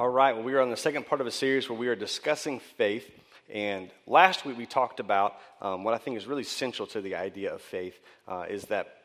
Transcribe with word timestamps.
All 0.00 0.08
right, 0.08 0.34
well, 0.34 0.42
we 0.42 0.54
are 0.54 0.62
on 0.62 0.70
the 0.70 0.78
second 0.78 1.04
part 1.04 1.20
of 1.20 1.26
a 1.26 1.30
series 1.30 1.68
where 1.68 1.78
we 1.78 1.86
are 1.88 1.94
discussing 1.94 2.58
faith. 2.58 3.06
And 3.52 3.90
last 4.06 4.46
week 4.46 4.56
we 4.56 4.64
talked 4.64 4.98
about 4.98 5.34
um, 5.60 5.84
what 5.84 5.92
I 5.92 5.98
think 5.98 6.16
is 6.16 6.26
really 6.26 6.42
central 6.42 6.88
to 6.88 7.02
the 7.02 7.16
idea 7.16 7.52
of 7.52 7.60
faith 7.60 8.00
uh, 8.26 8.46
is 8.48 8.62
that 8.68 8.96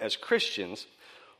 as 0.00 0.16
Christians, 0.16 0.86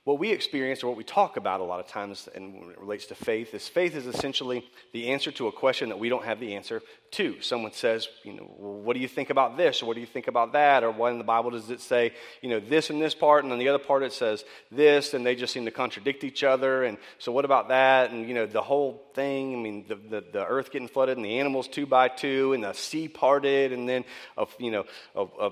what 0.04 0.18
we 0.18 0.30
experience 0.30 0.82
or 0.82 0.88
what 0.88 0.98
we 0.98 1.04
talk 1.04 1.38
about 1.38 1.60
a 1.60 1.64
lot 1.64 1.80
of 1.80 1.86
times 1.86 2.28
and 2.34 2.60
when 2.60 2.70
it 2.70 2.78
relates 2.78 3.06
to 3.06 3.14
faith 3.14 3.54
is 3.54 3.66
faith 3.66 3.96
is 3.96 4.06
essentially 4.06 4.64
the 4.92 5.08
answer 5.08 5.32
to 5.32 5.48
a 5.48 5.52
question 5.52 5.88
that 5.88 5.98
we 5.98 6.10
don't 6.10 6.24
have 6.24 6.40
the 6.40 6.54
answer 6.54 6.82
to. 7.12 7.40
Someone 7.40 7.72
says 7.72 8.08
you 8.22 8.34
know 8.34 8.50
well, 8.58 8.74
what 8.74 8.94
do 8.94 9.00
you 9.00 9.08
think 9.08 9.30
about 9.30 9.56
this? 9.56 9.82
Or 9.82 9.86
what 9.86 9.94
do 9.94 10.00
you 10.00 10.06
think 10.06 10.28
about 10.28 10.52
that? 10.52 10.84
Or 10.84 10.90
what 10.90 11.12
in 11.12 11.18
the 11.18 11.24
bible 11.24 11.50
does 11.50 11.70
it 11.70 11.80
say 11.80 12.12
you 12.42 12.50
know 12.50 12.60
this 12.60 12.90
and 12.90 13.00
this 13.00 13.14
part 13.14 13.44
and 13.44 13.50
then 13.50 13.58
the 13.58 13.68
other 13.68 13.78
part 13.78 14.02
it 14.02 14.12
says 14.12 14.44
this? 14.70 15.14
And 15.14 15.24
they 15.24 15.34
just 15.34 15.52
seem 15.52 15.64
to 15.64 15.70
contradict 15.70 16.22
each 16.22 16.44
other. 16.44 16.84
And 16.84 16.98
so 17.18 17.32
what 17.32 17.46
about 17.46 17.68
that? 17.68 18.10
And 18.10 18.28
you 18.28 18.34
know 18.34 18.46
the 18.46 18.62
whole 18.62 19.04
thing 19.14 19.54
i 19.54 19.56
mean 19.56 19.84
the, 19.88 19.94
the, 19.94 20.24
the 20.32 20.44
earth 20.44 20.70
getting 20.70 20.88
flooded 20.88 21.16
and 21.16 21.24
the 21.24 21.38
animals 21.38 21.68
two 21.68 21.86
by 21.86 22.08
two 22.08 22.52
and 22.52 22.64
the 22.64 22.72
sea 22.72 23.08
parted 23.08 23.72
and 23.72 23.88
then 23.88 24.04
a, 24.36 24.46
you 24.58 24.70
know 24.70 24.84
a 25.14 25.50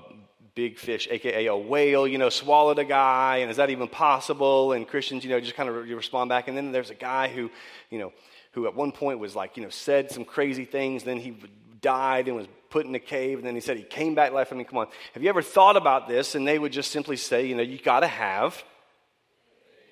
big 0.55 0.77
fish, 0.77 1.07
aka 1.09 1.45
a 1.47 1.55
whale, 1.55 2.07
you 2.07 2.17
know, 2.17 2.29
swallowed 2.29 2.79
a 2.79 2.83
guy, 2.83 3.37
and 3.37 3.49
is 3.49 3.57
that 3.57 3.69
even 3.69 3.87
possible? 3.87 4.73
And 4.73 4.87
Christians, 4.87 5.23
you 5.23 5.29
know, 5.29 5.39
just 5.39 5.55
kind 5.55 5.69
of 5.69 5.75
respond 5.75 6.29
back. 6.29 6.47
And 6.47 6.55
then 6.55 6.71
there's 6.71 6.89
a 6.89 6.95
guy 6.95 7.27
who, 7.27 7.49
you 7.89 7.99
know, 7.99 8.13
who 8.51 8.67
at 8.67 8.75
one 8.75 8.91
point 8.91 9.19
was 9.19 9.35
like, 9.35 9.57
you 9.57 9.63
know, 9.63 9.69
said 9.69 10.11
some 10.11 10.25
crazy 10.25 10.65
things, 10.65 11.03
then 11.03 11.17
he 11.17 11.35
died 11.81 12.27
and 12.27 12.37
was 12.37 12.47
put 12.69 12.85
in 12.85 12.95
a 12.95 12.99
cave, 12.99 13.37
and 13.37 13.47
then 13.47 13.55
he 13.55 13.61
said 13.61 13.77
he 13.77 13.83
came 13.83 14.15
back 14.15 14.29
to 14.29 14.35
life. 14.35 14.51
I 14.51 14.55
mean, 14.55 14.65
come 14.65 14.79
on, 14.79 14.87
have 15.13 15.21
you 15.21 15.29
ever 15.29 15.41
thought 15.41 15.77
about 15.77 16.07
this? 16.07 16.35
And 16.35 16.47
they 16.47 16.57
would 16.57 16.71
just 16.71 16.91
simply 16.91 17.17
say, 17.17 17.45
you 17.45 17.55
know, 17.55 17.61
you 17.63 17.77
got 17.77 17.99
to 18.01 18.07
have. 18.07 18.63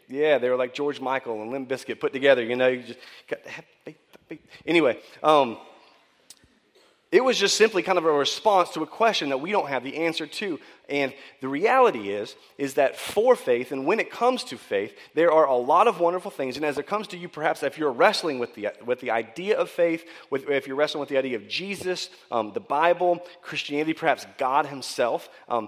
Yeah, 0.08 0.40
they 0.40 0.50
were 0.50 0.58
like 0.58 0.74
George 0.74 1.00
Michael 1.00 1.42
and 1.42 1.52
Limp 1.52 1.70
Bizkit 1.70 2.00
put 2.00 2.12
together, 2.12 2.44
you 2.44 2.56
know, 2.56 2.68
you 2.68 2.84
just 2.84 3.00
got 3.28 3.44
to 3.44 3.50
have 3.50 3.66
faith. 3.86 4.40
Anyway, 4.66 5.00
um, 5.24 5.58
it 7.12 7.24
was 7.24 7.38
just 7.38 7.58
simply 7.58 7.84
kind 7.84 7.98
of 7.98 8.06
a 8.06 8.12
response 8.12 8.70
to 8.70 8.84
a 8.84 8.88
question 8.88 9.30
that 9.30 9.42
we 9.42 9.52
don't 9.52 9.68
have 9.68 9.84
the 9.84 9.98
answer 9.98 10.26
to. 10.26 10.60
And 10.88 11.14
the 11.42 11.50
reality 11.50 12.10
is, 12.10 12.36
is 12.58 12.76
that 12.76 12.98
for 12.98 13.36
faith, 13.36 13.74
and 13.74 13.86
when 13.86 14.00
it 14.00 14.10
comes 14.10 14.46
to 14.46 14.58
faith, 14.58 14.98
there 15.14 15.32
are 15.32 15.46
a 15.46 15.56
lot 15.56 15.88
of 15.88 16.00
wonderful 16.00 16.32
things. 16.32 16.56
And 16.56 16.66
as 16.66 16.78
it 16.78 16.88
comes 16.88 17.08
to 17.08 17.18
you, 17.18 17.28
perhaps 17.28 17.64
if 17.64 17.78
you're 17.78 17.92
wrestling 17.92 18.40
with 18.40 18.56
the, 18.56 18.70
with 18.86 19.02
the 19.02 19.12
idea 19.12 19.58
of 19.58 19.70
faith, 19.70 20.06
with, 20.30 20.50
if 20.50 20.68
you're 20.68 20.78
wrestling 20.78 21.02
with 21.02 21.10
the 21.10 21.18
idea 21.18 21.36
of 21.36 21.50
Jesus, 21.50 22.10
um, 22.32 22.54
the 22.54 22.62
Bible, 22.62 23.22
Christianity, 23.42 23.94
perhaps 23.94 24.26
God 24.38 24.66
Himself, 24.68 25.30
um, 25.50 25.68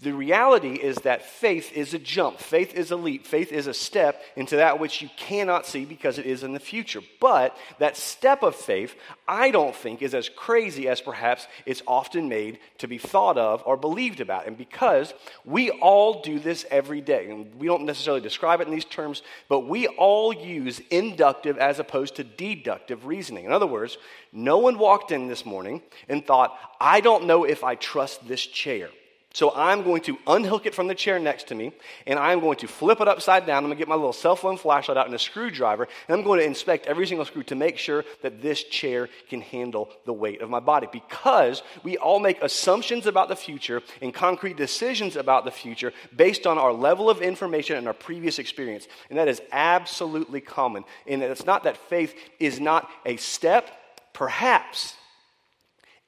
the 0.00 0.12
reality 0.12 0.74
is 0.74 0.98
that 0.98 1.24
faith 1.24 1.72
is 1.72 1.92
a 1.92 1.98
jump, 1.98 2.38
faith 2.38 2.72
is 2.74 2.92
a 2.92 2.96
leap, 2.96 3.26
faith 3.26 3.50
is 3.50 3.66
a 3.66 3.74
step 3.74 4.22
into 4.36 4.54
that 4.54 4.78
which 4.78 5.02
you 5.02 5.10
cannot 5.16 5.66
see 5.66 5.84
because 5.84 6.18
it 6.18 6.26
is 6.26 6.44
in 6.44 6.52
the 6.52 6.60
future. 6.60 7.00
But 7.20 7.56
that 7.80 7.96
step 7.96 8.44
of 8.44 8.54
faith, 8.54 8.94
I 9.26 9.50
don't 9.50 9.74
think, 9.74 10.00
is 10.00 10.14
as 10.14 10.28
crazy 10.28 10.88
as 10.88 11.00
perhaps 11.00 11.48
it's 11.66 11.82
often 11.84 12.28
made 12.28 12.60
to 12.78 12.86
be 12.86 12.96
thought 12.96 13.36
of 13.38 13.64
or 13.66 13.76
believed 13.76 14.20
about. 14.20 14.46
And 14.46 14.56
because 14.56 15.12
we 15.44 15.70
all 15.70 16.22
do 16.22 16.38
this 16.38 16.64
every 16.70 17.00
day, 17.00 17.28
and 17.28 17.52
we 17.56 17.66
don't 17.66 17.84
necessarily 17.84 18.22
describe 18.22 18.60
it 18.60 18.68
in 18.68 18.72
these 18.72 18.84
terms, 18.84 19.22
but 19.48 19.66
we 19.66 19.88
all 19.88 20.32
use 20.32 20.80
inductive 20.90 21.58
as 21.58 21.80
opposed 21.80 22.14
to 22.16 22.24
deductive 22.24 23.06
reasoning. 23.06 23.46
In 23.46 23.52
other 23.52 23.66
words, 23.66 23.98
no 24.30 24.58
one 24.58 24.78
walked 24.78 25.10
in 25.10 25.26
this 25.26 25.44
morning 25.44 25.82
and 26.08 26.24
thought, 26.24 26.56
I 26.80 27.00
don't 27.00 27.26
know 27.26 27.42
if 27.42 27.64
I 27.64 27.74
trust 27.74 28.28
this 28.28 28.46
chair. 28.46 28.90
So 29.38 29.54
I'm 29.54 29.84
going 29.84 30.02
to 30.02 30.18
unhook 30.26 30.66
it 30.66 30.74
from 30.74 30.88
the 30.88 30.96
chair 30.96 31.20
next 31.20 31.46
to 31.46 31.54
me, 31.54 31.70
and 32.08 32.18
I'm 32.18 32.40
going 32.40 32.56
to 32.58 32.66
flip 32.66 33.00
it 33.00 33.06
upside 33.06 33.46
down. 33.46 33.58
I'm 33.58 33.66
going 33.66 33.76
to 33.76 33.78
get 33.78 33.86
my 33.86 33.94
little 33.94 34.12
cell 34.12 34.34
phone 34.34 34.56
flashlight 34.56 34.96
out 34.96 35.06
and 35.06 35.14
a 35.14 35.18
screwdriver, 35.20 35.86
and 36.08 36.18
I'm 36.18 36.24
going 36.24 36.40
to 36.40 36.44
inspect 36.44 36.88
every 36.88 37.06
single 37.06 37.24
screw 37.24 37.44
to 37.44 37.54
make 37.54 37.78
sure 37.78 38.04
that 38.22 38.42
this 38.42 38.64
chair 38.64 39.08
can 39.28 39.40
handle 39.40 39.90
the 40.06 40.12
weight 40.12 40.40
of 40.40 40.50
my 40.50 40.58
body. 40.58 40.88
Because 40.90 41.62
we 41.84 41.96
all 41.98 42.18
make 42.18 42.42
assumptions 42.42 43.06
about 43.06 43.28
the 43.28 43.36
future 43.36 43.80
and 44.02 44.12
concrete 44.12 44.56
decisions 44.56 45.14
about 45.14 45.44
the 45.44 45.52
future 45.52 45.92
based 46.16 46.44
on 46.44 46.58
our 46.58 46.72
level 46.72 47.08
of 47.08 47.22
information 47.22 47.76
and 47.76 47.86
our 47.86 47.94
previous 47.94 48.40
experience. 48.40 48.88
And 49.08 49.20
that 49.20 49.28
is 49.28 49.40
absolutely 49.52 50.40
common. 50.40 50.82
And 51.06 51.22
it's 51.22 51.46
not 51.46 51.62
that 51.62 51.76
faith 51.76 52.12
is 52.40 52.58
not 52.58 52.90
a 53.06 53.16
step, 53.18 53.70
perhaps. 54.12 54.96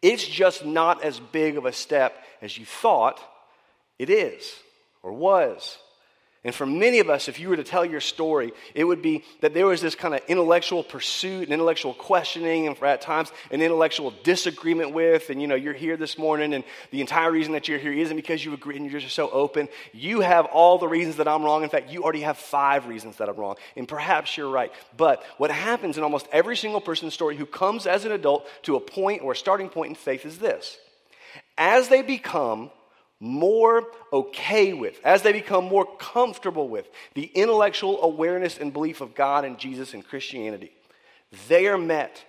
It's 0.02 0.26
just 0.26 0.64
not 0.64 1.04
as 1.04 1.20
big 1.20 1.56
of 1.58 1.66
a 1.66 1.72
step 1.72 2.24
as 2.42 2.56
you 2.56 2.64
thought 2.64 3.20
it 3.98 4.10
is 4.10 4.54
or 5.02 5.12
was. 5.12 5.78
And 6.42 6.54
for 6.54 6.64
many 6.64 7.00
of 7.00 7.10
us, 7.10 7.28
if 7.28 7.38
you 7.38 7.50
were 7.50 7.56
to 7.56 7.64
tell 7.64 7.84
your 7.84 8.00
story, 8.00 8.52
it 8.74 8.84
would 8.84 9.02
be 9.02 9.24
that 9.42 9.52
there 9.52 9.66
was 9.66 9.82
this 9.82 9.94
kind 9.94 10.14
of 10.14 10.22
intellectual 10.26 10.82
pursuit 10.82 11.42
and 11.42 11.52
intellectual 11.52 11.92
questioning, 11.92 12.66
and 12.66 12.82
at 12.82 13.02
times 13.02 13.30
an 13.50 13.60
intellectual 13.60 14.14
disagreement 14.24 14.94
with. 14.94 15.28
And 15.28 15.42
you 15.42 15.46
know, 15.46 15.54
you're 15.54 15.74
here 15.74 15.98
this 15.98 16.16
morning, 16.16 16.54
and 16.54 16.64
the 16.92 17.02
entire 17.02 17.30
reason 17.30 17.52
that 17.52 17.68
you're 17.68 17.78
here 17.78 17.92
isn't 17.92 18.16
because 18.16 18.42
you 18.42 18.54
agree 18.54 18.76
and 18.76 18.90
you're 18.90 19.00
just 19.00 19.14
so 19.14 19.28
open. 19.28 19.68
You 19.92 20.20
have 20.20 20.46
all 20.46 20.78
the 20.78 20.88
reasons 20.88 21.16
that 21.16 21.28
I'm 21.28 21.42
wrong. 21.42 21.62
In 21.62 21.68
fact, 21.68 21.90
you 21.90 22.04
already 22.04 22.22
have 22.22 22.38
five 22.38 22.86
reasons 22.86 23.16
that 23.16 23.28
I'm 23.28 23.36
wrong. 23.36 23.56
And 23.76 23.86
perhaps 23.86 24.38
you're 24.38 24.50
right. 24.50 24.72
But 24.96 25.22
what 25.36 25.50
happens 25.50 25.98
in 25.98 26.04
almost 26.04 26.26
every 26.32 26.56
single 26.56 26.80
person's 26.80 27.12
story 27.12 27.36
who 27.36 27.44
comes 27.44 27.86
as 27.86 28.06
an 28.06 28.12
adult 28.12 28.48
to 28.62 28.76
a 28.76 28.80
point 28.80 29.20
or 29.20 29.32
a 29.32 29.36
starting 29.36 29.68
point 29.68 29.90
in 29.90 29.94
faith 29.94 30.24
is 30.24 30.38
this 30.38 30.78
as 31.60 31.88
they 31.88 32.00
become 32.00 32.70
more 33.20 33.86
okay 34.10 34.72
with, 34.72 34.98
as 35.04 35.20
they 35.20 35.32
become 35.32 35.64
more 35.64 35.86
comfortable 35.98 36.68
with 36.68 36.88
the 37.14 37.26
intellectual 37.34 38.02
awareness 38.02 38.56
and 38.56 38.72
belief 38.72 39.02
of 39.02 39.14
God 39.14 39.44
and 39.44 39.58
Jesus 39.58 39.92
and 39.92 40.04
Christianity, 40.04 40.72
they 41.48 41.66
are 41.66 41.78
met 41.78 42.24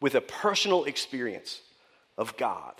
with 0.00 0.14
a 0.14 0.20
personal 0.20 0.84
experience 0.84 1.60
of 2.16 2.36
God. 2.36 2.74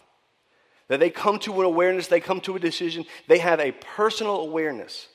That 0.86 1.00
they 1.00 1.10
come 1.10 1.40
to 1.40 1.60
an 1.60 1.66
awareness, 1.66 2.06
they 2.06 2.20
come 2.20 2.40
to 2.42 2.54
a 2.54 2.60
decision, 2.60 3.04
they 3.26 3.38
have 3.38 3.58
a 3.58 3.72
personal 3.72 4.40
awareness 4.42 5.08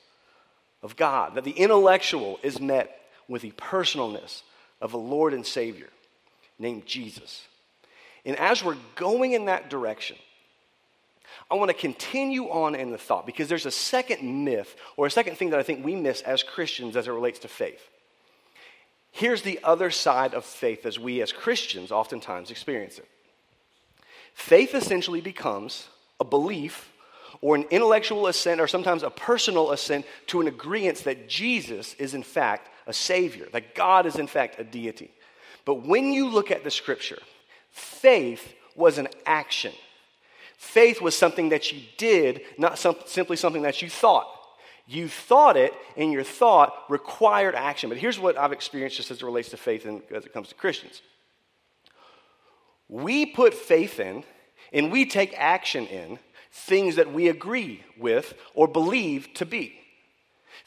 of 0.83 0.97
God. 0.97 1.35
That 1.35 1.45
the 1.45 1.51
intellectual 1.51 2.37
is 2.43 2.59
met 2.59 2.99
with 3.29 3.43
the 3.43 3.51
personalness 3.51 4.41
of 4.81 4.93
a 4.93 4.97
Lord 4.97 5.33
and 5.33 5.45
Savior 5.45 5.89
named 6.59 6.85
Jesus. 6.85 7.47
And 8.27 8.37
as 8.37 8.61
we're 8.61 8.77
going 8.95 9.31
in 9.31 9.45
that 9.45 9.69
direction, 9.69 10.17
I 11.49 11.55
want 11.55 11.69
to 11.69 11.73
continue 11.73 12.49
on 12.49 12.75
in 12.75 12.91
the 12.91 12.97
thought 12.97 13.25
because 13.25 13.47
there's 13.47 13.65
a 13.65 13.71
second 13.71 14.43
myth 14.43 14.75
or 14.97 15.05
a 15.05 15.11
second 15.11 15.37
thing 15.37 15.51
that 15.51 15.59
I 15.59 15.63
think 15.63 15.83
we 15.83 15.95
miss 15.95 16.21
as 16.21 16.43
Christians 16.43 16.97
as 16.97 17.07
it 17.07 17.11
relates 17.11 17.39
to 17.39 17.47
faith. 17.47 17.81
Here's 19.11 19.43
the 19.43 19.61
other 19.63 19.89
side 19.89 20.33
of 20.33 20.43
faith 20.43 20.85
as 20.85 20.99
we 20.99 21.21
as 21.21 21.31
Christians 21.31 21.89
oftentimes 21.89 22.51
experience 22.51 22.99
it. 22.99 23.07
Faith 24.33 24.75
essentially 24.75 25.21
becomes 25.21 25.87
a 26.19 26.25
belief 26.25 26.91
or 27.39 27.55
an 27.55 27.63
intellectual 27.71 28.27
assent 28.27 28.59
or 28.59 28.67
sometimes 28.67 29.03
a 29.03 29.09
personal 29.09 29.71
assent 29.71 30.05
to 30.27 30.41
an 30.41 30.47
agreement 30.47 30.97
that 31.05 31.29
Jesus 31.29 31.93
is 31.93 32.13
in 32.13 32.23
fact 32.23 32.69
a 32.87 32.93
savior, 32.93 33.47
that 33.53 33.73
God 33.73 34.05
is 34.05 34.17
in 34.17 34.27
fact 34.27 34.59
a 34.59 34.65
deity. 34.65 35.11
But 35.63 35.85
when 35.85 36.11
you 36.11 36.27
look 36.27 36.51
at 36.51 36.65
the 36.65 36.71
scripture, 36.71 37.19
faith 37.77 38.53
was 38.75 38.97
an 38.97 39.07
action. 39.25 39.73
Faith 40.57 41.01
was 41.01 41.15
something 41.15 41.49
that 41.49 41.71
you 41.71 41.81
did, 41.97 42.41
not 42.57 42.79
some, 42.79 42.95
simply 43.05 43.37
something 43.37 43.61
that 43.61 43.81
you 43.81 43.89
thought. 43.89 44.27
You 44.87 45.07
thought 45.07 45.57
it, 45.57 45.73
and 45.95 46.11
your 46.11 46.23
thought 46.23 46.73
required 46.89 47.55
action. 47.55 47.89
But 47.89 47.97
here's 47.97 48.19
what 48.19 48.37
I've 48.37 48.53
experienced 48.53 48.97
just 48.97 49.11
as 49.11 49.17
it 49.17 49.25
relates 49.25 49.49
to 49.49 49.57
faith 49.57 49.85
and 49.85 50.01
as 50.15 50.25
it 50.25 50.33
comes 50.33 50.49
to 50.49 50.55
Christians. 50.55 51.01
We 52.87 53.25
put 53.25 53.53
faith 53.53 53.99
in, 53.99 54.23
and 54.71 54.91
we 54.91 55.05
take 55.05 55.33
action 55.37 55.85
in 55.87 56.19
things 56.51 56.95
that 56.95 57.13
we 57.13 57.27
agree 57.27 57.83
with 57.99 58.33
or 58.53 58.67
believe 58.67 59.33
to 59.35 59.45
be 59.45 59.79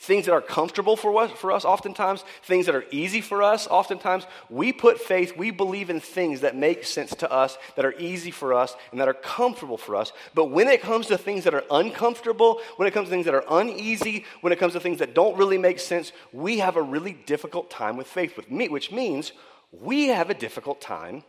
things 0.00 0.25
that 0.25 0.33
are 0.33 0.41
comfortable 0.41 0.97
for 0.97 1.15
us, 1.21 1.31
for 1.33 1.53
us 1.53 1.62
oftentimes, 1.62 2.25
things 2.43 2.65
that 2.65 2.75
are 2.75 2.87
easy 2.91 3.21
for 3.21 3.43
us 3.43 3.66
oftentimes. 3.66 4.27
We 4.49 4.72
put 4.72 4.99
faith, 4.99 5.37
we 5.37 5.50
believe 5.50 5.91
in 5.91 6.00
things 6.00 6.41
that 6.41 6.56
make 6.56 6.85
sense 6.85 7.14
to 7.17 7.31
us, 7.31 7.58
that 7.76 7.85
are 7.85 7.94
easy 7.99 8.31
for 8.31 8.55
us, 8.55 8.75
and 8.91 9.00
that 9.00 9.08
are 9.08 9.14
comfortable 9.14 9.76
for 9.76 9.94
us. 9.97 10.12
But 10.35 10.47
when 10.47 10.69
it 10.69 10.81
comes 10.81 11.08
to 11.08 11.19
things 11.19 11.44
that 11.44 11.52
are 11.52 11.64
uncomfortable, 11.70 12.62
when 12.76 12.88
it 12.88 12.93
comes 12.93 13.08
to 13.08 13.11
things 13.11 13.26
that 13.26 13.35
are 13.35 13.44
uneasy, 13.50 14.25
when 14.41 14.55
it 14.55 14.58
comes 14.58 14.73
to 14.73 14.81
things 14.81 15.00
that 15.00 15.14
don't 15.14 15.37
really 15.37 15.58
make 15.58 15.79
sense, 15.79 16.12
we 16.32 16.61
have 16.61 16.76
a 16.76 16.82
really 16.82 17.12
difficult 17.12 17.70
time 17.70 17.99
with 17.99 18.06
faith, 18.06 18.38
with 18.38 18.50
me, 18.50 18.69
which 18.69 18.91
means 18.91 19.32
we 19.70 20.08
have 20.08 20.31
a 20.31 20.35
difficult 20.35 20.81
time 20.81 21.25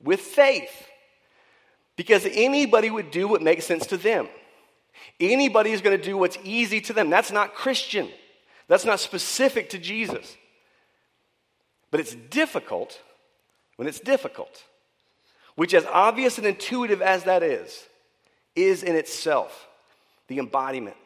with 0.00 0.20
faith. 0.20 0.88
Because 1.96 2.24
anybody 2.30 2.90
would 2.90 3.10
do 3.10 3.26
what 3.26 3.42
makes 3.42 3.66
sense 3.66 3.86
to 3.88 3.96
them. 3.96 4.28
Anybody 5.20 5.70
is 5.70 5.80
going 5.80 5.96
to 5.96 6.02
do 6.02 6.16
what's 6.16 6.38
easy 6.42 6.80
to 6.82 6.92
them. 6.92 7.10
That's 7.10 7.30
not 7.30 7.54
Christian. 7.54 8.08
That's 8.68 8.84
not 8.84 9.00
specific 9.00 9.70
to 9.70 9.78
Jesus. 9.78 10.36
But 11.90 12.00
it's 12.00 12.14
difficult 12.14 13.00
when 13.76 13.88
it's 13.88 14.00
difficult, 14.00 14.64
which, 15.54 15.74
as 15.74 15.84
obvious 15.86 16.38
and 16.38 16.46
intuitive 16.46 17.02
as 17.02 17.24
that 17.24 17.42
is, 17.42 17.84
is 18.56 18.82
in 18.82 18.96
itself 18.96 19.68
the 20.28 20.38
embodiment 20.38 20.96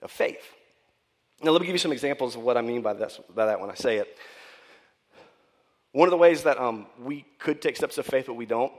of 0.00 0.10
faith. 0.10 0.44
Now, 1.42 1.50
let 1.50 1.60
me 1.60 1.66
give 1.66 1.74
you 1.74 1.78
some 1.78 1.92
examples 1.92 2.36
of 2.36 2.42
what 2.42 2.56
I 2.56 2.62
mean 2.62 2.82
by, 2.82 2.92
this, 2.92 3.20
by 3.34 3.46
that 3.46 3.60
when 3.60 3.70
I 3.70 3.74
say 3.74 3.98
it. 3.98 4.16
One 5.92 6.08
of 6.08 6.10
the 6.10 6.16
ways 6.16 6.44
that 6.44 6.58
um, 6.58 6.86
we 7.02 7.24
could 7.38 7.60
take 7.60 7.76
steps 7.76 7.98
of 7.98 8.06
faith, 8.06 8.26
but 8.26 8.34
we 8.34 8.46
don't, 8.46 8.72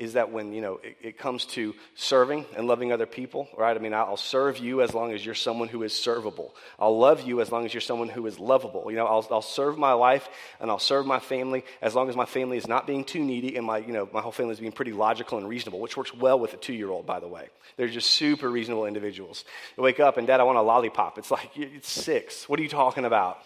is 0.00 0.14
that 0.14 0.32
when 0.32 0.52
you 0.52 0.62
know 0.62 0.80
it, 0.82 0.96
it, 1.02 1.18
comes 1.18 1.44
to 1.44 1.74
serving 1.94 2.46
and 2.56 2.66
loving 2.66 2.90
other 2.90 3.04
people 3.04 3.46
right? 3.56 3.76
I 3.76 3.80
mean 3.80 3.92
i'll 3.92 4.16
serve 4.16 4.58
you 4.58 4.80
as 4.80 4.94
long 4.94 5.12
as 5.12 5.24
you're 5.24 5.34
someone 5.34 5.68
who 5.68 5.82
is 5.82 5.92
servable. 5.92 6.52
I'll 6.78 6.98
love 6.98 7.20
you 7.20 7.42
as 7.42 7.52
long 7.52 7.66
as 7.66 7.74
you're 7.74 7.82
someone 7.82 8.08
who 8.08 8.26
is 8.26 8.38
lovable. 8.38 8.90
You 8.90 8.96
know 8.96 9.06
i'll, 9.06 9.26
I'll 9.30 9.42
serve 9.42 9.76
my 9.76 9.92
life 9.92 10.28
and 10.58 10.70
i'll 10.70 10.78
serve 10.78 11.04
my 11.04 11.20
family 11.20 11.64
as 11.82 11.94
long 11.94 12.08
as 12.08 12.16
my 12.16 12.24
family 12.24 12.56
is 12.56 12.66
not 12.66 12.86
being 12.86 13.04
too 13.04 13.22
needy 13.22 13.56
and 13.56 13.66
my 13.66 13.78
you 13.78 13.92
know 13.92 14.08
my 14.12 14.22
whole 14.22 14.32
family 14.32 14.52
is 14.52 14.60
being 14.60 14.72
pretty 14.72 14.92
logical 14.92 15.36
and 15.36 15.46
reasonable 15.46 15.80
which 15.80 15.96
works 15.96 16.14
well 16.14 16.38
with 16.38 16.54
a 16.54 16.56
two-year-old 16.56 17.04
by 17.06 17.20
the 17.20 17.28
way. 17.28 17.48
They're 17.76 17.88
just 17.88 18.10
super 18.10 18.50
reasonable 18.50 18.86
individuals. 18.86 19.44
You 19.76 19.82
wake 19.82 20.00
up 20.00 20.16
and 20.16 20.26
dad 20.26 20.40
i 20.40 20.44
want 20.44 20.58
a 20.58 20.62
lollipop. 20.62 21.18
It's 21.18 21.30
like 21.30 21.50
it's 21.56 21.90
six. 21.90 22.48
What 22.48 22.58
are 22.58 22.62
you 22.62 22.68
talking 22.70 23.04
about 23.04 23.38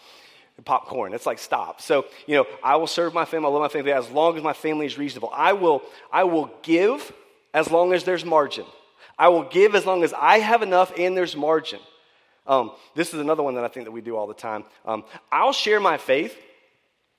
popcorn. 0.62 1.15
It's 1.15 1.27
like 1.27 1.39
stop. 1.39 1.81
So, 1.81 2.06
you 2.27 2.37
know, 2.37 2.47
I 2.62 2.77
will 2.77 2.87
serve 2.87 3.12
my 3.12 3.25
family, 3.25 3.49
I 3.49 3.51
love 3.51 3.62
my 3.62 3.69
family 3.69 3.93
as 3.93 4.11
long 4.11 4.37
as 4.37 4.43
my 4.43 4.53
family 4.53 4.87
is 4.87 4.97
reasonable. 4.97 5.31
I 5.35 5.53
will, 5.53 5.83
I 6.12 6.25
will 6.25 6.51
give 6.62 7.12
as 7.53 7.71
long 7.71 7.93
as 7.93 8.05
there's 8.05 8.25
margin. 8.25 8.65
I 9.19 9.29
will 9.29 9.45
give 9.45 9.75
as 9.75 9.87
long 9.87 10.05
as 10.05 10.12
I 10.12 10.39
have 10.39 10.62
enough 10.62 10.93
and 10.99 11.17
there's 11.17 11.37
margin. 11.37 11.81
Um, 12.47 12.73
this 12.95 13.15
is 13.15 13.21
another 13.21 13.43
one 13.43 13.55
that 13.55 13.65
I 13.65 13.69
think 13.69 13.87
that 13.87 13.93
we 13.93 14.01
do 14.01 14.17
all 14.17 14.27
the 14.27 14.35
time. 14.35 14.65
Um, 14.85 15.05
I'll 15.33 15.53
share 15.53 15.81
my 15.81 15.97
faith 15.97 16.37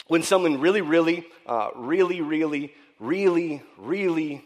when 0.07 0.21
someone 0.21 0.59
really, 0.59 0.81
really, 0.81 1.25
uh, 1.47 1.69
really, 1.75 2.21
really, 2.21 2.73
really, 2.99 3.63
really, 3.77 4.45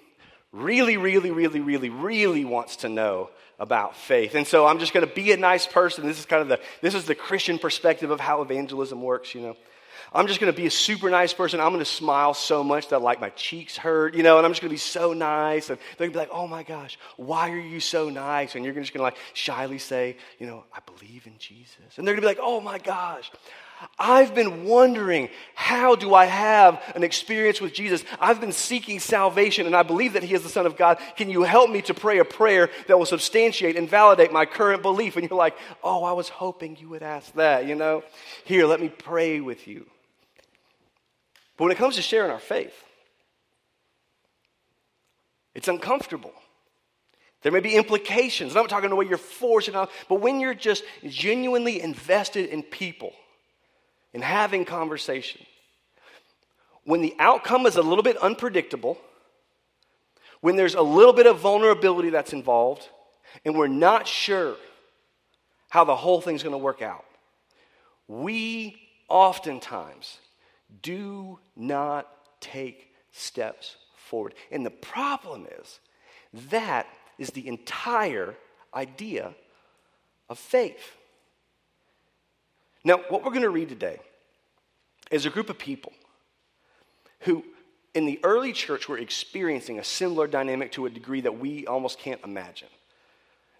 really, 0.51 0.98
really, 0.98 1.31
really, 1.31 1.60
really, 1.60 1.90
really 1.90 2.46
wants 2.46 2.78
to 2.78 2.90
know 2.90 3.30
about 3.60 3.96
faith. 3.96 4.36
And 4.36 4.48
so 4.48 4.66
I'm 4.66 4.80
just 4.80 4.94
going 4.94 5.07
to 5.07 5.13
be 5.13 5.31
a 5.31 5.38
nice 5.38 5.68
person. 5.68 6.07
This 6.07 6.19
is 6.19 6.25
kind 6.25 6.42
of 6.42 6.48
the 6.48 6.60
this 6.81 6.96
is 6.96 7.06
the 7.06 7.16
Christian 7.16 7.60
perspective 7.60 8.12
of 8.12 8.19
how 8.19 8.42
evangelism 8.42 9.01
works, 9.01 9.36
you 9.36 9.42
know. 9.42 9.56
I'm 10.12 10.25
just 10.25 10.40
going 10.40 10.51
to 10.51 10.57
be 10.57 10.66
a 10.66 10.72
super 10.72 11.10
nice 11.10 11.34
person. 11.34 11.60
I'm 11.60 11.69
going 11.69 11.80
to 11.80 11.86
smile 11.86 12.34
so 12.34 12.63
much 12.63 12.90
that 12.90 13.01
like 13.01 13.22
my 13.22 13.30
cheeks 13.31 13.78
hurt, 13.78 14.16
you 14.16 14.24
know, 14.24 14.38
and 14.38 14.46
I'm 14.46 14.51
just 14.51 14.62
going 14.62 14.69
to 14.69 14.74
be 14.74 14.78
so 14.78 15.13
nice. 15.13 15.69
And 15.69 15.78
they're 15.98 16.07
going 16.07 16.12
to 16.12 16.16
be 16.16 16.19
like, 16.19 16.30
oh 16.31 16.48
my 16.48 16.63
gosh, 16.63 16.98
why 17.18 17.52
are 17.52 17.60
you 17.60 17.80
so 17.80 18.10
nice? 18.10 18.56
And 18.56 18.66
you're 18.66 18.74
just 18.74 18.92
going 18.92 19.00
to 19.00 19.04
like 19.04 19.18
shyly 19.34 19.78
say, 19.78 20.18
you 20.40 20.48
know, 20.48 20.63
I 20.74 20.80
believe 20.80 21.28
in 21.28 21.38
Jesus. 21.38 21.98
And 21.98 22.07
they're 22.07 22.16
going 22.16 22.24
to 22.24 22.28
be 22.28 22.28
like, 22.28 22.40
oh 22.42 22.60
my 22.60 22.80
gosh, 22.80 23.31
I've 23.98 24.36
been 24.36 24.66
wondering, 24.66 25.30
how 25.56 25.96
do 25.96 26.14
I 26.14 26.26
have 26.26 26.81
an 26.96 27.04
experience 27.04 27.62
with 27.62 27.74
Jesus? 27.74 28.04
I've 28.20 28.42
been 28.42 28.52
seeking 28.52 29.00
salvation 29.00 29.66
and 29.66 29.76
I 29.76 29.84
believe 29.84 30.14
that 30.14 30.24
He 30.24 30.34
is 30.34 30.44
the 30.44 30.50
Son 30.50 30.66
of 30.66 30.78
God. 30.78 30.98
Can 31.16 31.30
you 31.30 31.44
help 31.44 31.70
me 31.70 31.81
to 31.84 31.94
pray 31.94 32.20
a 32.20 32.26
prayer 32.26 32.70
that 32.88 32.98
will 32.98 33.06
substantiate 33.06 33.78
and 33.78 33.90
validate 33.90 34.34
my 34.34 34.46
current 34.46 34.81
belief? 34.81 35.16
And 35.16 35.30
you're 35.30 35.38
like, 35.38 35.58
oh, 35.84 36.04
I 36.04 36.12
was 36.12 36.30
hoping 36.30 36.78
you 36.80 36.90
would 36.90 37.04
ask 37.04 37.34
that, 37.34 37.66
you 37.66 37.76
know? 37.76 38.04
Here, 38.44 38.66
let 38.66 38.81
me 38.81 38.90
pray 38.90 39.40
with 39.40 39.68
you. 39.68 39.86
But 41.58 41.66
when 41.66 41.72
it 41.72 41.78
comes 41.78 41.96
to 41.96 42.02
sharing 42.02 42.31
our 42.31 42.40
faith, 42.40 42.74
it's 45.56 45.68
uncomfortable. 45.68 46.34
There 47.42 47.52
may 47.52 47.60
be 47.62 47.76
implications. 47.76 48.56
I'm 48.56 48.64
not 48.64 48.70
talking 48.70 48.90
the 48.90 48.96
way 48.96 49.08
you're 49.08 49.18
forced, 49.18 49.70
but 49.72 50.22
when 50.22 50.40
you're 50.40 50.54
just 50.54 50.84
genuinely 51.06 51.81
invested 51.81 52.50
in 52.50 52.64
people, 52.64 53.14
and 54.14 54.24
having 54.24 54.66
conversation. 54.66 55.46
When 56.84 57.02
the 57.02 57.16
outcome 57.20 57.66
is 57.66 57.76
a 57.76 57.82
little 57.82 58.04
bit 58.04 58.18
unpredictable, 58.18 58.98
when 60.42 60.56
there's 60.56 60.76
a 60.76 60.82
little 60.82 61.14
bit 61.14 61.28
of 61.28 61.40
vulnerability 61.40 62.10
that's 62.10 62.34
involved, 62.34 62.88
and 63.46 63.56
we're 63.56 63.68
not 63.68 64.08
sure 64.08 64.56
how 65.70 65.84
the 65.84 65.96
whole 65.96 66.22
thing's 66.22 66.42
going 66.42 66.54
to 66.54 66.58
work 66.58 66.82
out, 66.82 67.06
we 68.08 68.82
oftentimes 69.08 70.20
do 70.82 71.40
not 71.56 72.08
take 72.40 72.92
steps 73.12 73.76
forward. 73.96 74.34
And 74.52 74.66
the 74.66 74.72
problem 74.72 75.48
is 75.60 75.80
that 76.50 76.88
is 77.18 77.30
the 77.32 77.48
entire 77.48 78.36
idea 78.74 79.36
of 80.30 80.40
faith. 80.40 80.96
Now, 82.84 82.98
what 83.10 83.24
we're 83.24 83.31
going 83.31 83.42
to 83.42 83.50
read 83.50 83.70
today 83.70 84.00
is 85.12 85.26
a 85.26 85.30
group 85.30 85.50
of 85.50 85.58
people 85.58 85.92
who, 87.22 87.44
in 87.94 88.06
the 88.06 88.20
early 88.24 88.54
church, 88.54 88.88
were 88.88 88.98
experiencing 88.98 89.80
a 89.80 89.84
similar 89.84 90.28
dynamic 90.28 90.72
to 90.74 90.86
a 90.86 90.90
degree 90.90 91.22
that 91.22 91.40
we 91.40 91.68
almost 91.68 92.00
can't 92.00 92.22
imagine. 92.24 92.70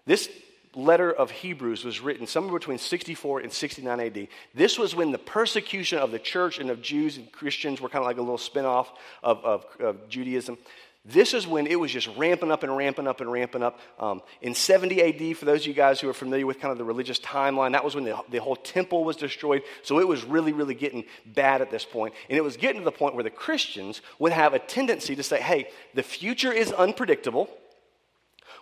This 0.06 0.28
letter 0.74 1.12
of 1.12 1.30
Hebrews 1.30 1.84
was 1.84 2.00
written 2.00 2.26
somewhere 2.26 2.58
between 2.58 2.78
64 2.78 3.40
and 3.40 3.52
69 3.52 4.00
AD. 4.00 4.28
This 4.54 4.78
was 4.78 4.94
when 4.94 5.10
the 5.10 5.18
persecution 5.18 5.98
of 5.98 6.12
the 6.12 6.18
church 6.18 6.58
and 6.58 6.70
of 6.70 6.80
Jews 6.80 7.16
and 7.16 7.30
Christians 7.32 7.80
were 7.80 7.88
kind 7.88 8.02
of 8.02 8.06
like 8.06 8.18
a 8.18 8.22
little 8.22 8.38
spinoff 8.38 8.86
of, 9.22 9.44
of, 9.44 9.66
of 9.80 10.08
Judaism. 10.08 10.56
This 11.04 11.32
is 11.32 11.46
when 11.46 11.66
it 11.66 11.80
was 11.80 11.90
just 11.90 12.08
ramping 12.18 12.50
up 12.50 12.62
and 12.62 12.76
ramping 12.76 13.06
up 13.06 13.22
and 13.22 13.32
ramping 13.32 13.62
up. 13.62 13.78
Um, 13.98 14.20
in 14.42 14.54
70 14.54 15.00
AD, 15.02 15.36
for 15.38 15.46
those 15.46 15.62
of 15.62 15.66
you 15.66 15.72
guys 15.72 15.98
who 15.98 16.10
are 16.10 16.14
familiar 16.14 16.46
with 16.46 16.60
kind 16.60 16.72
of 16.72 16.78
the 16.78 16.84
religious 16.84 17.18
timeline, 17.18 17.72
that 17.72 17.82
was 17.82 17.94
when 17.94 18.04
the, 18.04 18.20
the 18.30 18.38
whole 18.38 18.56
temple 18.56 19.02
was 19.02 19.16
destroyed. 19.16 19.62
So 19.82 19.98
it 19.98 20.06
was 20.06 20.24
really, 20.24 20.52
really 20.52 20.74
getting 20.74 21.04
bad 21.24 21.62
at 21.62 21.70
this 21.70 21.86
point. 21.86 22.12
And 22.28 22.36
it 22.36 22.44
was 22.44 22.58
getting 22.58 22.82
to 22.82 22.84
the 22.84 22.92
point 22.92 23.14
where 23.14 23.24
the 23.24 23.30
Christians 23.30 24.02
would 24.18 24.32
have 24.32 24.52
a 24.52 24.58
tendency 24.58 25.16
to 25.16 25.22
say, 25.22 25.40
hey, 25.40 25.68
the 25.94 26.02
future 26.02 26.52
is 26.52 26.70
unpredictable. 26.70 27.48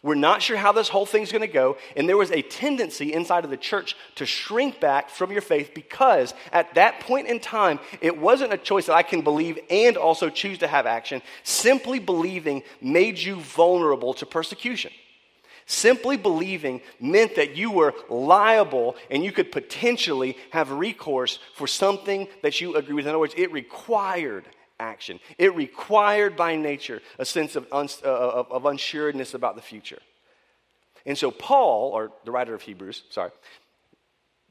We're 0.03 0.15
not 0.15 0.43
sure 0.43 0.57
how 0.57 0.73
this 0.73 0.89
whole 0.89 1.07
thing's 1.07 1.33
going 1.33 1.43
to 1.43 1.49
go. 1.49 1.77
And 1.97 2.09
there 2.09 2.17
was 2.17 2.31
a 2.31 2.43
tendency 2.43 3.13
inside 3.13 3.45
of 3.45 3.51
the 3.51 3.57
church 3.57 3.97
to 4.17 4.27
shrink 4.27 4.81
back 4.81 5.11
from 5.11 5.33
your 5.33 5.41
faith 5.41 5.73
because 5.75 6.35
at 6.53 6.75
that 6.75 7.01
point 7.01 7.27
in 7.27 7.41
time, 7.41 7.81
it 8.01 8.17
wasn't 8.17 8.53
a 8.53 8.59
choice 8.59 8.87
that 8.87 8.95
I 8.95 9.03
can 9.03 9.23
believe 9.23 9.59
and 9.71 9.97
also 9.97 10.31
choose 10.31 10.59
to 10.59 10.69
have 10.69 10.87
action. 10.87 11.21
Simply 11.43 11.99
believing 11.99 12.63
made 12.81 13.19
you 13.19 13.41
vulnerable 13.41 14.15
to 14.15 14.27
persecution. 14.27 14.93
Simply 15.67 16.17
believing 16.17 16.81
meant 16.99 17.35
that 17.35 17.57
you 17.57 17.71
were 17.71 17.93
liable 18.09 18.97
and 19.11 19.23
you 19.23 19.33
could 19.33 19.53
potentially 19.53 20.37
have 20.51 20.71
recourse 20.71 21.39
for 21.55 21.67
something 21.67 22.27
that 22.43 22.61
you 22.61 22.75
agree 22.77 22.95
with. 22.95 23.05
In 23.05 23.11
other 23.11 23.19
words, 23.19 23.35
it 23.37 23.53
required 23.53 24.47
action. 24.81 25.21
It 25.39 25.55
required 25.55 26.37
by 26.37 26.57
nature 26.57 27.01
a 27.19 27.25
sense 27.25 27.57
of, 27.57 27.67
uh, 27.73 27.85
of, 28.05 28.51
of 28.51 28.63
unsureness 28.63 29.35
about 29.35 29.57
the 29.57 29.63
future. 29.63 29.99
And 31.07 31.17
so, 31.17 31.31
Paul, 31.31 31.93
or 31.93 32.13
the 32.25 32.31
writer 32.31 32.55
of 32.55 32.63
Hebrews, 32.63 33.05
sorry, 33.11 33.31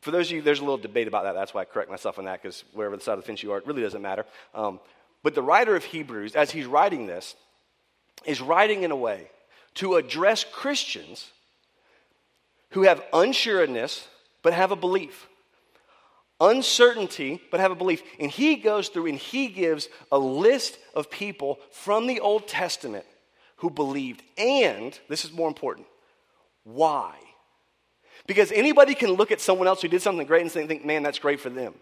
for 0.02 0.12
those 0.12 0.28
of 0.28 0.34
you, 0.34 0.42
there's 0.42 0.60
a 0.60 0.64
little 0.64 0.78
debate 0.78 1.08
about 1.08 1.24
that. 1.24 1.34
That's 1.34 1.54
why 1.54 1.62
I 1.62 1.66
correct 1.66 1.90
myself 1.90 2.18
on 2.18 2.26
that, 2.26 2.42
because 2.42 2.64
wherever 2.74 2.96
the 2.96 3.04
side 3.04 3.14
of 3.14 3.20
the 3.20 3.26
fence 3.26 3.44
you 3.44 3.52
are, 3.52 3.58
it 3.58 3.68
really 3.68 3.82
doesn't 3.82 4.02
matter. 4.02 4.26
Um, 4.54 4.80
but 5.24 5.36
the 5.36 5.42
writer 5.42 5.76
of 5.76 5.84
Hebrews, 5.84 6.36
as 6.36 6.52
he's 6.52 6.66
writing 6.66 7.08
this, 7.08 7.36
is 8.26 8.42
writing 8.42 8.84
in 8.84 8.92
a 8.92 8.96
way 8.96 9.30
to 9.76 9.96
address 9.96 10.44
Christians 10.44 11.32
who 12.72 12.84
have 12.84 13.04
unsureness 13.14 14.06
but 14.42 14.54
have 14.54 14.72
a 14.72 14.76
belief 14.76 15.28
uncertainty, 16.40 17.42
but 17.52 17.60
have 17.60 17.72
a 17.72 17.76
belief. 17.76 18.04
And 18.20 18.30
he 18.30 18.56
goes 18.56 18.90
through 18.90 19.08
and 19.08 19.18
he 19.18 19.48
gives 19.48 19.90
a 20.12 20.18
list 20.18 20.78
of 20.94 21.10
people 21.10 21.60
from 21.72 22.08
the 22.08 22.20
Old 22.20 22.48
Testament 22.48 23.06
who 23.58 23.70
believed. 23.70 24.24
And, 24.38 24.98
this 25.10 25.26
is 25.26 25.32
more 25.32 25.48
important, 25.48 25.88
why? 26.64 27.16
Because 28.28 28.52
anybody 28.52 28.94
can 28.94 29.12
look 29.12 29.32
at 29.32 29.42
someone 29.42 29.68
else 29.68 29.82
who 29.82 29.88
did 29.88 30.02
something 30.02 30.28
great 30.28 30.42
and 30.42 30.52
think, 30.52 30.86
man, 30.86 31.04
that's 31.04 31.20
great 31.20 31.40
for 31.40 31.50
them. 31.50 31.74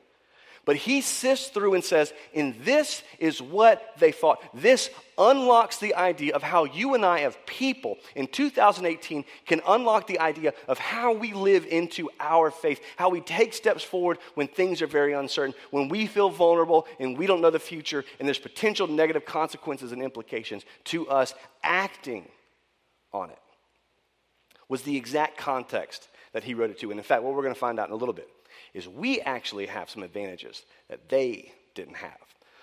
But 0.66 0.78
he 0.78 1.02
sifts 1.02 1.50
through 1.50 1.76
and 1.76 1.84
says, 1.84 2.12
and 2.34 2.56
this 2.62 3.04
is 3.20 3.40
what 3.40 3.94
they 4.00 4.12
thought. 4.12 4.42
This 4.52 4.90
unlocks 5.16 5.78
the 5.78 5.94
idea 5.94 6.34
of 6.34 6.42
how 6.42 6.66
you 6.66 6.96
and 6.96 7.06
I, 7.06 7.22
as 7.22 7.38
people 7.46 7.98
in 8.16 8.26
2018, 8.26 9.26
can 9.46 9.62
unlock 9.68 10.08
the 10.08 10.20
idea 10.20 10.54
of 10.68 10.80
how 10.80 11.14
we 11.14 11.34
live 11.34 11.68
into 11.68 12.10
our 12.20 12.50
faith, 12.50 12.82
how 12.98 13.10
we 13.10 13.22
take 13.22 13.54
steps 13.54 13.84
forward 13.84 14.18
when 14.34 14.48
things 14.48 14.82
are 14.82 14.88
very 14.88 15.14
uncertain, 15.14 15.54
when 15.70 15.88
we 15.88 16.08
feel 16.08 16.32
vulnerable 16.32 16.88
and 17.00 17.16
we 17.16 17.28
don't 17.28 17.42
know 17.42 17.52
the 17.52 17.60
future, 17.60 18.04
and 18.20 18.28
there's 18.28 18.40
potential 18.40 18.88
negative 18.88 19.24
consequences 19.24 19.92
and 19.92 20.02
implications 20.02 20.66
to 20.86 21.08
us 21.08 21.36
acting 21.62 22.28
on 23.14 23.30
it. 23.30 23.40
Was 24.68 24.82
the 24.82 24.98
exact 24.98 25.38
context 25.38 26.10
that 26.34 26.44
he 26.44 26.56
wrote 26.56 26.72
it 26.72 26.80
to. 26.80 26.90
And 26.90 27.00
in 27.00 27.04
fact, 27.04 27.22
what 27.22 27.36
we're 27.36 27.44
going 27.44 27.54
to 27.54 27.60
find 27.60 27.80
out 27.80 27.88
in 27.88 27.94
a 27.94 27.98
little 27.98 28.14
bit 28.14 28.28
is 28.76 28.88
we 28.90 29.22
actually 29.22 29.68
have 29.68 29.90
some 29.90 30.04
advantages 30.04 30.64
that 30.90 31.08
they 31.08 31.52
didn't 31.76 31.96
have. 31.96 32.18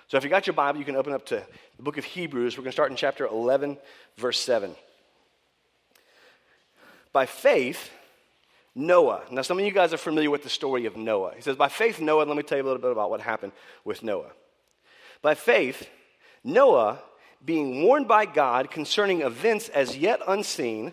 So 0.08 0.18
if 0.18 0.24
you 0.24 0.30
got 0.30 0.46
your 0.46 0.52
Bible, 0.52 0.78
you 0.78 0.84
can 0.84 0.94
open 0.94 1.14
up 1.14 1.24
to 1.26 1.42
the 1.78 1.82
book 1.82 1.96
of 1.96 2.04
Hebrews. 2.04 2.56
We're 2.56 2.64
going 2.64 2.70
to 2.70 2.76
start 2.76 2.90
in 2.90 2.98
chapter 2.98 3.26
11, 3.26 3.78
verse 4.18 4.38
7. 4.38 4.76
By 7.14 7.24
faith, 7.24 7.90
Noah. 8.74 9.22
Now, 9.30 9.40
some 9.40 9.58
of 9.58 9.64
you 9.64 9.70
guys 9.70 9.94
are 9.94 9.98
familiar 9.98 10.30
with 10.30 10.42
the 10.42 10.50
story 10.50 10.84
of 10.84 10.98
Noah. 10.98 11.32
He 11.34 11.40
says, 11.40 11.56
By 11.56 11.68
faith, 11.68 11.98
Noah, 11.98 12.24
let 12.24 12.36
me 12.36 12.42
tell 12.42 12.58
you 12.58 12.64
a 12.64 12.66
little 12.66 12.82
bit 12.82 12.92
about 12.92 13.08
what 13.08 13.22
happened 13.22 13.52
with 13.82 14.02
Noah. 14.02 14.32
By 15.22 15.34
faith, 15.34 15.88
Noah, 16.44 17.00
being 17.42 17.82
warned 17.82 18.06
by 18.06 18.26
God 18.26 18.70
concerning 18.70 19.22
events 19.22 19.70
as 19.70 19.96
yet 19.96 20.20
unseen, 20.28 20.92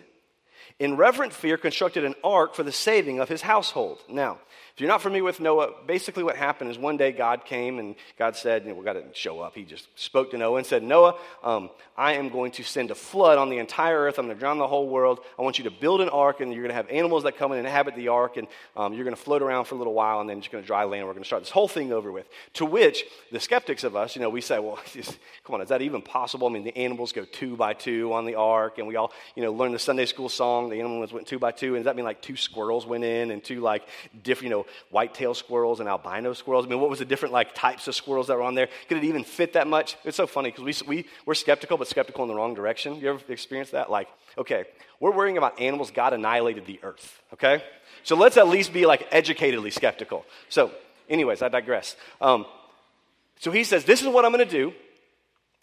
in 0.78 0.96
reverent 0.96 1.34
fear 1.34 1.58
constructed 1.58 2.06
an 2.06 2.14
ark 2.24 2.54
for 2.54 2.62
the 2.62 2.72
saving 2.72 3.20
of 3.20 3.28
his 3.28 3.42
household. 3.42 3.98
Now, 4.08 4.38
You're 4.80 4.88
not 4.88 5.02
familiar 5.02 5.24
with 5.24 5.40
Noah, 5.40 5.72
basically 5.86 6.22
what 6.22 6.36
happened 6.36 6.70
is 6.70 6.78
one 6.78 6.96
day 6.96 7.12
God 7.12 7.44
came 7.44 7.78
and 7.78 7.94
God 8.18 8.34
said, 8.36 8.64
you 8.64 8.74
know, 8.74 8.80
God 8.80 8.94
didn't 8.94 9.16
show 9.16 9.40
up. 9.40 9.54
He 9.54 9.64
just 9.64 9.88
spoke 9.98 10.30
to 10.30 10.38
Noah 10.38 10.56
and 10.56 10.66
said, 10.66 10.82
Noah, 10.82 11.18
um, 11.42 11.70
I 11.96 12.14
am 12.14 12.30
going 12.30 12.50
to 12.52 12.62
send 12.62 12.90
a 12.90 12.94
flood 12.94 13.36
on 13.36 13.50
the 13.50 13.58
entire 13.58 13.98
earth. 13.98 14.18
I'm 14.18 14.24
going 14.24 14.36
to 14.36 14.40
drown 14.40 14.56
the 14.56 14.66
whole 14.66 14.88
world. 14.88 15.20
I 15.38 15.42
want 15.42 15.58
you 15.58 15.64
to 15.64 15.70
build 15.70 16.00
an 16.00 16.08
ark, 16.08 16.40
and 16.40 16.50
you're 16.50 16.62
going 16.62 16.70
to 16.70 16.74
have 16.74 16.88
animals 16.88 17.24
that 17.24 17.36
come 17.36 17.52
and 17.52 17.60
inhabit 17.60 17.94
the 17.94 18.08
ark, 18.08 18.38
and 18.38 18.48
um, 18.74 18.94
you're 18.94 19.04
going 19.04 19.14
to 19.14 19.20
float 19.20 19.42
around 19.42 19.66
for 19.66 19.74
a 19.74 19.78
little 19.78 19.92
while, 19.92 20.20
and 20.20 20.30
then 20.30 20.38
you're 20.38 20.50
going 20.50 20.64
to 20.64 20.66
dry 20.66 20.84
land. 20.84 21.06
We're 21.06 21.12
going 21.12 21.24
to 21.24 21.28
start 21.28 21.42
this 21.42 21.50
whole 21.50 21.68
thing 21.68 21.92
over 21.92 22.10
with. 22.10 22.26
To 22.54 22.64
which 22.64 23.04
the 23.30 23.38
skeptics 23.38 23.84
of 23.84 23.96
us, 23.96 24.16
you 24.16 24.22
know, 24.22 24.30
we 24.30 24.40
say, 24.40 24.58
well, 24.58 24.78
come 25.44 25.56
on, 25.56 25.60
is 25.60 25.68
that 25.68 25.82
even 25.82 26.00
possible? 26.00 26.46
I 26.48 26.50
mean, 26.50 26.64
the 26.64 26.76
animals 26.76 27.12
go 27.12 27.26
two 27.26 27.54
by 27.54 27.74
two 27.74 28.14
on 28.14 28.24
the 28.24 28.36
ark, 28.36 28.78
and 28.78 28.86
we 28.86 28.96
all, 28.96 29.12
you 29.34 29.42
know, 29.42 29.52
learn 29.52 29.72
the 29.72 29.78
Sunday 29.78 30.06
school 30.06 30.30
song. 30.30 30.70
The 30.70 30.80
animals 30.80 31.12
went 31.12 31.26
two 31.26 31.38
by 31.38 31.52
two, 31.52 31.74
and 31.74 31.84
does 31.84 31.90
that 31.90 31.96
mean 31.96 32.06
like 32.06 32.22
two 32.22 32.36
squirrels 32.36 32.86
went 32.86 33.04
in 33.04 33.30
and 33.30 33.44
two 33.44 33.60
like 33.60 33.86
different, 34.22 34.44
you 34.44 34.56
know, 34.56 34.66
white-tailed 34.90 35.36
squirrels 35.36 35.80
and 35.80 35.88
albino 35.88 36.32
squirrels. 36.32 36.66
I 36.66 36.68
mean, 36.68 36.80
what 36.80 36.90
was 36.90 36.98
the 36.98 37.04
different 37.04 37.32
like 37.32 37.54
types 37.54 37.88
of 37.88 37.94
squirrels 37.94 38.28
that 38.28 38.36
were 38.36 38.42
on 38.42 38.54
there? 38.54 38.68
Could 38.88 38.98
it 38.98 39.04
even 39.04 39.24
fit 39.24 39.54
that 39.54 39.66
much? 39.66 39.96
It's 40.04 40.16
so 40.16 40.26
funny 40.26 40.50
because 40.50 40.82
we, 40.84 40.96
we, 40.96 41.06
we're 41.26 41.34
skeptical, 41.34 41.76
but 41.76 41.88
skeptical 41.88 42.24
in 42.24 42.28
the 42.28 42.34
wrong 42.34 42.54
direction. 42.54 42.96
You 42.96 43.10
ever 43.10 43.20
experienced 43.32 43.72
that? 43.72 43.90
Like, 43.90 44.08
okay, 44.38 44.64
we're 45.00 45.12
worrying 45.12 45.38
about 45.38 45.60
animals. 45.60 45.90
God 45.90 46.12
annihilated 46.12 46.66
the 46.66 46.80
earth, 46.82 47.20
okay? 47.32 47.62
So 48.02 48.16
let's 48.16 48.36
at 48.36 48.48
least 48.48 48.72
be 48.72 48.86
like 48.86 49.10
educatedly 49.10 49.72
skeptical. 49.72 50.24
So, 50.48 50.70
anyways, 51.08 51.42
I 51.42 51.48
digress. 51.48 51.96
Um, 52.20 52.46
so 53.38 53.50
he 53.50 53.64
says, 53.64 53.84
This 53.84 54.02
is 54.02 54.08
what 54.08 54.24
I'm 54.24 54.32
going 54.32 54.46
to 54.46 54.50
do, 54.50 54.72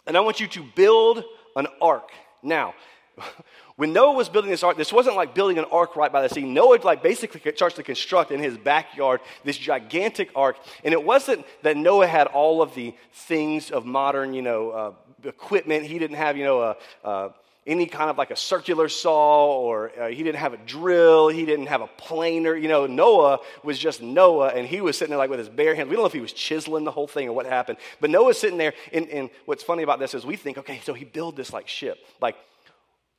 and 0.06 0.18
I 0.18 0.22
want 0.22 0.40
you 0.40 0.48
to 0.48 0.64
build 0.76 1.24
an 1.56 1.68
ark. 1.82 2.10
Now, 2.44 2.74
when 3.76 3.94
Noah 3.94 4.14
was 4.14 4.30
building 4.30 4.52
this 4.52 4.64
ark, 4.64 4.78
this 4.78 4.94
wasn't 4.94 5.16
like 5.16 5.34
building 5.34 5.58
an 5.58 5.66
ark 5.72 5.96
right 5.96 6.12
by 6.12 6.22
the 6.22 6.34
sea. 6.34 6.42
Noah 6.42 6.80
like 6.84 7.04
basically 7.04 7.42
starts 7.56 7.76
to 7.76 7.84
construct 7.84 8.32
in 8.32 8.40
his 8.40 8.58
backyard 8.58 9.22
this 9.44 9.58
gigantic 9.58 10.30
ark. 10.36 10.58
And 10.84 10.94
it 10.94 11.04
wasn't 11.04 11.46
that 11.64 11.78
Noah 11.78 12.08
had 12.08 12.28
all 12.28 12.62
of 12.62 12.76
the 12.76 12.94
things 13.14 13.72
of 13.72 13.86
modern, 13.86 14.34
you 14.34 14.42
know, 14.42 14.70
uh, 14.72 14.92
equipment. 15.24 15.86
He 15.86 16.00
didn't 16.00 16.18
have, 16.18 16.38
you 16.38 16.44
know, 16.44 16.76
a, 17.04 17.34
any 17.66 17.86
kind 17.86 18.10
of 18.10 18.18
like 18.18 18.32
a 18.32 18.36
circular 18.36 18.88
saw 18.88 19.60
or 19.60 19.92
uh, 20.00 20.08
he 20.08 20.24
didn't 20.24 20.38
have 20.38 20.54
a 20.54 20.58
drill 20.58 21.28
he 21.28 21.46
didn't 21.46 21.66
have 21.66 21.82
a 21.82 21.88
planer 21.88 22.56
you 22.56 22.70
know 22.70 22.88
noah 22.88 23.40
was 23.62 23.78
just 23.78 24.02
noah 24.02 24.48
and 24.48 24.66
he 24.66 24.80
was 24.80 24.98
sitting 24.98 25.10
there 25.10 25.18
like 25.18 25.30
with 25.30 25.38
his 25.38 25.50
bare 25.50 25.76
hands 25.76 25.90
we 25.90 25.96
don't 25.96 26.04
know 26.04 26.08
if 26.08 26.14
he 26.14 26.22
was 26.22 26.32
chiseling 26.32 26.86
the 26.86 26.92
whole 26.92 27.08
thing 27.08 27.28
or 27.28 27.34
what 27.34 27.46
happened 27.46 27.78
but 28.00 28.10
noah's 28.10 28.40
sitting 28.40 28.58
there 28.58 28.74
and, 28.94 29.10
and 29.10 29.30
what's 29.46 29.64
funny 29.64 29.84
about 29.84 30.00
this 30.00 30.14
is 30.14 30.26
we 30.26 30.38
think 30.38 30.58
okay 30.58 30.80
so 30.86 30.94
he 30.94 31.04
built 31.04 31.36
this 31.36 31.52
like 31.52 31.68
ship 31.68 31.98
like 32.22 32.38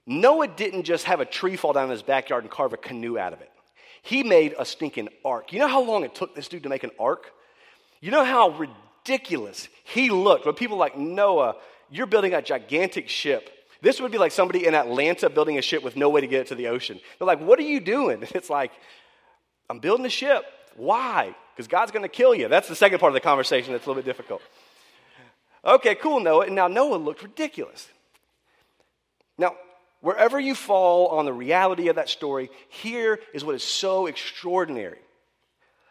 Noah 0.09 0.49
didn't 0.49 0.85
just 0.85 1.05
have 1.05 1.21
a 1.21 1.27
tree 1.27 1.55
fall 1.55 1.75
down 1.75 1.85
in 1.85 1.91
his 1.91 2.03
backyard 2.03 2.43
and 2.43 2.51
carve 2.51 2.73
a 2.73 2.79
canoe 2.79 3.19
out 3.19 3.35
of 3.35 3.43
it. 3.43 3.53
He 4.03 4.23
made 4.23 4.55
a 4.59 4.65
stinking 4.65 5.11
ark. 5.23 5.53
You 5.53 5.59
know 5.59 5.69
how 5.69 5.83
long 5.83 6.03
it 6.03 6.15
took 6.15 6.35
this 6.35 6.49
dude 6.49 6.63
to 6.63 6.71
make 6.71 6.83
an 6.83 6.93
ark? 6.99 7.31
You 8.01 8.11
know 8.11 8.25
how 8.25 8.49
ridiculous 8.51 9.69
he 9.85 10.09
looked 10.09 10.47
when 10.47 10.55
people 10.55 10.79
like 10.79 10.97
Noah, 10.97 11.57
you're 11.91 12.07
building 12.07 12.33
a 12.33 12.41
gigantic 12.41 13.11
ship. 13.11 13.51
This 13.83 14.01
would 14.01 14.11
be 14.11 14.17
like 14.17 14.33
somebody 14.33 14.67
in 14.67 14.75
Atlanta 14.75 15.29
building 15.29 15.59
a 15.59 15.63
ship 15.63 15.85
with 15.85 15.95
no 15.95 16.09
way 16.09 16.23
to 16.23 16.27
get 16.27 16.41
it 16.41 16.47
to 16.49 16.55
the 16.55 16.69
ocean. 16.69 16.99
They're 17.19 17.27
like, 17.27 17.41
What 17.41 17.59
are 17.59 17.63
you 17.63 17.79
doing? 17.79 18.23
It's 18.35 18.49
like, 18.49 18.73
I'm 19.69 19.79
building 19.79 20.07
a 20.07 20.11
ship. 20.11 20.43
Why? 20.75 21.35
Because 21.55 21.69
God's 21.69 21.93
going 21.93 22.03
to 22.03 22.09
kill 22.09 22.35
you. 22.35 22.49
That's 22.49 22.69
the 22.69 22.77
second 22.77 22.99
part 22.99 23.11
of 23.11 23.15
the 23.15 23.21
conversation 23.21 23.73
that's 23.73 23.85
a 23.85 23.91
little 23.91 24.03
bit 24.03 24.09
difficult. 24.09 24.41
Okay, 25.65 25.95
cool, 25.97 26.21
Noah. 26.21 26.47
And 26.47 26.55
now 26.55 26.67
Noah 26.67 26.97
looked 26.97 27.23
ridiculous. 27.23 27.89
Now, 29.37 29.57
wherever 30.01 30.39
you 30.39 30.55
fall 30.55 31.09
on 31.09 31.25
the 31.25 31.33
reality 31.33 31.89
of 31.89 31.97
that 31.97 32.09
story, 32.09 32.51
here 32.69 33.19
is 33.35 33.45
what 33.45 33.55
is 33.55 33.65
so 33.65 34.07
extraordinary 34.07 34.99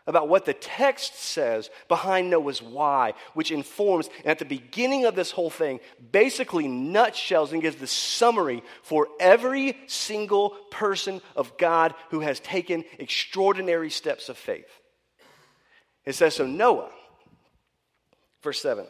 about 0.07 0.29
what 0.29 0.45
the 0.45 0.53
text 0.53 1.15
says 1.15 1.69
behind 1.89 2.29
Noah's 2.29 2.61
why, 2.61 3.13
which 3.33 3.51
informs, 3.51 4.09
and 4.19 4.27
at 4.27 4.39
the 4.39 4.45
beginning 4.45 5.05
of 5.05 5.15
this 5.15 5.31
whole 5.31 5.49
thing, 5.49 5.81
basically 6.11 6.67
nutshells 6.67 7.51
and 7.51 7.61
gives 7.61 7.75
the 7.75 7.87
summary 7.87 8.63
for 8.81 9.09
every 9.19 9.77
single 9.87 10.51
person 10.71 11.21
of 11.35 11.57
God 11.57 11.93
who 12.09 12.21
has 12.21 12.39
taken 12.39 12.85
extraordinary 12.97 13.89
steps 13.89 14.29
of 14.29 14.37
faith. 14.37 14.69
It 16.05 16.15
says, 16.15 16.35
So 16.35 16.47
Noah, 16.47 16.89
verse 18.41 18.61
7. 18.61 18.87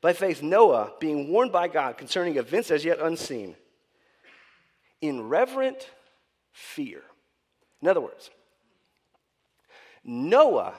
By 0.00 0.12
faith, 0.12 0.42
Noah, 0.42 0.92
being 1.00 1.28
warned 1.28 1.52
by 1.52 1.68
God 1.68 1.98
concerning 1.98 2.36
events 2.36 2.70
as 2.70 2.84
yet 2.84 3.00
unseen, 3.00 3.56
in 5.00 5.28
reverent 5.28 5.90
fear. 6.52 7.02
In 7.82 7.88
other 7.88 8.00
words, 8.00 8.30
Noah 10.04 10.74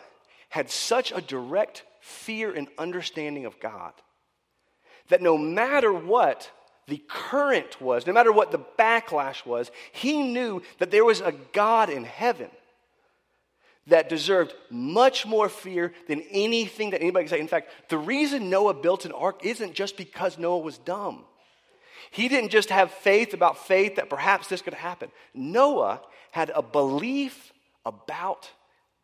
had 0.50 0.70
such 0.70 1.12
a 1.12 1.22
direct 1.22 1.84
fear 2.00 2.52
and 2.54 2.68
understanding 2.78 3.46
of 3.46 3.60
God 3.60 3.94
that 5.10 5.22
no 5.22 5.38
matter 5.38 5.92
what 5.92 6.50
the 6.88 7.04
current 7.08 7.80
was, 7.82 8.08
no 8.08 8.14
matter 8.14 8.32
what 8.32 8.52
the 8.52 8.60
backlash 8.78 9.46
was, 9.46 9.72
he 9.92 10.24
knew 10.24 10.62
that 10.80 10.92
there 10.92 11.06
was 11.06 11.22
a 11.22 11.34
God 11.54 11.90
in 11.90 12.04
heaven 12.04 12.50
that 13.90 14.10
deserved 14.10 14.54
much 14.70 15.26
more 15.26 15.50
fear 15.50 15.94
than 16.08 16.22
anything 16.32 16.92
that 16.92 17.02
anybody 17.02 17.26
could 17.26 17.32
say. 17.32 17.40
In 17.40 17.48
fact, 17.48 17.70
the 17.90 17.98
reason 17.98 18.50
Noah 18.50 18.74
built 18.74 19.06
an 19.06 19.12
ark 19.12 19.42
isn't 19.44 19.74
just 19.74 19.98
because 19.98 20.38
Noah 20.38 20.60
was 20.60 20.78
dumb. 20.78 21.26
He 22.12 22.28
didn't 22.28 22.50
just 22.50 22.70
have 22.70 22.92
faith 22.92 23.34
about 23.34 23.68
faith 23.68 23.96
that 23.96 24.10
perhaps 24.10 24.48
this 24.48 24.62
could 24.62 24.74
happen. 24.74 25.12
Noah 25.34 26.02
had 26.32 26.52
a 26.56 26.62
belief 26.62 27.52
about 27.86 28.50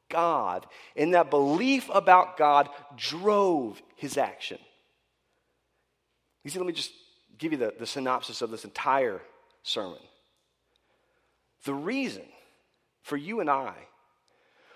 God, 0.10 0.66
and 0.96 1.14
that 1.14 1.30
belief 1.30 1.90
about 1.94 2.38
God 2.38 2.70
drove 2.96 3.82
his 3.96 4.18
action. 4.18 4.60
You 6.44 6.52
see, 6.52 6.60
let 6.60 6.68
me 6.68 6.74
just 6.74 6.92
give 7.38 7.52
you 7.52 7.58
the, 7.58 7.74
the 7.78 7.88
synopsis 7.88 8.42
of 8.42 8.52
this 8.52 8.66
entire 8.66 9.22
sermon. 9.64 10.00
The 11.66 11.74
reason 11.74 12.24
for 13.02 13.18
you 13.18 13.40
and 13.40 13.50
I 13.50 13.74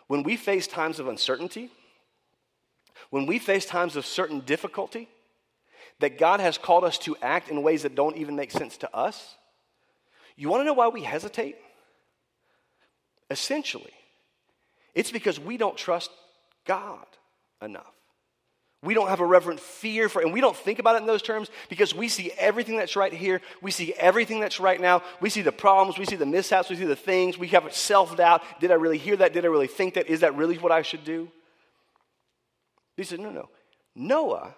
when 0.10 0.24
we 0.24 0.36
face 0.36 0.66
times 0.66 1.00
of 1.00 1.08
uncertainty, 1.08 1.70
when 3.12 3.28
we 3.28 3.38
face 3.38 3.64
times 3.64 3.96
of 3.96 4.08
certain 4.08 4.40
difficulty, 4.40 5.08
that 6.00 6.18
God 6.18 6.40
has 6.40 6.58
called 6.58 6.84
us 6.84 6.98
to 7.00 7.16
act 7.22 7.50
in 7.50 7.62
ways 7.62 7.84
that 7.84 7.94
don't 7.94 8.18
even 8.18 8.36
make 8.36 8.50
sense 8.50 8.76
to 8.78 8.94
us, 8.94 9.36
you 10.36 10.50
want 10.50 10.62
to 10.62 10.66
know 10.66 10.74
why 10.74 10.88
we 10.88 11.04
hesitate? 11.04 11.58
Essentially, 13.30 13.94
it's 14.96 15.12
because 15.12 15.40
we 15.40 15.58
don't 15.58 15.78
trust 15.78 16.10
God 16.66 17.06
enough. 17.62 17.94
We 18.82 18.94
don't 18.94 19.10
have 19.10 19.20
a 19.20 19.26
reverent 19.26 19.60
fear 19.60 20.08
for, 20.08 20.22
and 20.22 20.32
we 20.32 20.40
don't 20.40 20.56
think 20.56 20.80
about 20.80 20.96
it 20.96 21.02
in 21.02 21.06
those 21.06 21.22
terms 21.22 21.50
because 21.68 21.94
we 21.94 22.08
see 22.08 22.32
everything 22.38 22.78
that's 22.78 22.96
right 22.96 23.12
here. 23.12 23.42
We 23.62 23.72
see 23.72 23.94
everything 23.96 24.40
that's 24.40 24.60
right 24.60 24.80
now. 24.80 25.04
We 25.20 25.30
see 25.30 25.42
the 25.42 25.52
problems. 25.52 25.98
We 26.00 26.06
see 26.06 26.16
the 26.16 26.26
mishaps. 26.26 26.70
We 26.70 26.78
see 26.78 26.86
the 26.86 26.96
things. 26.96 27.38
We 27.38 27.50
have 27.50 27.74
self 27.76 28.16
doubt. 28.16 28.42
Did 28.62 28.72
I 28.72 28.76
really 28.76 28.98
hear 28.98 29.18
that? 29.18 29.34
Did 29.34 29.44
I 29.44 29.50
really 29.50 29.68
think 29.68 29.96
that? 29.96 30.08
Is 30.08 30.22
that 30.22 30.36
really 30.36 30.58
what 30.58 30.72
I 30.72 30.82
should 30.82 31.04
do? 31.04 31.30
He 32.96 33.04
said, 33.04 33.20
no, 33.20 33.32
no. 33.32 33.50
Noah, 33.96 34.56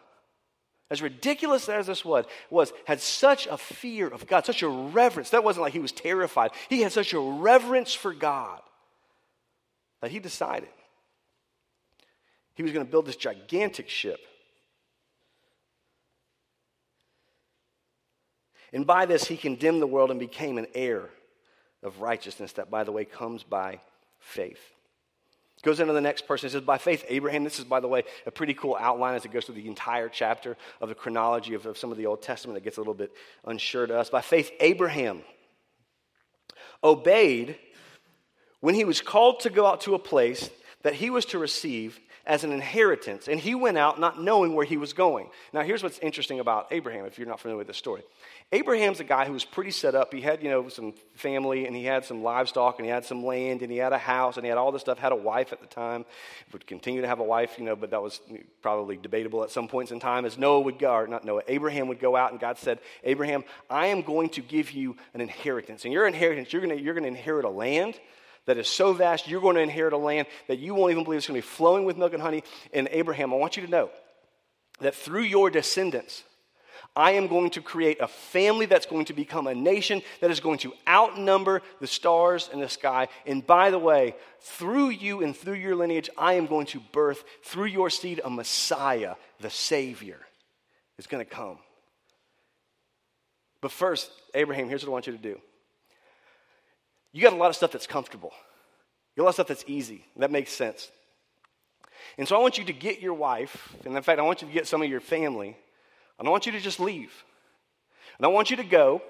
as 0.91 1.01
ridiculous 1.01 1.67
as 1.67 1.87
this 1.87 2.05
was, 2.05 2.25
was, 2.51 2.73
had 2.85 2.99
such 2.99 3.47
a 3.47 3.57
fear 3.57 4.07
of 4.07 4.27
God, 4.27 4.45
such 4.45 4.61
a 4.61 4.67
reverence. 4.67 5.31
That 5.31 5.43
wasn't 5.43 5.63
like 5.63 5.73
he 5.73 5.79
was 5.79 5.91
terrified. 5.91 6.51
He 6.69 6.81
had 6.81 6.91
such 6.91 7.13
a 7.13 7.19
reverence 7.19 7.93
for 7.93 8.13
God 8.13 8.61
that 10.01 10.11
he 10.11 10.19
decided 10.19 10.69
he 12.61 12.63
was 12.63 12.73
going 12.73 12.85
to 12.85 12.91
build 12.91 13.07
this 13.07 13.15
gigantic 13.15 13.89
ship. 13.89 14.19
And 18.71 18.85
by 18.85 19.07
this, 19.07 19.25
he 19.25 19.35
condemned 19.35 19.81
the 19.81 19.87
world 19.87 20.11
and 20.11 20.19
became 20.19 20.59
an 20.59 20.67
heir 20.75 21.09
of 21.81 22.01
righteousness, 22.01 22.53
that, 22.53 22.69
by 22.69 22.83
the 22.83 22.91
way, 22.91 23.03
comes 23.03 23.41
by 23.41 23.81
faith. 24.19 24.59
Goes 25.63 25.79
into 25.79 25.93
the 25.93 26.01
next 26.01 26.27
person. 26.27 26.47
It 26.47 26.51
says, 26.51 26.61
By 26.61 26.77
faith, 26.77 27.03
Abraham. 27.09 27.43
This 27.43 27.57
is, 27.57 27.65
by 27.65 27.79
the 27.79 27.87
way, 27.87 28.03
a 28.27 28.31
pretty 28.31 28.53
cool 28.53 28.77
outline 28.79 29.15
as 29.15 29.25
it 29.25 29.31
goes 29.31 29.45
through 29.45 29.55
the 29.55 29.67
entire 29.67 30.07
chapter 30.07 30.55
of 30.79 30.89
the 30.89 30.95
chronology 30.95 31.55
of, 31.55 31.65
of 31.65 31.79
some 31.79 31.91
of 31.91 31.97
the 31.97 32.05
Old 32.05 32.21
Testament 32.21 32.55
that 32.55 32.63
gets 32.63 32.77
a 32.77 32.79
little 32.79 32.93
bit 32.93 33.11
unsure 33.45 33.87
to 33.87 33.97
us. 33.97 34.11
By 34.11 34.21
faith, 34.21 34.51
Abraham 34.59 35.23
obeyed 36.83 37.57
when 38.59 38.75
he 38.75 38.85
was 38.85 39.01
called 39.01 39.39
to 39.41 39.49
go 39.49 39.65
out 39.65 39.81
to 39.81 39.95
a 39.95 39.99
place 39.99 40.51
that 40.83 40.93
he 40.93 41.09
was 41.09 41.25
to 41.25 41.39
receive 41.39 41.99
as 42.31 42.45
an 42.45 42.53
inheritance, 42.53 43.27
and 43.27 43.41
he 43.41 43.53
went 43.53 43.77
out 43.77 43.99
not 43.99 44.21
knowing 44.21 44.55
where 44.55 44.65
he 44.65 44.77
was 44.77 44.93
going. 44.93 45.27
Now, 45.51 45.63
here's 45.63 45.83
what's 45.83 45.99
interesting 45.99 46.39
about 46.39 46.67
Abraham, 46.71 47.03
if 47.03 47.19
you're 47.19 47.27
not 47.27 47.41
familiar 47.41 47.57
with 47.57 47.67
this 47.67 47.75
story. 47.75 48.03
Abraham's 48.53 49.01
a 49.01 49.03
guy 49.03 49.25
who 49.25 49.33
was 49.33 49.43
pretty 49.43 49.71
set 49.71 49.95
up. 49.95 50.13
He 50.13 50.21
had, 50.21 50.41
you 50.41 50.49
know, 50.49 50.69
some 50.69 50.93
family, 51.13 51.67
and 51.67 51.75
he 51.75 51.83
had 51.83 52.05
some 52.05 52.23
livestock, 52.23 52.79
and 52.79 52.85
he 52.85 52.89
had 52.89 53.03
some 53.03 53.25
land, 53.25 53.63
and 53.63 53.69
he 53.69 53.77
had 53.77 53.91
a 53.91 53.97
house, 53.97 54.37
and 54.37 54.45
he 54.45 54.49
had 54.49 54.57
all 54.57 54.71
this 54.71 54.81
stuff. 54.81 54.97
Had 54.97 55.11
a 55.11 55.17
wife 55.17 55.51
at 55.51 55.59
the 55.59 55.67
time. 55.67 56.05
Would 56.53 56.65
continue 56.65 57.01
to 57.01 57.07
have 57.07 57.19
a 57.19 57.23
wife, 57.23 57.55
you 57.57 57.65
know, 57.65 57.75
but 57.75 57.91
that 57.91 58.01
was 58.01 58.21
probably 58.61 58.95
debatable 58.95 59.43
at 59.43 59.51
some 59.51 59.67
points 59.67 59.91
in 59.91 59.99
time. 59.99 60.23
As 60.23 60.37
Noah 60.37 60.61
would 60.61 60.79
go, 60.79 60.93
or 60.93 61.07
not 61.07 61.25
Noah, 61.25 61.41
Abraham 61.49 61.89
would 61.89 61.99
go 61.99 62.15
out, 62.15 62.31
and 62.31 62.39
God 62.39 62.57
said, 62.57 62.79
Abraham, 63.03 63.43
I 63.69 63.87
am 63.87 64.03
going 64.03 64.29
to 64.29 64.41
give 64.41 64.71
you 64.71 64.95
an 65.13 65.19
inheritance, 65.19 65.83
and 65.83 65.91
your 65.93 66.07
inheritance, 66.07 66.53
you're 66.53 66.61
going 66.61 66.77
to, 66.77 66.81
you're 66.81 66.93
going 66.93 67.03
to 67.03 67.09
inherit 67.09 67.43
a 67.43 67.49
land 67.49 67.99
that 68.45 68.57
is 68.57 68.67
so 68.67 68.93
vast, 68.93 69.27
you're 69.27 69.41
going 69.41 69.55
to 69.55 69.61
inherit 69.61 69.93
a 69.93 69.97
land 69.97 70.27
that 70.47 70.59
you 70.59 70.73
won't 70.73 70.91
even 70.91 71.03
believe 71.03 71.19
is 71.19 71.27
going 71.27 71.39
to 71.39 71.45
be 71.45 71.51
flowing 71.51 71.85
with 71.85 71.97
milk 71.97 72.13
and 72.13 72.21
honey. 72.21 72.43
And 72.73 72.87
Abraham, 72.91 73.33
I 73.33 73.37
want 73.37 73.55
you 73.55 73.63
to 73.63 73.69
know 73.69 73.89
that 74.79 74.95
through 74.95 75.23
your 75.23 75.49
descendants, 75.49 76.23
I 76.95 77.11
am 77.11 77.27
going 77.27 77.51
to 77.51 77.61
create 77.61 78.01
a 78.01 78.07
family 78.07 78.65
that's 78.65 78.85
going 78.85 79.05
to 79.05 79.13
become 79.13 79.47
a 79.47 79.55
nation 79.55 80.01
that 80.19 80.31
is 80.31 80.41
going 80.41 80.57
to 80.59 80.73
outnumber 80.87 81.61
the 81.79 81.87
stars 81.87 82.49
in 82.51 82.59
the 82.59 82.67
sky. 82.67 83.07
And 83.25 83.45
by 83.45 83.69
the 83.69 83.79
way, 83.79 84.15
through 84.41 84.89
you 84.89 85.23
and 85.23 85.35
through 85.35 85.55
your 85.55 85.75
lineage, 85.75 86.09
I 86.17 86.33
am 86.33 86.47
going 86.47 86.65
to 86.67 86.81
birth 86.91 87.23
through 87.43 87.65
your 87.65 87.89
seed 87.89 88.19
a 88.23 88.29
Messiah, 88.29 89.15
the 89.39 89.49
Savior, 89.49 90.19
is 90.97 91.07
going 91.07 91.23
to 91.23 91.29
come. 91.29 91.59
But 93.61 93.71
first, 93.71 94.11
Abraham, 94.33 94.67
here's 94.67 94.83
what 94.83 94.89
I 94.89 94.93
want 94.93 95.07
you 95.07 95.13
to 95.13 95.19
do. 95.19 95.39
You 97.11 97.21
got 97.21 97.33
a 97.33 97.37
lot 97.37 97.49
of 97.49 97.55
stuff 97.55 97.71
that's 97.71 97.87
comfortable. 97.87 98.31
You 99.15 99.21
got 99.21 99.23
a 99.23 99.25
lot 99.25 99.29
of 99.29 99.35
stuff 99.35 99.47
that's 99.47 99.65
easy. 99.67 100.05
That 100.17 100.31
makes 100.31 100.51
sense. 100.51 100.91
And 102.17 102.27
so 102.27 102.35
I 102.35 102.39
want 102.39 102.57
you 102.57 102.65
to 102.65 102.73
get 102.73 102.99
your 102.99 103.13
wife, 103.13 103.75
and 103.85 103.95
in 103.95 104.03
fact, 104.03 104.19
I 104.19 104.23
want 104.23 104.41
you 104.41 104.47
to 104.47 104.53
get 104.53 104.67
some 104.67 104.81
of 104.81 104.89
your 104.89 104.99
family 104.99 105.55
and 106.21 106.27
I 106.27 106.31
want 106.31 106.45
you 106.45 106.51
to 106.51 106.59
just 106.59 106.79
leave. 106.79 107.11
And 108.19 108.25
I 108.27 108.29
want 108.29 108.51
you 108.51 108.57
to 108.57 108.63
go, 108.63 109.01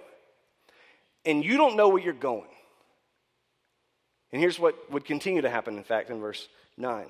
and 1.25 1.43
you 1.43 1.57
don't 1.57 1.75
know 1.75 1.89
where 1.89 2.01
you're 2.01 2.13
going. 2.13 2.47
And 4.31 4.41
here's 4.41 4.57
what 4.57 4.89
would 4.89 5.03
continue 5.03 5.41
to 5.41 5.49
happen, 5.49 5.75
in 5.75 5.83
fact, 5.83 6.09
in 6.09 6.21
verse 6.21 6.47
9. 6.77 7.03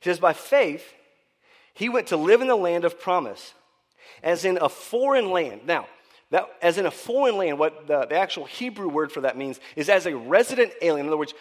He 0.00 0.04
says, 0.04 0.20
By 0.20 0.32
faith, 0.32 0.94
he 1.74 1.88
went 1.88 2.06
to 2.08 2.16
live 2.16 2.40
in 2.40 2.46
the 2.46 2.54
land 2.54 2.84
of 2.84 3.00
promise, 3.00 3.52
as 4.22 4.44
in 4.44 4.58
a 4.58 4.68
foreign 4.68 5.32
land. 5.32 5.62
Now, 5.66 5.88
that, 6.32 6.48
as 6.62 6.78
in 6.78 6.86
a 6.86 6.90
foreign 6.90 7.36
land, 7.36 7.58
what 7.58 7.86
the, 7.86 8.06
the 8.06 8.16
actual 8.16 8.46
Hebrew 8.46 8.88
word 8.88 9.12
for 9.12 9.20
that 9.20 9.36
means 9.36 9.60
is 9.76 9.88
as 9.88 10.06
a 10.06 10.16
resident 10.16 10.72
alien. 10.80 11.06
In 11.06 11.08
other 11.08 11.18
words, 11.18 11.34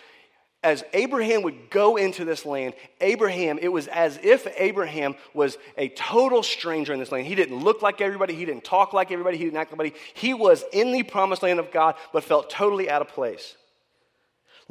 as 0.64 0.84
Abraham 0.94 1.42
would 1.44 1.70
go 1.70 1.96
into 1.96 2.24
this 2.24 2.46
land, 2.46 2.74
Abraham, 3.00 3.58
it 3.60 3.70
was 3.70 3.88
as 3.88 4.20
if 4.22 4.46
Abraham 4.58 5.16
was 5.34 5.58
a 5.78 5.90
total 5.90 6.44
stranger 6.44 6.94
in 6.94 7.00
this 7.00 7.12
land. 7.12 7.26
He 7.26 7.36
didn't 7.36 7.64
look 7.64 7.82
like 7.82 8.02
everybody, 8.02 8.36
he 8.36 8.46
didn't 8.46 8.66
talk 8.66 8.94
like 8.94 9.12
everybody, 9.12 9.38
he 9.38 9.46
didn't 9.46 9.58
act 9.58 9.72
like 9.72 9.80
everybody. 9.80 10.04
He 10.14 10.34
was 10.34 10.64
in 10.74 10.92
the 10.92 11.04
promised 11.04 11.42
land 11.42 11.60
of 11.60 11.72
God, 11.72 11.96
but 12.12 12.26
felt 12.26 12.50
totally 12.50 12.90
out 12.90 13.02
of 13.02 13.08
place. 13.08 13.56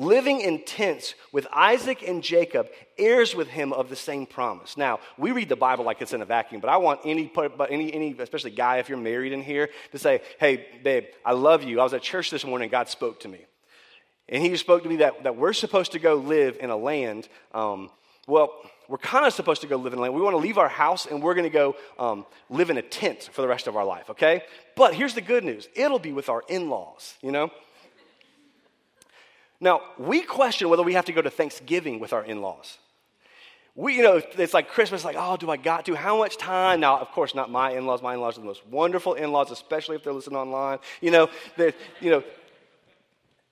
Living 0.01 0.41
in 0.41 0.65
tents 0.65 1.15
with 1.31 1.47
Isaac 1.53 2.03
and 2.09 2.23
Jacob, 2.23 2.69
heirs 2.97 3.35
with 3.35 3.49
him 3.49 3.71
of 3.75 3.91
the 3.91 3.97
same 3.97 4.25
promise. 4.25 4.79
Now, 4.79 4.99
we 5.19 5.31
read 5.31 5.51
the 5.51 5.57
Bible 5.57 5.85
like 5.85 6.01
it's 6.01 6.15
in 6.15 6.23
a 6.23 6.25
vacuum, 6.25 6.63
but 6.63 6.71
I 6.71 6.79
want 6.79 7.01
any, 7.05 7.31
any, 7.69 7.93
any, 7.93 8.17
especially 8.19 8.53
guy, 8.53 8.79
if 8.79 8.89
you're 8.89 8.97
married 8.97 9.35
in 9.35 9.43
here, 9.43 9.69
to 9.93 9.99
say, 9.99 10.23
hey, 10.39 10.67
babe, 10.83 11.05
I 11.23 11.33
love 11.33 11.65
you. 11.65 11.81
I 11.81 11.83
was 11.83 11.93
at 11.93 12.01
church 12.01 12.31
this 12.31 12.47
morning, 12.47 12.71
God 12.71 12.89
spoke 12.89 13.21
to 13.21 13.29
me. 13.29 13.45
And 14.27 14.43
he 14.43 14.57
spoke 14.57 14.85
to 14.85 14.89
me 14.89 14.97
that, 14.97 15.25
that 15.25 15.37
we're 15.37 15.53
supposed 15.53 15.93
to 15.93 15.99
go 15.99 16.15
live 16.15 16.57
in 16.59 16.71
a 16.71 16.77
land. 16.79 17.29
Um, 17.53 17.91
well, 18.27 18.55
we're 18.89 18.97
kind 18.97 19.27
of 19.27 19.35
supposed 19.35 19.61
to 19.61 19.67
go 19.67 19.77
live 19.77 19.93
in 19.93 19.99
a 19.99 20.03
land. 20.03 20.15
We 20.15 20.23
want 20.23 20.33
to 20.33 20.39
leave 20.39 20.57
our 20.57 20.71
house 20.71 21.05
and 21.05 21.23
we're 21.23 21.35
going 21.35 21.45
to 21.45 21.51
go 21.51 21.77
um, 21.99 22.25
live 22.49 22.71
in 22.71 22.79
a 22.79 22.83
tent 22.83 23.29
for 23.35 23.43
the 23.43 23.49
rest 23.49 23.67
of 23.67 23.77
our 23.77 23.85
life, 23.85 24.09
okay? 24.09 24.45
But 24.77 24.95
here's 24.95 25.13
the 25.13 25.21
good 25.21 25.45
news 25.45 25.69
it'll 25.75 25.99
be 25.99 26.13
with 26.13 26.31
our 26.31 26.43
in 26.49 26.71
laws, 26.71 27.19
you 27.21 27.33
know? 27.33 27.51
Now, 29.61 29.83
we 29.99 30.23
question 30.23 30.69
whether 30.69 30.83
we 30.83 30.95
have 30.95 31.05
to 31.07 31.13
go 31.13 31.21
to 31.21 31.31
Thanksgiving 31.31 32.01
with 32.01 32.13
our 32.13 32.25
in 32.25 32.41
laws. 32.41 32.79
We, 33.75 33.97
you 33.97 34.03
know, 34.03 34.21
it's 34.37 34.55
like 34.55 34.69
Christmas, 34.69 35.05
like, 35.05 35.17
oh, 35.19 35.37
do 35.37 35.51
I 35.51 35.57
got 35.57 35.85
to? 35.87 35.95
How 35.95 36.19
much 36.19 36.37
time? 36.39 36.81
Now, 36.81 36.99
of 36.99 37.09
course, 37.13 37.35
not 37.35 37.51
my 37.51 37.73
in 37.73 37.87
laws. 37.87 38.03
My 38.03 38.15
in 38.15 38.21
laws 38.21 38.37
are 38.37 38.41
the 38.41 38.47
most 38.47 38.67
wonderful 38.67 39.15
in 39.15 39.31
laws, 39.33 39.51
especially 39.51 39.97
if 39.97 40.03
they're 40.03 40.13
listening 40.13 40.37
online. 40.37 40.79
You 41.01 41.13
know, 41.13 41.31
that, 41.57 41.75
you 42.01 42.11
know, 42.11 42.25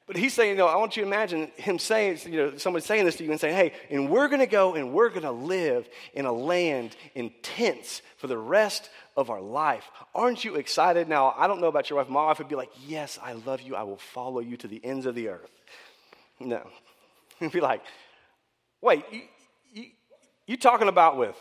but 0.08 0.16
he's 0.16 0.32
saying, 0.32 0.52
you 0.52 0.56
know, 0.56 0.66
I 0.66 0.76
want 0.76 0.96
you 0.96 1.02
to 1.02 1.06
imagine 1.06 1.52
him 1.56 1.78
saying, 1.78 2.20
you 2.24 2.38
know, 2.38 2.56
someone 2.56 2.80
saying 2.80 3.04
this 3.04 3.16
to 3.16 3.24
you 3.24 3.30
and 3.30 3.38
saying, 3.38 3.54
hey, 3.54 3.72
and 3.90 4.08
we're 4.08 4.28
going 4.28 4.40
to 4.40 4.46
go 4.46 4.74
and 4.74 4.94
we're 4.94 5.10
going 5.10 5.22
to 5.22 5.30
live 5.30 5.86
in 6.14 6.24
a 6.24 6.32
land 6.32 6.96
in 7.14 7.30
tents 7.42 8.00
for 8.16 8.26
the 8.26 8.38
rest 8.38 8.88
of 9.18 9.28
our 9.28 9.42
life. 9.42 9.84
Aren't 10.14 10.46
you 10.46 10.54
excited? 10.54 11.10
Now, 11.10 11.34
I 11.36 11.46
don't 11.46 11.60
know 11.60 11.66
about 11.66 11.90
your 11.90 11.98
wife. 11.98 12.08
My 12.08 12.24
wife 12.24 12.38
would 12.38 12.48
be 12.48 12.54
like, 12.54 12.70
yes, 12.86 13.18
I 13.22 13.34
love 13.34 13.60
you. 13.60 13.76
I 13.76 13.82
will 13.82 13.98
follow 13.98 14.40
you 14.40 14.56
to 14.56 14.66
the 14.66 14.82
ends 14.82 15.04
of 15.04 15.14
the 15.14 15.28
earth. 15.28 15.57
No. 16.40 16.68
He'd 17.38 17.52
be 17.52 17.60
like, 17.60 17.82
wait, 18.80 19.04
you, 19.10 19.22
you, 19.72 19.84
you 20.46 20.56
talking 20.56 20.88
about 20.88 21.16
with 21.16 21.36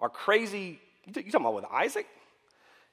our 0.00 0.08
crazy, 0.08 0.80
you 1.06 1.12
talking 1.12 1.32
about 1.34 1.54
with 1.54 1.64
Isaac? 1.72 2.06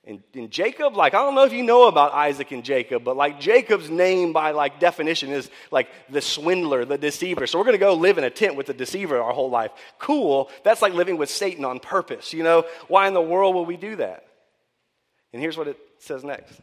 And, 0.06 0.22
and, 0.34 0.52
Jacob, 0.52 0.98
like, 0.98 1.14
I 1.14 1.20
don't 1.20 1.34
know 1.34 1.46
if 1.46 1.54
you 1.54 1.64
know 1.64 1.88
about 1.88 2.14
Isaac 2.14 2.52
and 2.52 2.66
Jacob, 2.66 3.06
but 3.06 3.16
like 3.16 3.40
Jacob's 3.40 3.90
name 3.90 4.34
by 4.34 4.52
like 4.52 4.78
definition 4.78 5.30
is 5.30 5.50
like 5.72 5.88
the 6.10 6.20
swindler, 6.20 6.84
the 6.84 6.98
deceiver. 6.98 7.48
So 7.48 7.58
we're 7.58 7.64
going 7.64 7.76
to 7.76 7.86
go 7.86 7.94
live 7.94 8.18
in 8.18 8.26
a 8.26 8.30
tent 8.30 8.58
with 8.58 8.66
the 8.66 8.74
deceiver 8.74 9.22
our 9.22 9.32
whole 9.32 9.50
life. 9.50 9.72
Cool. 10.00 10.50
That's 10.66 10.82
like 10.82 10.94
living 10.94 11.16
with 11.16 11.30
Satan 11.30 11.64
on 11.64 11.80
purpose. 11.80 12.34
You 12.34 12.44
know, 12.44 12.66
why 12.90 13.08
in 13.08 13.14
the 13.14 13.22
world 13.22 13.56
will 13.56 13.66
we 13.66 13.78
do 13.78 13.96
that? 13.96 14.26
And 15.32 15.42
here's 15.42 15.58
what 15.58 15.70
it 15.70 15.78
says 16.00 16.26
next. 16.26 16.60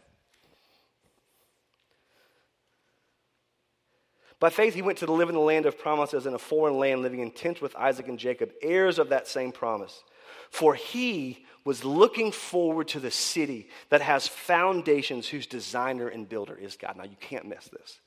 By 4.40 4.48
faith, 4.48 4.74
he 4.74 4.83
went 4.83 4.98
to 4.98 5.12
live 5.12 5.29
in 5.29 5.35
the 5.35 5.40
land 5.40 5.66
of 5.66 5.79
promises 5.79 6.24
in 6.24 6.33
a 6.33 6.38
foreign 6.38 6.79
land, 6.79 7.03
living 7.03 7.20
in 7.20 7.31
tents 7.31 7.61
with 7.61 7.76
Isaac 7.76 8.09
and 8.09 8.18
Jacob, 8.18 8.50
heirs 8.62 8.98
of 8.98 9.11
that 9.11 9.29
same 9.29 9.53
promise. 9.53 10.03
For 10.50 10.74
he 10.74 11.44
was 11.64 11.85
looking 11.85 12.33
forward 12.33 12.88
to 12.88 13.00
the 13.00 13.11
city 13.11 13.68
that 13.90 14.00
has 14.00 14.26
foundations, 14.26 15.29
whose 15.29 15.46
designer 15.46 16.09
and 16.09 16.26
builder 16.26 16.57
is 16.57 16.76
God. 16.76 16.96
Now, 16.96 17.05
you 17.05 17.16
can't 17.20 17.46
miss 17.46 17.68
this. 17.68 18.00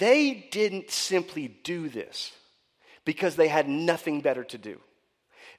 They 0.00 0.48
didn't 0.50 0.90
simply 0.90 1.56
do 1.62 1.88
this 1.88 2.32
because 3.04 3.36
they 3.36 3.48
had 3.48 3.68
nothing 3.68 4.20
better 4.20 4.42
to 4.44 4.58
do. 4.58 4.80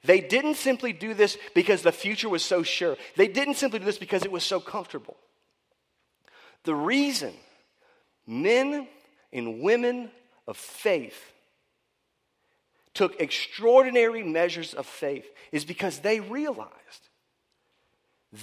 They 0.04 0.20
didn't 0.20 0.56
simply 0.56 0.92
do 0.92 1.14
this 1.14 1.38
because 1.54 1.82
the 1.82 1.92
future 1.92 2.28
was 2.28 2.44
so 2.44 2.62
sure. 2.62 2.96
They 3.16 3.26
didn't 3.26 3.54
simply 3.54 3.78
do 3.78 3.84
this 3.86 3.98
because 3.98 4.24
it 4.24 4.32
was 4.32 4.44
so 4.44 4.60
comfortable. 4.60 5.16
The 6.64 6.74
reason 6.74 7.32
men 8.26 8.88
and 9.32 9.60
women 9.60 10.10
of 10.46 10.56
faith 10.56 11.32
took 12.94 13.20
extraordinary 13.20 14.22
measures 14.22 14.74
of 14.74 14.86
faith 14.86 15.30
is 15.50 15.64
because 15.64 16.00
they 16.00 16.20
realized 16.20 16.70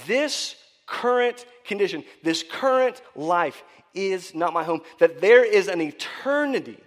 this 0.08 0.56
current 0.86 1.46
condition, 1.66 2.04
this 2.24 2.44
current 2.44 3.02
life 3.16 3.64
is 3.94 4.34
not 4.34 4.54
my 4.54 4.64
home, 4.64 4.82
that 5.00 5.22
there 5.22 5.44
is 5.44 5.68
an 5.68 5.82
eternity 5.82 6.78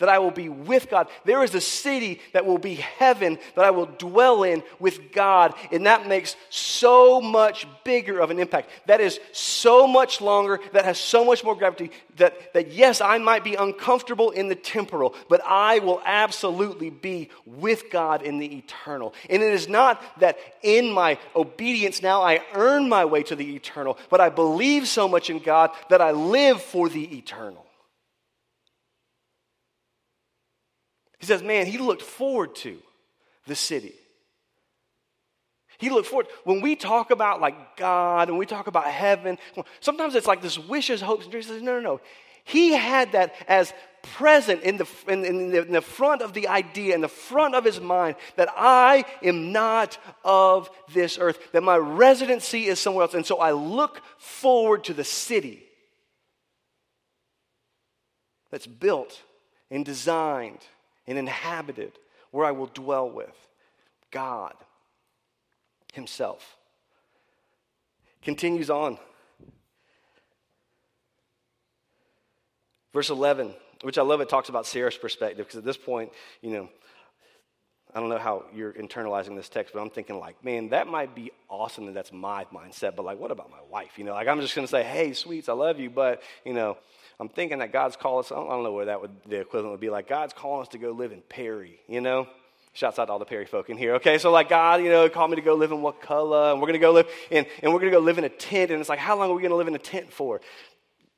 that 0.00 0.08
I 0.08 0.18
will 0.18 0.32
be 0.32 0.48
with 0.48 0.90
God. 0.90 1.08
There 1.24 1.44
is 1.44 1.54
a 1.54 1.60
city 1.60 2.20
that 2.32 2.44
will 2.44 2.58
be 2.58 2.74
heaven 2.74 3.38
that 3.54 3.64
I 3.64 3.70
will 3.70 3.86
dwell 3.86 4.42
in 4.42 4.62
with 4.80 5.12
God. 5.12 5.54
And 5.70 5.86
that 5.86 6.08
makes 6.08 6.34
so 6.48 7.20
much 7.20 7.66
bigger 7.84 8.18
of 8.18 8.30
an 8.30 8.40
impact. 8.40 8.70
That 8.86 9.00
is 9.00 9.20
so 9.32 9.86
much 9.86 10.20
longer, 10.20 10.58
that 10.72 10.84
has 10.84 10.98
so 10.98 11.24
much 11.24 11.44
more 11.44 11.54
gravity. 11.54 11.92
That, 12.16 12.52
that 12.54 12.72
yes, 12.72 13.00
I 13.00 13.18
might 13.18 13.44
be 13.44 13.54
uncomfortable 13.54 14.30
in 14.30 14.48
the 14.48 14.54
temporal, 14.54 15.14
but 15.28 15.40
I 15.46 15.78
will 15.78 16.02
absolutely 16.04 16.90
be 16.90 17.28
with 17.46 17.90
God 17.90 18.22
in 18.22 18.38
the 18.38 18.56
eternal. 18.56 19.14
And 19.28 19.42
it 19.42 19.52
is 19.52 19.68
not 19.68 20.02
that 20.20 20.38
in 20.62 20.90
my 20.90 21.18
obedience 21.36 22.02
now 22.02 22.22
I 22.22 22.42
earn 22.54 22.88
my 22.88 23.04
way 23.04 23.22
to 23.24 23.36
the 23.36 23.54
eternal, 23.54 23.98
but 24.08 24.20
I 24.20 24.30
believe 24.30 24.88
so 24.88 25.06
much 25.08 25.28
in 25.30 25.38
God 25.38 25.70
that 25.90 26.00
I 26.00 26.12
live 26.12 26.62
for 26.62 26.88
the 26.88 27.16
eternal. 27.16 27.66
He 31.20 31.26
says, 31.26 31.42
man, 31.42 31.66
he 31.66 31.78
looked 31.78 32.02
forward 32.02 32.56
to 32.56 32.78
the 33.46 33.54
city. 33.54 33.94
He 35.78 35.90
looked 35.90 36.08
forward. 36.08 36.26
When 36.44 36.60
we 36.60 36.76
talk 36.76 37.10
about 37.10 37.40
like 37.40 37.76
God 37.76 38.28
and 38.28 38.38
we 38.38 38.46
talk 38.46 38.66
about 38.66 38.86
heaven, 38.86 39.38
sometimes 39.80 40.14
it's 40.14 40.26
like 40.26 40.42
this 40.42 40.58
wishes, 40.58 41.00
hopes, 41.00 41.24
and 41.24 41.30
dreams. 41.30 41.46
He 41.46 41.52
says, 41.52 41.62
no, 41.62 41.74
no, 41.74 41.80
no. 41.80 42.00
He 42.44 42.72
had 42.72 43.12
that 43.12 43.34
as 43.46 43.72
present 44.02 44.62
in 44.62 44.78
the, 44.78 44.88
in, 45.08 45.24
in, 45.24 45.50
the, 45.50 45.62
in 45.66 45.72
the 45.72 45.82
front 45.82 46.22
of 46.22 46.32
the 46.32 46.48
idea, 46.48 46.94
in 46.94 47.02
the 47.02 47.08
front 47.08 47.54
of 47.54 47.64
his 47.64 47.80
mind, 47.80 48.16
that 48.36 48.48
I 48.56 49.04
am 49.22 49.52
not 49.52 49.98
of 50.24 50.70
this 50.92 51.18
earth, 51.18 51.38
that 51.52 51.62
my 51.62 51.76
residency 51.76 52.64
is 52.64 52.78
somewhere 52.78 53.02
else. 53.02 53.14
And 53.14 53.26
so 53.26 53.38
I 53.38 53.52
look 53.52 54.00
forward 54.18 54.84
to 54.84 54.94
the 54.94 55.04
city 55.04 55.62
that's 58.50 58.66
built 58.66 59.20
and 59.70 59.84
designed 59.84 60.60
and 61.10 61.18
inhabited, 61.18 61.92
where 62.30 62.46
I 62.46 62.52
will 62.52 62.70
dwell 62.72 63.10
with 63.10 63.34
God 64.12 64.54
Himself. 65.92 66.56
Continues 68.22 68.70
on. 68.70 68.96
Verse 72.92 73.10
11, 73.10 73.52
which 73.82 73.98
I 73.98 74.02
love, 74.02 74.20
it 74.20 74.28
talks 74.28 74.48
about 74.48 74.66
Sarah's 74.66 74.96
perspective 74.96 75.46
because 75.46 75.58
at 75.58 75.64
this 75.64 75.76
point, 75.76 76.12
you 76.42 76.50
know, 76.50 76.68
I 77.92 77.98
don't 77.98 78.08
know 78.08 78.18
how 78.18 78.44
you're 78.54 78.72
internalizing 78.72 79.34
this 79.34 79.48
text, 79.48 79.74
but 79.74 79.80
I'm 79.80 79.90
thinking 79.90 80.18
like, 80.18 80.44
man, 80.44 80.68
that 80.68 80.86
might 80.86 81.12
be 81.14 81.32
awesome 81.48 81.86
that 81.86 81.92
that's 81.92 82.12
my 82.12 82.44
mindset, 82.54 82.94
but 82.94 83.04
like, 83.04 83.18
what 83.18 83.32
about 83.32 83.50
my 83.50 83.60
wife? 83.68 83.98
You 83.98 84.04
know, 84.04 84.12
like 84.12 84.28
I'm 84.28 84.40
just 84.40 84.54
going 84.54 84.66
to 84.66 84.70
say, 84.70 84.84
hey, 84.84 85.12
sweets, 85.12 85.48
I 85.48 85.54
love 85.54 85.80
you, 85.80 85.90
but 85.90 86.22
you 86.44 86.54
know, 86.54 86.76
I'm 87.20 87.28
thinking 87.28 87.58
that 87.58 87.70
God's 87.70 87.96
calling 87.96 88.24
us. 88.24 88.32
I 88.32 88.36
don't, 88.36 88.62
know 88.62 88.72
where 88.72 88.86
that 88.86 89.00
would 89.00 89.10
the 89.26 89.40
equivalent 89.40 89.72
would 89.72 89.80
be 89.80 89.90
like. 89.90 90.08
God's 90.08 90.32
calling 90.32 90.62
us 90.62 90.68
to 90.68 90.78
go 90.78 90.90
live 90.92 91.12
in 91.12 91.20
Perry. 91.20 91.78
You 91.86 92.00
know, 92.00 92.26
Shouts 92.72 93.00
out 93.00 93.06
to 93.06 93.12
all 93.12 93.18
the 93.18 93.24
Perry 93.24 93.46
folk 93.46 93.68
in 93.68 93.76
here. 93.76 93.96
Okay, 93.96 94.18
so 94.18 94.30
like 94.30 94.48
God, 94.48 94.80
you 94.80 94.90
know, 94.90 95.08
called 95.08 95.30
me 95.30 95.36
to 95.36 95.42
go 95.42 95.54
live 95.54 95.72
in 95.72 95.82
Wakulla, 95.82 96.52
and 96.52 96.60
we're 96.60 96.68
gonna 96.68 96.78
go 96.78 96.92
live 96.92 97.08
in, 97.30 97.44
and 97.62 97.72
we're 97.72 97.80
gonna 97.80 97.90
go 97.90 97.98
live 97.98 98.16
in 98.16 98.24
a 98.24 98.28
tent, 98.28 98.70
and 98.70 98.80
it's 98.80 98.88
like, 98.88 99.00
how 99.00 99.18
long 99.18 99.30
are 99.30 99.34
we 99.34 99.42
gonna 99.42 99.56
live 99.56 99.68
in 99.68 99.74
a 99.74 99.78
tent 99.78 100.12
for? 100.12 100.40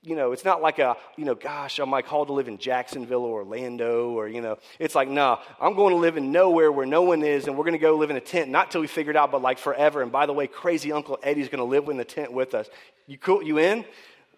you 0.04 0.16
know, 0.16 0.32
it's 0.32 0.44
not 0.44 0.60
like 0.60 0.80
a, 0.80 0.96
you 1.16 1.24
know, 1.24 1.36
gosh, 1.36 1.78
am 1.78 1.94
I 1.94 2.02
called 2.02 2.26
to 2.26 2.32
live 2.32 2.48
in 2.48 2.58
Jacksonville 2.58 3.24
or 3.24 3.44
Orlando 3.44 4.10
or, 4.10 4.26
you 4.26 4.40
know, 4.40 4.58
it's 4.80 4.96
like, 4.96 5.08
nah, 5.08 5.38
I'm 5.60 5.74
going 5.74 5.94
to 5.94 6.00
live 6.00 6.16
in 6.16 6.32
nowhere 6.32 6.72
where 6.72 6.86
no 6.86 7.02
one 7.02 7.22
is 7.22 7.46
and 7.46 7.56
we're 7.56 7.62
going 7.62 7.74
to 7.74 7.78
go 7.78 7.96
live 7.96 8.10
in 8.10 8.16
a 8.16 8.20
tent, 8.20 8.50
not 8.50 8.72
till 8.72 8.80
we 8.80 8.88
figure 8.88 9.12
it 9.12 9.16
out, 9.16 9.30
but 9.30 9.42
like 9.42 9.58
forever. 9.58 10.02
And 10.02 10.10
by 10.10 10.26
the 10.26 10.32
way, 10.32 10.48
crazy 10.48 10.90
Uncle 10.90 11.20
Eddie's 11.22 11.48
going 11.48 11.60
to 11.60 11.64
live 11.64 11.88
in 11.88 11.98
the 11.98 12.04
tent 12.04 12.32
with 12.32 12.52
us. 12.52 12.66
You 13.06 13.16
cool? 13.16 13.44
You 13.44 13.58
in? 13.58 13.84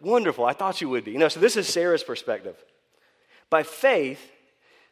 Wonderful. 0.05 0.45
I 0.45 0.53
thought 0.53 0.83
you 0.83 0.90
would 0.90 1.05
be. 1.05 1.12
You 1.12 1.19
know, 1.19 1.29
so 1.29 1.40
this 1.40 1.57
is 1.57 1.67
Sarah's 1.67 2.05
perspective. 2.05 2.62
By 3.49 3.62
faith, 3.62 4.21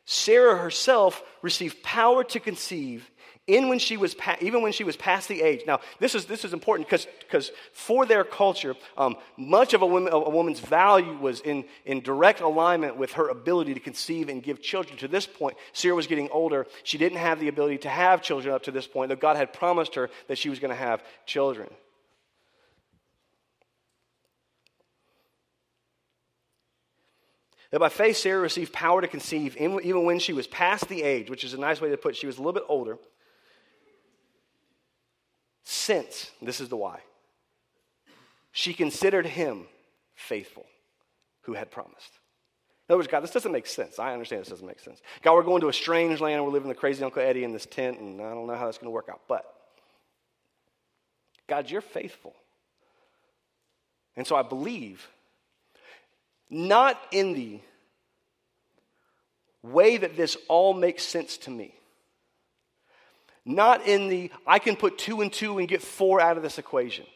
Sarah 0.06 0.56
herself 0.56 1.22
received 1.42 1.82
power 1.82 2.24
to 2.24 2.40
conceive 2.40 3.08
in 3.46 3.68
when 3.68 3.78
she 3.78 3.96
was 3.96 4.14
pa- 4.14 4.36
even 4.40 4.62
when 4.62 4.72
she 4.72 4.84
was 4.84 4.96
past 4.96 5.28
the 5.28 5.42
age. 5.42 5.62
Now, 5.66 5.80
this 5.98 6.14
is, 6.14 6.24
this 6.26 6.44
is 6.44 6.54
important 6.54 6.88
because 6.88 7.52
for 7.72 8.06
their 8.06 8.24
culture, 8.24 8.74
um, 8.96 9.16
much 9.36 9.74
of 9.74 9.82
a, 9.82 9.86
woman, 9.86 10.12
a 10.12 10.30
woman's 10.30 10.60
value 10.60 11.18
was 11.18 11.40
in, 11.40 11.64
in 11.84 12.00
direct 12.00 12.40
alignment 12.40 12.96
with 12.96 13.12
her 13.12 13.28
ability 13.28 13.74
to 13.74 13.80
conceive 13.80 14.30
and 14.30 14.42
give 14.42 14.62
children. 14.62 14.96
To 14.98 15.08
this 15.08 15.26
point, 15.26 15.56
Sarah 15.72 15.96
was 15.96 16.06
getting 16.06 16.30
older. 16.30 16.66
She 16.84 16.96
didn't 16.96 17.18
have 17.18 17.38
the 17.38 17.48
ability 17.48 17.78
to 17.78 17.88
have 17.90 18.22
children 18.22 18.54
up 18.54 18.62
to 18.62 18.70
this 18.70 18.86
point, 18.86 19.10
though 19.10 19.16
God 19.16 19.36
had 19.36 19.52
promised 19.52 19.96
her 19.96 20.08
that 20.28 20.38
she 20.38 20.48
was 20.48 20.58
going 20.58 20.70
to 20.70 20.76
have 20.76 21.02
children. 21.26 21.68
That 27.72 27.80
by 27.80 27.88
faith, 27.88 28.18
Sarah 28.18 28.40
received 28.40 28.72
power 28.72 29.00
to 29.00 29.08
conceive 29.08 29.56
even 29.56 30.04
when 30.04 30.18
she 30.18 30.32
was 30.34 30.46
past 30.46 30.88
the 30.88 31.02
age, 31.02 31.30
which 31.30 31.42
is 31.42 31.54
a 31.54 31.58
nice 31.58 31.80
way 31.80 31.88
to 31.90 31.96
put 31.96 32.14
it. 32.14 32.18
She 32.18 32.26
was 32.26 32.36
a 32.36 32.40
little 32.40 32.52
bit 32.52 32.64
older. 32.68 32.98
Since, 35.64 36.30
this 36.42 36.60
is 36.60 36.68
the 36.68 36.76
why, 36.76 37.00
she 38.52 38.74
considered 38.74 39.26
him 39.26 39.64
faithful 40.14 40.66
who 41.42 41.54
had 41.54 41.70
promised. 41.70 42.10
In 42.88 42.92
other 42.92 42.98
words, 42.98 43.08
God, 43.08 43.20
this 43.20 43.30
doesn't 43.30 43.52
make 43.52 43.66
sense. 43.66 43.98
I 43.98 44.12
understand 44.12 44.42
this 44.42 44.50
doesn't 44.50 44.66
make 44.66 44.80
sense. 44.80 45.00
God, 45.22 45.34
we're 45.34 45.42
going 45.42 45.62
to 45.62 45.68
a 45.68 45.72
strange 45.72 46.20
land 46.20 46.34
and 46.34 46.44
we're 46.44 46.52
living 46.52 46.68
with 46.68 46.76
crazy 46.76 47.02
Uncle 47.02 47.22
Eddie 47.22 47.44
in 47.44 47.52
this 47.52 47.64
tent, 47.64 47.98
and 48.00 48.20
I 48.20 48.34
don't 48.34 48.46
know 48.46 48.54
how 48.54 48.66
that's 48.66 48.76
going 48.76 48.88
to 48.88 48.94
work 48.94 49.08
out. 49.08 49.22
But, 49.28 49.46
God, 51.48 51.70
you're 51.70 51.80
faithful. 51.80 52.34
And 54.14 54.26
so 54.26 54.36
I 54.36 54.42
believe 54.42 55.08
not 56.52 57.00
in 57.10 57.32
the 57.32 57.60
way 59.62 59.96
that 59.96 60.16
this 60.16 60.36
all 60.48 60.74
makes 60.74 61.02
sense 61.02 61.38
to 61.38 61.50
me. 61.50 61.74
Not 63.44 63.86
in 63.86 64.08
the, 64.08 64.30
I 64.46 64.58
can 64.58 64.76
put 64.76 64.98
two 64.98 65.22
and 65.22 65.32
two 65.32 65.58
and 65.58 65.66
get 65.66 65.80
four 65.80 66.20
out 66.20 66.36
of 66.36 66.42
this 66.42 66.58
equation. 66.58 67.06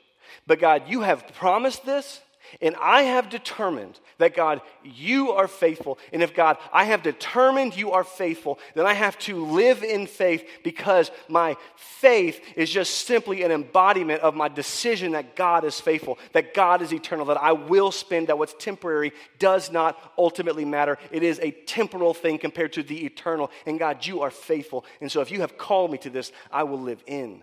But 0.47 0.59
God, 0.59 0.85
you 0.89 1.03
have 1.03 1.35
promised 1.35 1.85
this, 1.85 2.21
and 2.61 2.75
I 2.77 3.03
have 3.03 3.29
determined 3.29 3.99
that, 4.19 4.35
God, 4.35 4.61
you 4.83 5.33
are 5.33 5.49
faithful. 5.49 5.99
And 6.13 6.23
if, 6.23 6.35
God, 6.35 6.57
I 6.73 6.85
have 6.85 7.03
determined 7.03 7.77
you 7.77 7.93
are 7.93 8.05
faithful, 8.05 8.59
then 8.75 8.87
I 8.87 8.95
have 8.95 9.19
to 9.21 9.45
live 9.45 9.83
in 9.83 10.07
faith 10.07 10.49
because 10.65 11.11
my 11.29 11.57
faith 11.77 12.41
is 12.57 12.71
just 12.71 13.07
simply 13.07 13.43
an 13.43 13.51
embodiment 13.51 14.23
of 14.23 14.35
my 14.35 14.49
decision 14.49 15.13
that 15.13 15.37
God 15.37 15.65
is 15.65 15.81
faithful, 15.81 16.19
that 16.33 16.55
God 16.55 16.83
is 16.83 16.93
eternal, 16.93 17.27
that 17.27 17.43
I 17.43 17.53
will 17.53 17.93
spend, 17.93 18.29
that 18.29 18.39
what's 18.39 18.55
temporary 18.59 19.13
does 19.39 19.71
not 19.71 19.99
ultimately 20.17 20.65
matter. 20.65 20.99
It 21.11 21.23
is 21.23 21.39
a 21.41 21.51
temporal 21.51 22.15
thing 22.15 22.39
compared 22.39 22.73
to 22.75 22.83
the 22.83 23.05
eternal. 23.05 23.51
And, 23.67 23.79
God, 23.79 24.07
you 24.07 24.23
are 24.23 24.31
faithful. 24.31 24.85
And 25.01 25.11
so 25.11 25.21
if 25.21 25.31
you 25.31 25.41
have 25.41 25.59
called 25.59 25.91
me 25.91 25.99
to 25.99 26.11
this, 26.11 26.33
I 26.51 26.63
will 26.65 26.81
live 26.81 27.03
in 27.07 27.43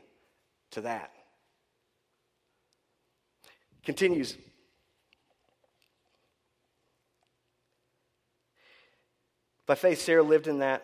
to 0.71 0.81
that. 0.81 1.11
Continues 3.83 4.37
By 9.73 9.77
faith, 9.77 10.01
Sarah 10.01 10.21
lived 10.21 10.45
in 10.47 10.59
that, 10.59 10.83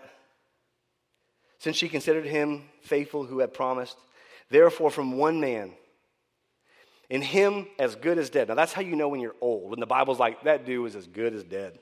since 1.59 1.75
she 1.77 1.89
considered 1.89 2.25
him 2.25 2.63
faithful 2.81 3.23
who 3.23 3.37
had 3.37 3.53
promised. 3.53 3.95
Therefore, 4.49 4.89
from 4.89 5.15
one 5.15 5.39
man, 5.39 5.73
in 7.07 7.21
him 7.21 7.67
as 7.77 7.93
good 7.93 8.17
as 8.17 8.31
dead. 8.31 8.47
Now, 8.47 8.55
that's 8.55 8.73
how 8.73 8.81
you 8.81 8.95
know 8.95 9.07
when 9.07 9.19
you're 9.19 9.35
old. 9.41 9.69
When 9.69 9.79
the 9.79 9.85
Bible's 9.85 10.17
like, 10.17 10.41
that 10.45 10.65
dude 10.65 10.81
was 10.81 10.95
as 10.95 11.05
good 11.05 11.35
as 11.35 11.43
dead. 11.43 11.77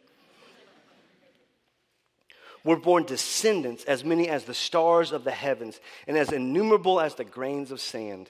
We're 2.65 2.75
born 2.75 3.05
descendants, 3.05 3.85
as 3.85 4.03
many 4.03 4.27
as 4.27 4.43
the 4.43 4.53
stars 4.53 5.13
of 5.13 5.23
the 5.23 5.31
heavens, 5.31 5.79
and 6.07 6.17
as 6.17 6.33
innumerable 6.33 6.99
as 6.99 7.15
the 7.15 7.23
grains 7.23 7.71
of 7.71 7.79
sand 7.79 8.29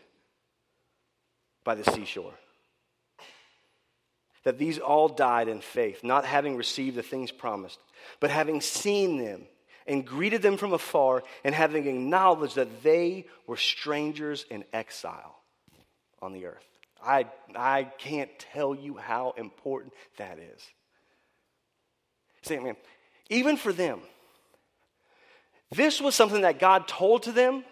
by 1.64 1.74
the 1.74 1.92
seashore 1.94 2.36
that 4.48 4.58
these 4.58 4.80
all 4.80 5.10
died 5.10 5.50
in 5.50 5.60
faith, 5.60 6.06
not 6.06 6.24
having 6.24 6.56
received 6.56 6.96
the 6.96 7.04
things 7.04 7.32
promised, 7.32 7.80
but 8.20 8.30
having 8.30 8.62
seen 8.62 9.18
them 9.18 9.48
and 9.88 10.06
greeted 10.06 10.42
them 10.42 10.58
from 10.58 10.74
afar, 10.74 11.24
and 11.46 11.56
having 11.56 11.88
acknowledged 11.88 12.56
that 12.56 12.84
they 12.84 13.26
were 13.48 13.56
strangers 13.56 14.46
in 14.50 14.66
exile 14.74 15.40
on 16.22 16.34
the 16.34 16.46
earth. 16.46 16.66
I, 17.02 17.28
I 17.56 17.86
can't 17.98 18.30
tell 18.38 18.76
you 18.76 18.98
how 18.98 19.34
important 19.38 19.94
that 20.18 20.40
is. 20.40 20.62
See, 22.42 22.60
man, 22.60 22.76
even 23.30 23.56
for 23.56 23.72
them, 23.72 24.02
this 25.72 26.02
was 26.02 26.16
something 26.16 26.42
that 26.42 26.60
God 26.60 26.88
told 26.88 27.24
to 27.24 27.32
them 27.32 27.64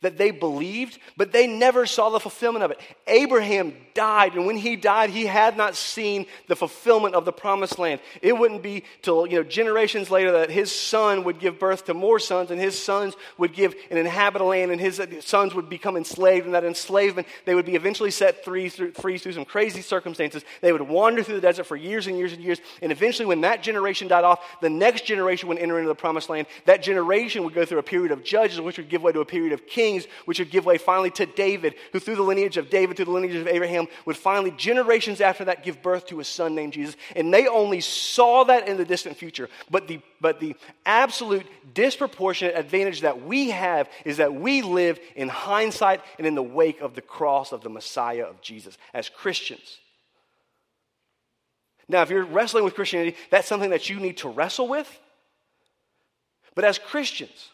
that 0.00 0.18
they 0.18 0.30
believed, 0.30 0.98
but 1.16 1.32
they 1.32 1.46
never 1.46 1.86
saw 1.86 2.10
the 2.10 2.20
fulfillment 2.20 2.64
of 2.64 2.70
it. 2.70 2.80
Abraham 3.06 3.74
died, 3.94 4.34
and 4.34 4.46
when 4.46 4.56
he 4.56 4.76
died, 4.76 5.10
he 5.10 5.26
had 5.26 5.56
not 5.56 5.76
seen 5.76 6.26
the 6.48 6.56
fulfillment 6.56 7.14
of 7.14 7.24
the 7.24 7.32
promised 7.32 7.78
land. 7.78 8.00
It 8.22 8.36
wouldn't 8.36 8.62
be 8.62 8.84
till 9.02 9.26
you 9.26 9.36
know 9.36 9.42
generations 9.42 10.10
later 10.10 10.32
that 10.32 10.50
his 10.50 10.72
son 10.72 11.24
would 11.24 11.38
give 11.38 11.58
birth 11.58 11.86
to 11.86 11.94
more 11.94 12.18
sons, 12.18 12.50
and 12.50 12.60
his 12.60 12.80
sons 12.80 13.14
would 13.38 13.52
give 13.52 13.74
and 13.90 13.98
inhabit 13.98 14.42
a 14.42 14.44
land, 14.44 14.70
and 14.70 14.80
his 14.80 15.00
sons 15.20 15.54
would 15.54 15.68
become 15.68 15.96
enslaved, 15.96 16.46
and 16.46 16.54
that 16.54 16.64
enslavement 16.64 17.26
they 17.44 17.54
would 17.54 17.66
be 17.66 17.74
eventually 17.74 18.10
set 18.10 18.44
free 18.44 18.68
through, 18.68 18.92
free 18.92 19.18
through 19.18 19.32
some 19.32 19.44
crazy 19.44 19.82
circumstances. 19.82 20.44
They 20.60 20.72
would 20.72 20.82
wander 20.82 21.22
through 21.22 21.36
the 21.36 21.40
desert 21.40 21.64
for 21.64 21.76
years 21.76 22.06
and 22.06 22.18
years 22.18 22.32
and 22.32 22.42
years, 22.42 22.60
and 22.82 22.92
eventually, 22.92 23.26
when 23.26 23.42
that 23.42 23.62
generation 23.62 24.08
died 24.08 24.24
off, 24.24 24.40
the 24.60 24.70
next 24.70 25.04
generation 25.04 25.48
would 25.48 25.58
enter 25.58 25.78
into 25.78 25.88
the 25.88 25.94
promised 25.94 26.28
land. 26.28 26.46
That 26.66 26.82
generation 26.82 27.44
would 27.44 27.54
go 27.54 27.64
through 27.64 27.78
a 27.78 27.82
period 27.82 28.12
of 28.12 28.24
judges, 28.24 28.60
which 28.60 28.78
would 28.78 28.88
give 28.88 29.02
way 29.02 29.12
to 29.12 29.20
a 29.20 29.24
period 29.24 29.52
of 29.52 29.66
kings 29.74 30.06
which 30.24 30.38
would 30.38 30.50
give 30.50 30.64
way 30.64 30.78
finally 30.78 31.10
to 31.10 31.26
David, 31.26 31.74
who 31.92 31.98
through 31.98 32.16
the 32.16 32.22
lineage 32.22 32.56
of 32.56 32.70
David, 32.70 32.96
through 32.96 33.06
the 33.06 33.10
lineage 33.10 33.34
of 33.34 33.48
Abraham, 33.48 33.88
would 34.06 34.16
finally, 34.16 34.52
generations 34.52 35.20
after 35.20 35.44
that, 35.46 35.64
give 35.64 35.82
birth 35.82 36.06
to 36.06 36.20
a 36.20 36.24
son 36.24 36.54
named 36.54 36.72
Jesus. 36.72 36.96
And 37.16 37.34
they 37.34 37.48
only 37.48 37.80
saw 37.80 38.44
that 38.44 38.68
in 38.68 38.76
the 38.76 38.84
distant 38.84 39.16
future. 39.16 39.48
But 39.70 39.88
the, 39.88 40.00
but 40.20 40.38
the 40.38 40.54
absolute 40.86 41.46
disproportionate 41.74 42.56
advantage 42.56 43.00
that 43.00 43.22
we 43.22 43.50
have 43.50 43.90
is 44.04 44.18
that 44.18 44.34
we 44.34 44.62
live 44.62 45.00
in 45.16 45.28
hindsight 45.28 46.00
and 46.18 46.26
in 46.26 46.34
the 46.34 46.42
wake 46.42 46.80
of 46.80 46.94
the 46.94 47.02
cross 47.02 47.52
of 47.52 47.62
the 47.62 47.70
Messiah 47.70 48.24
of 48.24 48.40
Jesus 48.40 48.78
as 48.92 49.08
Christians. 49.08 49.78
Now, 51.88 52.02
if 52.02 52.10
you're 52.10 52.24
wrestling 52.24 52.64
with 52.64 52.74
Christianity, 52.74 53.16
that's 53.30 53.48
something 53.48 53.70
that 53.70 53.90
you 53.90 54.00
need 54.00 54.18
to 54.18 54.28
wrestle 54.28 54.68
with. 54.68 54.88
But 56.54 56.64
as 56.64 56.78
Christians, 56.78 57.50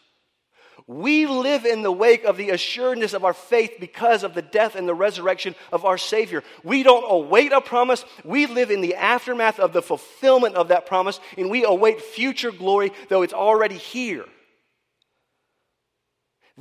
we 0.87 1.25
live 1.25 1.65
in 1.65 1.81
the 1.81 1.91
wake 1.91 2.23
of 2.23 2.37
the 2.37 2.49
assuredness 2.49 3.13
of 3.13 3.23
our 3.23 3.33
faith 3.33 3.75
because 3.79 4.23
of 4.23 4.33
the 4.33 4.41
death 4.41 4.75
and 4.75 4.87
the 4.87 4.93
resurrection 4.93 5.55
of 5.71 5.85
our 5.85 5.97
Savior. 5.97 6.43
We 6.63 6.83
don't 6.83 7.05
await 7.09 7.51
a 7.51 7.61
promise, 7.61 8.05
we 8.23 8.45
live 8.45 8.71
in 8.71 8.81
the 8.81 8.95
aftermath 8.95 9.59
of 9.59 9.73
the 9.73 9.81
fulfillment 9.81 10.55
of 10.55 10.69
that 10.69 10.85
promise, 10.85 11.19
and 11.37 11.49
we 11.49 11.63
await 11.63 12.01
future 12.01 12.51
glory, 12.51 12.91
though 13.09 13.21
it's 13.21 13.33
already 13.33 13.77
here. 13.77 14.25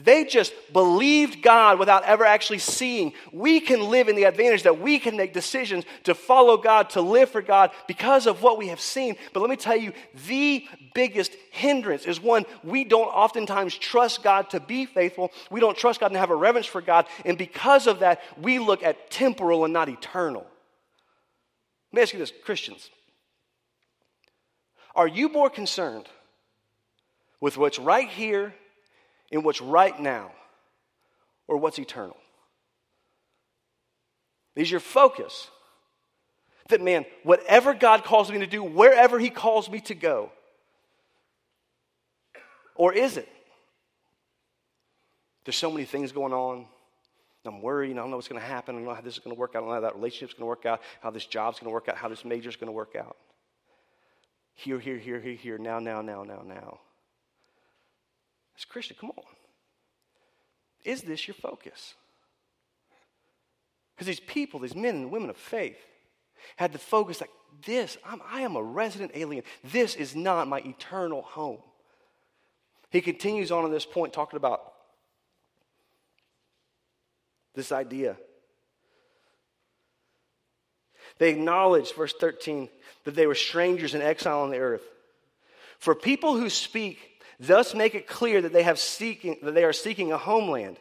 They 0.05 0.25
just 0.25 0.53
believed 0.73 1.43
God 1.43 1.79
without 1.79 2.05
ever 2.05 2.25
actually 2.25 2.59
seeing. 2.59 3.13
We 3.33 3.61
can 3.61 3.91
live 3.91 4.09
in 4.09 4.17
the 4.17 4.25
advantage 4.25 4.63
that 4.63 4.81
we 4.81 4.99
can 4.99 5.17
make 5.17 5.33
decisions 5.33 5.85
to 6.05 6.15
follow 6.15 6.57
God, 6.57 6.91
to 6.91 7.01
live 7.01 7.31
for 7.31 7.43
God 7.43 7.71
because 7.87 8.27
of 8.27 8.43
what 8.43 8.59
we 8.59 8.69
have 8.69 8.81
seen. 8.81 9.17
But 9.33 9.41
let 9.41 9.51
me 9.51 9.57
tell 9.57 9.77
you, 9.77 9.93
the 10.27 10.67
biggest 10.95 11.33
hindrance 11.51 12.05
is 12.05 12.21
one 12.21 12.47
we 12.63 12.85
don't 12.85 13.09
oftentimes 13.09 13.77
trust 13.77 14.23
God 14.23 14.51
to 14.51 14.61
be 14.61 14.87
faithful. 14.87 15.33
We 15.51 15.61
don't 15.61 15.77
trust 15.77 16.01
God 16.01 16.11
and 16.11 16.17
have 16.17 16.31
a 16.31 16.37
reverence 16.37 16.67
for 16.67 16.81
God. 16.81 17.07
And 17.25 17.37
because 17.37 17.87
of 17.87 17.99
that, 18.01 18.21
we 18.41 18.59
look 18.59 18.83
at 18.83 19.11
temporal 19.11 19.65
and 19.65 19.73
not 19.73 19.89
eternal. 19.89 20.47
Let 21.93 21.97
me 21.97 22.03
ask 22.03 22.13
you 22.13 22.19
this 22.19 22.33
Christians, 22.45 22.89
are 24.95 25.09
you 25.09 25.29
more 25.29 25.51
concerned 25.51 26.07
with 27.41 27.57
what's 27.57 27.79
right 27.79 28.09
here 28.09 28.55
in 29.31 29.43
what's 29.43 29.61
right 29.61 29.99
now 29.99 30.33
or 31.47 31.57
what's 31.57 31.79
eternal? 31.79 32.17
Is 34.57 34.71
your 34.71 34.81
focus 34.81 35.49
that, 36.69 36.81
man, 36.81 37.05
whatever 37.23 37.75
God 37.75 38.05
calls 38.05 38.31
me 38.31 38.39
to 38.39 38.47
do, 38.47 38.63
wherever 38.63 39.19
He 39.19 39.31
calls 39.31 39.71
me 39.71 39.81
to 39.83 39.95
go? 39.95 40.31
Or 42.75 42.93
is 42.93 43.17
it? 43.17 43.29
There's 45.45 45.57
so 45.57 45.71
many 45.71 45.85
things 45.85 46.13
going 46.13 46.33
on. 46.33 46.67
I'm 47.45 47.63
worried. 47.63 47.93
I 47.93 47.95
don't 47.97 48.11
know 48.11 48.17
what's 48.17 48.29
going 48.29 48.41
to 48.41 48.47
happen. 48.47 48.75
I 48.75 48.79
don't 48.79 48.87
know 48.87 48.95
how 48.95 49.01
this 49.01 49.15
is 49.15 49.19
going 49.19 49.35
to 49.35 49.41
work 49.41 49.53
out. 49.55 49.59
I 49.59 49.61
don't 49.61 49.69
know 49.69 49.75
how 49.75 49.81
that 49.81 49.95
relationship's 49.95 50.35
going 50.35 50.43
to 50.43 50.47
work 50.47 50.67
out, 50.67 50.83
how 51.03 51.11
this 51.11 51.25
job's 51.25 51.59
going 51.59 51.71
to 51.71 51.73
work 51.73 51.89
out, 51.89 51.97
how 51.97 52.09
this 52.09 52.25
major's 52.25 52.57
going 52.57 52.69
to 52.69 52.73
work 52.73 52.95
out. 52.97 53.17
Here, 54.55 54.79
here, 54.79 54.99
here, 54.99 55.19
here, 55.21 55.35
here, 55.35 55.59
now, 55.59 55.79
now, 55.79 56.03
now, 56.03 56.23
now, 56.23 56.43
now. 56.47 56.81
As 58.61 58.67
Christian, 58.67 58.97
come 59.01 59.11
on. 59.17 59.25
Is 60.85 61.01
this 61.01 61.27
your 61.27 61.35
focus? 61.35 61.95
Because 63.95 64.07
these 64.07 64.21
people, 64.21 64.61
these 64.61 64.75
men 64.75 64.97
and 64.97 65.11
women 65.11 65.31
of 65.31 65.37
faith, 65.39 65.79
had 66.57 66.73
the 66.73 66.79
focus 66.79 67.23
like 67.23 67.31
this 67.65 67.97
I'm, 68.05 68.21
I 68.31 68.43
am 68.43 68.57
a 68.57 68.63
resident 68.63 69.13
alien. 69.15 69.45
This 69.65 69.95
is 69.95 70.15
not 70.15 70.47
my 70.47 70.59
eternal 70.59 71.23
home. 71.23 71.61
He 72.91 73.01
continues 73.01 73.51
on 73.51 73.65
in 73.65 73.71
this 73.71 73.87
point 73.87 74.13
talking 74.13 74.37
about 74.37 74.61
this 77.55 77.73
idea. 77.73 78.17
They 81.17 81.31
acknowledged, 81.31 81.95
verse 81.95 82.13
13, 82.13 82.69
that 83.05 83.15
they 83.15 83.27
were 83.27 83.35
strangers 83.35 83.95
and 83.95 84.03
exile 84.03 84.41
on 84.41 84.51
the 84.51 84.59
earth. 84.59 84.85
For 85.79 85.95
people 85.95 86.37
who 86.37 86.51
speak 86.51 87.10
thus 87.41 87.75
make 87.75 87.95
it 87.95 88.07
clear 88.07 88.41
that 88.43 88.53
they, 88.53 88.63
have 88.63 88.79
seeking, 88.79 89.39
that 89.43 89.55
they 89.55 89.65
are 89.65 89.73
seeking 89.73 90.13
a 90.13 90.19
homeland. 90.19 90.77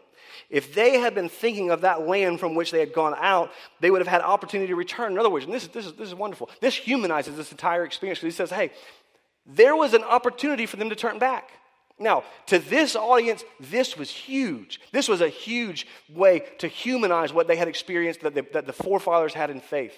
If 0.49 0.73
they 0.73 0.99
had 0.99 1.15
been 1.15 1.29
thinking 1.29 1.71
of 1.71 1.81
that 1.81 2.07
land 2.07 2.39
from 2.39 2.55
which 2.55 2.71
they 2.71 2.79
had 2.79 2.93
gone 2.93 3.15
out, 3.17 3.51
they 3.79 3.91
would 3.91 4.01
have 4.01 4.07
had 4.07 4.21
opportunity 4.21 4.67
to 4.67 4.75
return. 4.75 5.11
In 5.11 5.19
other 5.19 5.29
words, 5.29 5.45
and 5.45 5.53
this 5.53 5.63
is, 5.63 5.69
this 5.69 5.85
is, 5.85 5.93
this 5.93 6.07
is 6.09 6.15
wonderful, 6.15 6.49
this 6.59 6.75
humanizes 6.75 7.35
this 7.35 7.51
entire 7.51 7.85
experience 7.85 8.19
because 8.19 8.33
he 8.33 8.37
says, 8.37 8.49
hey, 8.49 8.71
there 9.45 9.75
was 9.75 9.93
an 9.93 10.03
opportunity 10.03 10.65
for 10.65 10.77
them 10.77 10.89
to 10.89 10.95
turn 10.95 11.19
back. 11.19 11.51
Now, 11.99 12.23
to 12.47 12.59
this 12.59 12.95
audience, 12.95 13.43
this 13.59 13.97
was 13.97 14.09
huge. 14.09 14.79
This 14.91 15.09
was 15.09 15.21
a 15.21 15.27
huge 15.27 15.85
way 16.09 16.43
to 16.59 16.67
humanize 16.67 17.33
what 17.33 17.47
they 17.47 17.57
had 17.57 17.67
experienced 17.67 18.21
that 18.21 18.35
that 18.53 18.65
the 18.65 18.73
forefathers 18.73 19.33
had 19.33 19.49
in 19.49 19.59
faith. 19.59 19.93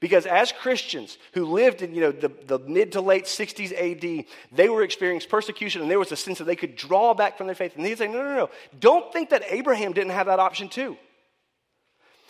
Because 0.00 0.26
as 0.26 0.52
Christians 0.52 1.18
who 1.32 1.44
lived 1.44 1.82
in 1.82 1.94
you 1.94 2.00
know, 2.00 2.12
the, 2.12 2.30
the 2.46 2.58
mid 2.60 2.92
to 2.92 3.00
late 3.00 3.24
60s 3.24 3.72
AD, 3.72 4.26
they 4.52 4.68
were 4.68 4.82
experiencing 4.82 5.28
persecution 5.28 5.82
and 5.82 5.90
there 5.90 5.98
was 5.98 6.12
a 6.12 6.16
sense 6.16 6.38
that 6.38 6.44
they 6.44 6.56
could 6.56 6.76
draw 6.76 7.14
back 7.14 7.36
from 7.36 7.46
their 7.46 7.56
faith. 7.56 7.74
And 7.76 7.84
he's 7.84 7.98
saying, 7.98 8.12
no, 8.12 8.22
no, 8.22 8.36
no. 8.36 8.50
Don't 8.78 9.12
think 9.12 9.30
that 9.30 9.42
Abraham 9.48 9.92
didn't 9.92 10.12
have 10.12 10.26
that 10.26 10.38
option 10.38 10.68
too. 10.68 10.96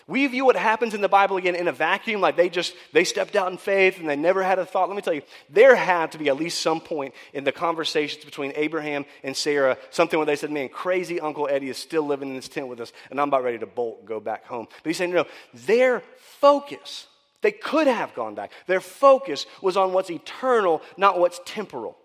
We 0.06 0.26
view 0.26 0.46
what 0.46 0.56
happens 0.56 0.94
in 0.94 1.02
the 1.02 1.08
Bible 1.08 1.36
again 1.36 1.54
in 1.54 1.68
a 1.68 1.72
vacuum, 1.72 2.22
like 2.22 2.34
they 2.34 2.48
just 2.48 2.74
they 2.94 3.04
stepped 3.04 3.36
out 3.36 3.52
in 3.52 3.58
faith 3.58 4.00
and 4.00 4.08
they 4.08 4.16
never 4.16 4.42
had 4.42 4.58
a 4.58 4.64
thought. 4.64 4.88
Let 4.88 4.96
me 4.96 5.02
tell 5.02 5.12
you, 5.12 5.20
there 5.50 5.76
had 5.76 6.12
to 6.12 6.18
be 6.18 6.30
at 6.30 6.38
least 6.38 6.62
some 6.62 6.80
point 6.80 7.12
in 7.34 7.44
the 7.44 7.52
conversations 7.52 8.24
between 8.24 8.54
Abraham 8.56 9.04
and 9.22 9.36
Sarah, 9.36 9.76
something 9.90 10.18
where 10.18 10.24
they 10.24 10.36
said, 10.36 10.50
Man, 10.50 10.70
crazy 10.70 11.20
Uncle 11.20 11.46
Eddie 11.46 11.68
is 11.68 11.76
still 11.76 12.04
living 12.04 12.30
in 12.30 12.36
this 12.36 12.48
tent 12.48 12.68
with 12.68 12.80
us, 12.80 12.90
and 13.10 13.20
I'm 13.20 13.28
about 13.28 13.44
ready 13.44 13.58
to 13.58 13.66
bolt 13.66 13.98
and 13.98 14.08
go 14.08 14.18
back 14.18 14.46
home. 14.46 14.66
But 14.82 14.88
he's 14.88 14.96
saying, 14.96 15.12
No, 15.12 15.26
their 15.52 16.02
focus 16.40 17.07
they 17.40 17.52
could 17.52 17.86
have 17.86 18.14
gone 18.14 18.34
back. 18.34 18.52
Their 18.66 18.80
focus 18.80 19.46
was 19.62 19.76
on 19.76 19.92
what's 19.92 20.10
eternal, 20.10 20.82
not 20.96 21.18
what's 21.18 21.40
temporal. 21.44 21.96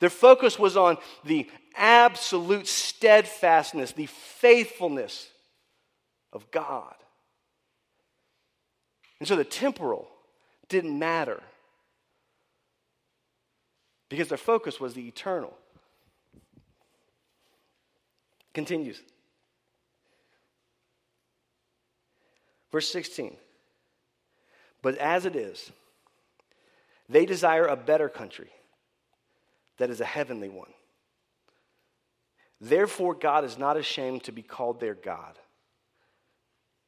Their 0.00 0.10
focus 0.10 0.58
was 0.58 0.76
on 0.76 0.96
the 1.24 1.50
absolute 1.76 2.66
steadfastness, 2.66 3.92
the 3.92 4.06
faithfulness 4.06 5.28
of 6.32 6.50
God. 6.50 6.94
And 9.18 9.28
so 9.28 9.36
the 9.36 9.44
temporal 9.44 10.08
didn't 10.68 10.96
matter 10.98 11.42
because 14.08 14.28
their 14.28 14.38
focus 14.38 14.80
was 14.80 14.94
the 14.94 15.06
eternal. 15.06 15.52
Continues. 18.54 19.02
Verse 22.70 22.88
16. 22.88 23.36
But 24.82 24.96
as 24.98 25.26
it 25.26 25.34
is, 25.34 25.72
they 27.08 27.26
desire 27.26 27.66
a 27.66 27.76
better 27.76 28.08
country 28.08 28.50
that 29.78 29.90
is 29.90 30.00
a 30.00 30.04
heavenly 30.04 30.48
one. 30.48 30.72
Therefore, 32.60 33.14
God 33.14 33.44
is 33.44 33.56
not 33.56 33.76
ashamed 33.76 34.24
to 34.24 34.32
be 34.32 34.42
called 34.42 34.80
their 34.80 34.94
God, 34.94 35.38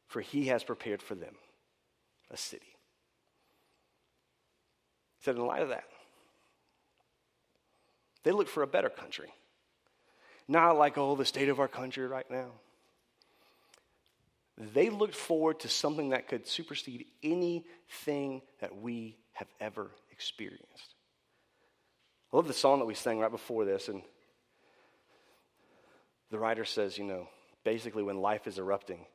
for 0.08 0.20
he 0.20 0.46
has 0.46 0.64
prepared 0.64 1.00
for 1.00 1.14
them 1.14 1.34
a 2.30 2.36
city. 2.36 2.66
He 5.18 5.24
said, 5.24 5.36
in 5.36 5.46
light 5.46 5.62
of 5.62 5.68
that, 5.68 5.84
they 8.22 8.32
look 8.32 8.48
for 8.48 8.62
a 8.62 8.66
better 8.66 8.90
country. 8.90 9.32
Not 10.48 10.76
like, 10.76 10.98
oh, 10.98 11.14
the 11.14 11.24
state 11.24 11.48
of 11.48 11.60
our 11.60 11.68
country 11.68 12.06
right 12.06 12.28
now. 12.30 12.50
They 14.60 14.90
looked 14.90 15.14
forward 15.14 15.60
to 15.60 15.68
something 15.68 16.10
that 16.10 16.28
could 16.28 16.46
supersede 16.46 17.06
anything 17.22 18.42
that 18.60 18.76
we 18.76 19.16
have 19.32 19.48
ever 19.58 19.90
experienced. 20.12 20.94
I 22.30 22.36
love 22.36 22.46
the 22.46 22.52
song 22.52 22.78
that 22.80 22.84
we 22.84 22.94
sang 22.94 23.18
right 23.18 23.30
before 23.30 23.64
this, 23.64 23.88
and 23.88 24.02
the 26.30 26.38
writer 26.38 26.66
says, 26.66 26.98
you 26.98 27.04
know, 27.04 27.26
basically 27.64 28.02
when 28.02 28.20
life 28.20 28.46
is 28.46 28.58
erupting, 28.58 29.06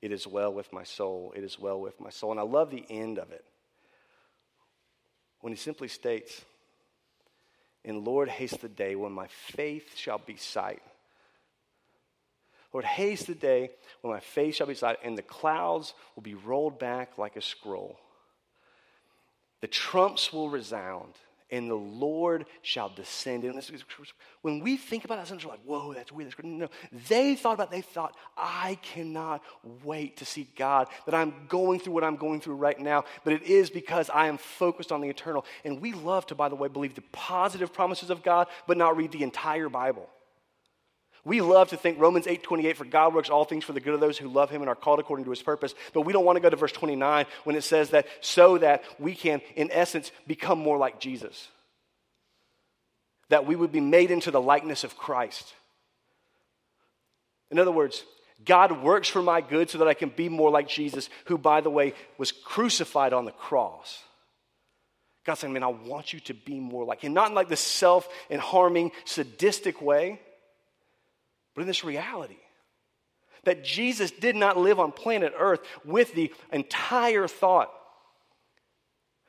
it 0.00 0.12
is 0.12 0.24
well 0.24 0.54
with 0.54 0.72
my 0.72 0.84
soul, 0.84 1.32
it 1.36 1.42
is 1.42 1.58
well 1.58 1.80
with 1.80 2.00
my 2.00 2.10
soul. 2.10 2.30
And 2.30 2.38
I 2.38 2.44
love 2.44 2.70
the 2.70 2.86
end 2.88 3.18
of 3.18 3.32
it 3.32 3.44
when 5.40 5.52
he 5.52 5.56
simply 5.56 5.88
states, 5.88 6.44
"In 7.82 8.04
Lord, 8.04 8.28
haste 8.28 8.60
the 8.60 8.68
day 8.68 8.94
when 8.94 9.10
my 9.10 9.26
faith 9.26 9.96
shall 9.96 10.18
be 10.18 10.36
sight 10.36 10.82
Lord, 12.72 12.84
haste 12.84 13.26
the 13.26 13.34
day 13.34 13.70
when 14.00 14.12
my 14.12 14.20
face 14.20 14.56
shall 14.56 14.66
be 14.66 14.74
sighted, 14.74 15.04
and 15.04 15.16
the 15.16 15.22
clouds 15.22 15.94
will 16.14 16.22
be 16.22 16.34
rolled 16.34 16.78
back 16.78 17.18
like 17.18 17.36
a 17.36 17.42
scroll. 17.42 17.98
The 19.60 19.68
trumps 19.68 20.32
will 20.32 20.48
resound, 20.48 21.12
and 21.50 21.70
the 21.70 21.74
Lord 21.74 22.46
shall 22.62 22.88
descend. 22.88 23.44
And 23.44 23.62
when 24.40 24.60
we 24.60 24.78
think 24.78 25.04
about 25.04 25.18
that, 25.18 25.28
sometimes 25.28 25.44
we're 25.44 25.52
like, 25.52 25.64
whoa, 25.64 25.92
that's 25.92 26.10
weird. 26.10 26.30
That's. 26.30 26.42
No, 26.42 26.68
they 27.08 27.36
thought 27.36 27.54
about, 27.54 27.70
they 27.70 27.82
thought, 27.82 28.16
I 28.36 28.78
cannot 28.82 29.42
wait 29.84 30.16
to 30.16 30.24
see 30.24 30.48
God, 30.56 30.88
that 31.04 31.14
I'm 31.14 31.34
going 31.48 31.78
through 31.78 31.92
what 31.92 32.04
I'm 32.04 32.16
going 32.16 32.40
through 32.40 32.56
right 32.56 32.80
now, 32.80 33.04
but 33.22 33.34
it 33.34 33.42
is 33.42 33.68
because 33.68 34.08
I 34.08 34.28
am 34.28 34.38
focused 34.38 34.90
on 34.90 35.02
the 35.02 35.10
eternal. 35.10 35.44
And 35.64 35.80
we 35.80 35.92
love 35.92 36.26
to, 36.28 36.34
by 36.34 36.48
the 36.48 36.56
way, 36.56 36.68
believe 36.68 36.94
the 36.94 37.04
positive 37.12 37.72
promises 37.72 38.08
of 38.08 38.22
God, 38.22 38.48
but 38.66 38.78
not 38.78 38.96
read 38.96 39.12
the 39.12 39.22
entire 39.22 39.68
Bible. 39.68 40.08
We 41.24 41.40
love 41.40 41.68
to 41.68 41.76
think 41.76 42.00
Romans 42.00 42.26
8:28 42.26 42.76
for 42.76 42.84
God 42.84 43.14
works 43.14 43.30
all 43.30 43.44
things 43.44 43.64
for 43.64 43.72
the 43.72 43.80
good 43.80 43.94
of 43.94 44.00
those 44.00 44.18
who 44.18 44.28
love 44.28 44.50
him 44.50 44.60
and 44.60 44.68
are 44.68 44.74
called 44.74 44.98
according 44.98 45.24
to 45.24 45.30
his 45.30 45.42
purpose. 45.42 45.74
But 45.92 46.00
we 46.00 46.12
don't 46.12 46.24
want 46.24 46.36
to 46.36 46.40
go 46.40 46.50
to 46.50 46.56
verse 46.56 46.72
29 46.72 47.26
when 47.44 47.54
it 47.54 47.62
says 47.62 47.90
that 47.90 48.06
so 48.20 48.58
that 48.58 48.82
we 48.98 49.14
can 49.14 49.40
in 49.54 49.70
essence 49.70 50.10
become 50.26 50.58
more 50.58 50.78
like 50.78 50.98
Jesus. 50.98 51.48
That 53.28 53.46
we 53.46 53.54
would 53.54 53.70
be 53.70 53.80
made 53.80 54.10
into 54.10 54.32
the 54.32 54.40
likeness 54.40 54.82
of 54.82 54.96
Christ. 54.96 55.54
In 57.52 57.58
other 57.58 57.70
words, 57.70 58.04
God 58.44 58.82
works 58.82 59.08
for 59.08 59.22
my 59.22 59.40
good 59.40 59.70
so 59.70 59.78
that 59.78 59.88
I 59.88 59.94
can 59.94 60.08
be 60.08 60.28
more 60.28 60.50
like 60.50 60.66
Jesus, 60.66 61.08
who, 61.26 61.38
by 61.38 61.60
the 61.60 61.70
way, 61.70 61.94
was 62.18 62.32
crucified 62.32 63.12
on 63.12 63.26
the 63.26 63.30
cross. 63.30 64.02
God's 65.24 65.40
saying, 65.40 65.52
man, 65.52 65.62
I 65.62 65.68
want 65.68 66.12
you 66.12 66.18
to 66.20 66.34
be 66.34 66.58
more 66.58 66.84
like 66.84 67.02
him. 67.02 67.12
Not 67.12 67.28
in 67.28 67.34
like 67.34 67.48
the 67.48 67.56
self 67.56 68.08
and 68.28 68.40
harming, 68.40 68.90
sadistic 69.04 69.80
way, 69.80 70.20
but 71.54 71.62
in 71.62 71.66
this 71.66 71.84
reality 71.84 72.36
that 73.44 73.64
Jesus 73.64 74.10
did 74.10 74.36
not 74.36 74.56
live 74.56 74.78
on 74.78 74.92
planet 74.92 75.32
Earth 75.36 75.60
with 75.84 76.14
the 76.14 76.32
entire 76.52 77.26
thought 77.26 77.70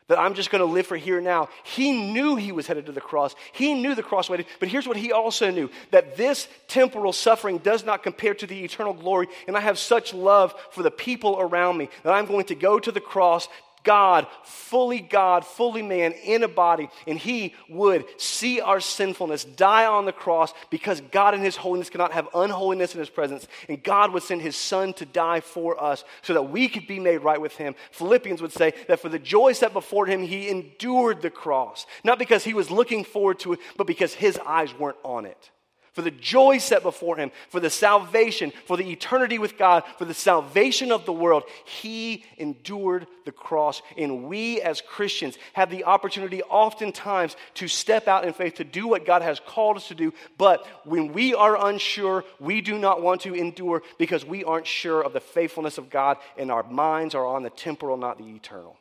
that 0.08 0.20
I'm 0.20 0.34
just 0.34 0.52
going 0.52 0.60
to 0.60 0.72
live 0.72 0.86
for 0.86 0.98
here 0.98 1.22
now. 1.22 1.50
He 1.64 2.12
knew 2.12 2.36
he 2.36 2.52
was 2.52 2.68
headed 2.68 2.88
to 2.88 2.92
the 2.92 3.02
cross. 3.02 3.36
He 3.54 3.74
knew 3.74 3.96
the 3.96 4.04
cross 4.04 4.30
waited. 4.30 4.48
But 4.60 4.68
here's 4.68 4.88
what 4.88 4.98
he 4.98 5.12
also 5.12 5.50
knew 5.50 5.70
that 5.92 6.18
this 6.18 6.48
temporal 6.68 7.14
suffering 7.14 7.58
does 7.60 7.86
not 7.86 8.04
compare 8.04 8.34
to 8.36 8.46
the 8.46 8.64
eternal 8.64 8.94
glory. 8.94 9.28
And 9.48 9.56
I 9.56 9.62
have 9.62 9.80
such 9.80 10.14
love 10.14 10.54
for 10.72 10.84
the 10.84 10.92
people 10.92 11.38
around 11.40 11.78
me 11.78 11.90
that 12.04 12.14
I'm 12.14 12.26
going 12.26 12.46
to 12.46 12.56
go 12.56 12.80
to 12.80 12.92
the 12.92 13.02
cross 13.02 13.48
God, 13.84 14.28
fully 14.44 15.00
God, 15.00 15.46
fully 15.46 15.82
man 15.82 16.14
in 16.14 16.44
a 16.44 16.48
body, 16.48 16.90
and 17.08 17.18
he 17.18 17.54
would 17.70 18.06
see 18.20 18.62
our 18.62 18.80
sinfulness, 18.80 19.44
die 19.44 19.86
on 19.86 20.06
the 20.06 20.12
cross 20.12 20.54
because 20.70 21.02
God 21.12 21.34
in 21.34 21.42
his 21.42 21.56
holiness 21.56 21.90
cannot 21.90 22.14
have 22.14 22.30
unholiness 22.34 22.94
in 22.94 23.00
his 23.00 23.10
presence. 23.10 23.48
And 23.68 23.84
God 23.84 24.14
would 24.14 24.24
send 24.24 24.42
his 24.42 24.56
son 24.56 24.94
to 24.94 25.06
die 25.06 25.42
for 25.42 25.82
us 25.82 26.04
so 26.22 26.34
that 26.34 26.50
we 26.50 26.70
could 26.70 26.88
be 26.88 27.00
made 27.00 27.18
right 27.18 27.42
with 27.42 27.56
him. 27.58 27.76
Philippians 27.92 28.42
would 28.42 28.54
say 28.54 28.74
that 28.88 29.00
for 29.00 29.10
the 29.10 29.20
joy 29.20 29.54
set 29.54 29.74
before 29.74 30.06
him, 30.06 30.24
he 30.24 30.50
endured 30.50 31.22
the 31.22 31.30
cross. 31.30 31.86
Not 32.04 32.20
because 32.20 32.44
he 32.44 32.54
was 32.54 32.72
looking 32.72 33.04
forward 33.04 33.40
to 33.40 33.54
it, 33.54 33.60
but 33.78 33.88
because 33.88 34.14
his 34.14 34.40
eyes 34.46 34.74
weren't 34.78 34.98
on 35.04 35.26
it. 35.26 35.52
For 35.94 36.02
the 36.02 36.12
joy 36.12 36.58
set 36.58 36.82
before 36.82 37.18
him, 37.18 37.32
for 37.50 37.60
the 37.60 37.70
salvation, 37.70 38.52
for 38.66 38.76
the 38.78 38.92
eternity 38.92 39.38
with 39.38 39.58
God, 39.58 39.84
for 39.98 40.06
the 40.06 40.14
salvation 40.14 40.92
of 40.92 41.06
the 41.06 41.14
world, 41.14 41.44
he 41.66 42.26
endured 42.38 43.06
the 43.26 43.32
cross. 43.32 43.82
And 43.96 44.26
we 44.26 44.60
as 44.60 44.82
Christians 44.82 45.38
have 45.54 45.70
the 45.70 45.86
opportunity 45.86 46.42
oftentimes 46.44 47.36
to 47.56 47.68
step 47.68 48.08
out 48.08 48.26
in 48.26 48.34
faith 48.34 48.56
to 48.56 48.64
do 48.64 48.88
what 48.88 49.06
God 49.06 49.22
has 49.22 49.40
called 49.40 49.78
us 49.78 49.88
to 49.90 49.96
do. 49.96 50.14
But 50.38 50.66
when 50.84 51.14
we 51.14 51.36
are 51.36 51.68
unsure, 51.68 52.26
we 52.40 52.62
do 52.62 52.80
not 52.80 53.02
want 53.04 53.22
to 53.22 53.36
endure 53.36 53.84
because 54.00 54.26
we 54.26 54.44
aren't 54.44 54.68
sure 54.68 55.04
of 55.04 55.14
the 55.14 55.22
faithfulness 55.22 55.78
of 55.78 55.92
God 55.92 56.18
and 56.38 56.52
our 56.52 56.64
minds 56.64 57.14
are 57.14 57.26
on 57.26 57.44
the 57.44 57.52
temporal, 57.52 57.98
not 57.98 58.18
the 58.18 58.36
eternal. 58.36 58.78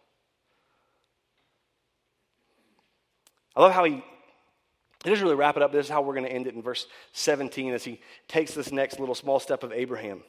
I 3.54 3.60
love 3.60 3.72
how 3.72 3.84
he 3.84 4.02
it 5.04 5.08
doesn't 5.08 5.24
really 5.24 5.36
wrap 5.36 5.56
it 5.56 5.62
up. 5.62 5.72
This 5.72 5.86
is 5.86 5.90
how 5.90 6.02
we're 6.02 6.14
going 6.14 6.26
to 6.26 6.32
end 6.32 6.46
it 6.46 6.54
in 6.54 6.62
verse 6.62 6.86
17 7.12 7.72
as 7.72 7.84
he 7.84 8.00
takes 8.28 8.54
this 8.54 8.70
next 8.70 9.00
little 9.00 9.14
small 9.14 9.40
step 9.40 9.62
of 9.64 9.72
Abraham. 9.72 10.22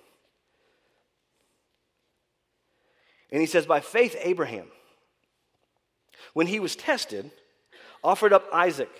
And 3.32 3.42
he 3.42 3.48
says, 3.48 3.66
By 3.66 3.80
faith, 3.82 4.16
Abraham, 4.22 4.68
when 6.34 6.48
he 6.48 6.60
was 6.60 6.76
tested, 6.76 7.32
offered 8.04 8.34
up 8.34 8.48
Isaac. 8.54 8.92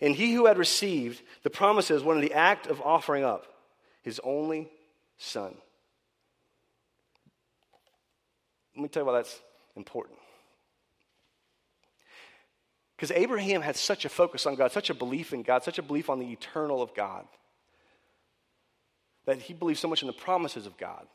And 0.00 0.14
he 0.14 0.32
who 0.32 0.46
had 0.46 0.58
received 0.58 1.20
the 1.42 1.50
promises 1.50 2.02
wanted 2.02 2.22
the 2.22 2.34
act 2.34 2.66
of 2.66 2.80
offering 2.80 3.24
up 3.24 3.46
his 4.02 4.20
only 4.24 4.70
son. 5.18 5.54
Let 8.76 8.82
me 8.82 8.88
tell 8.88 9.02
you 9.02 9.06
why 9.08 9.14
that's 9.14 9.40
important. 9.76 10.19
Because 13.00 13.16
Abraham 13.16 13.62
had 13.62 13.76
such 13.76 14.04
a 14.04 14.10
focus 14.10 14.44
on 14.44 14.56
God, 14.56 14.72
such 14.72 14.90
a 14.90 14.94
belief 14.94 15.32
in 15.32 15.42
God, 15.42 15.62
such 15.62 15.78
a 15.78 15.82
belief 15.82 16.10
on 16.10 16.18
the 16.18 16.30
eternal 16.30 16.82
of 16.82 16.94
God, 16.94 17.24
that 19.24 19.40
he 19.40 19.54
believed 19.54 19.78
so 19.78 19.88
much 19.88 20.02
in 20.02 20.06
the 20.06 20.12
promises 20.12 20.66
of 20.66 20.76
God. 20.76 21.06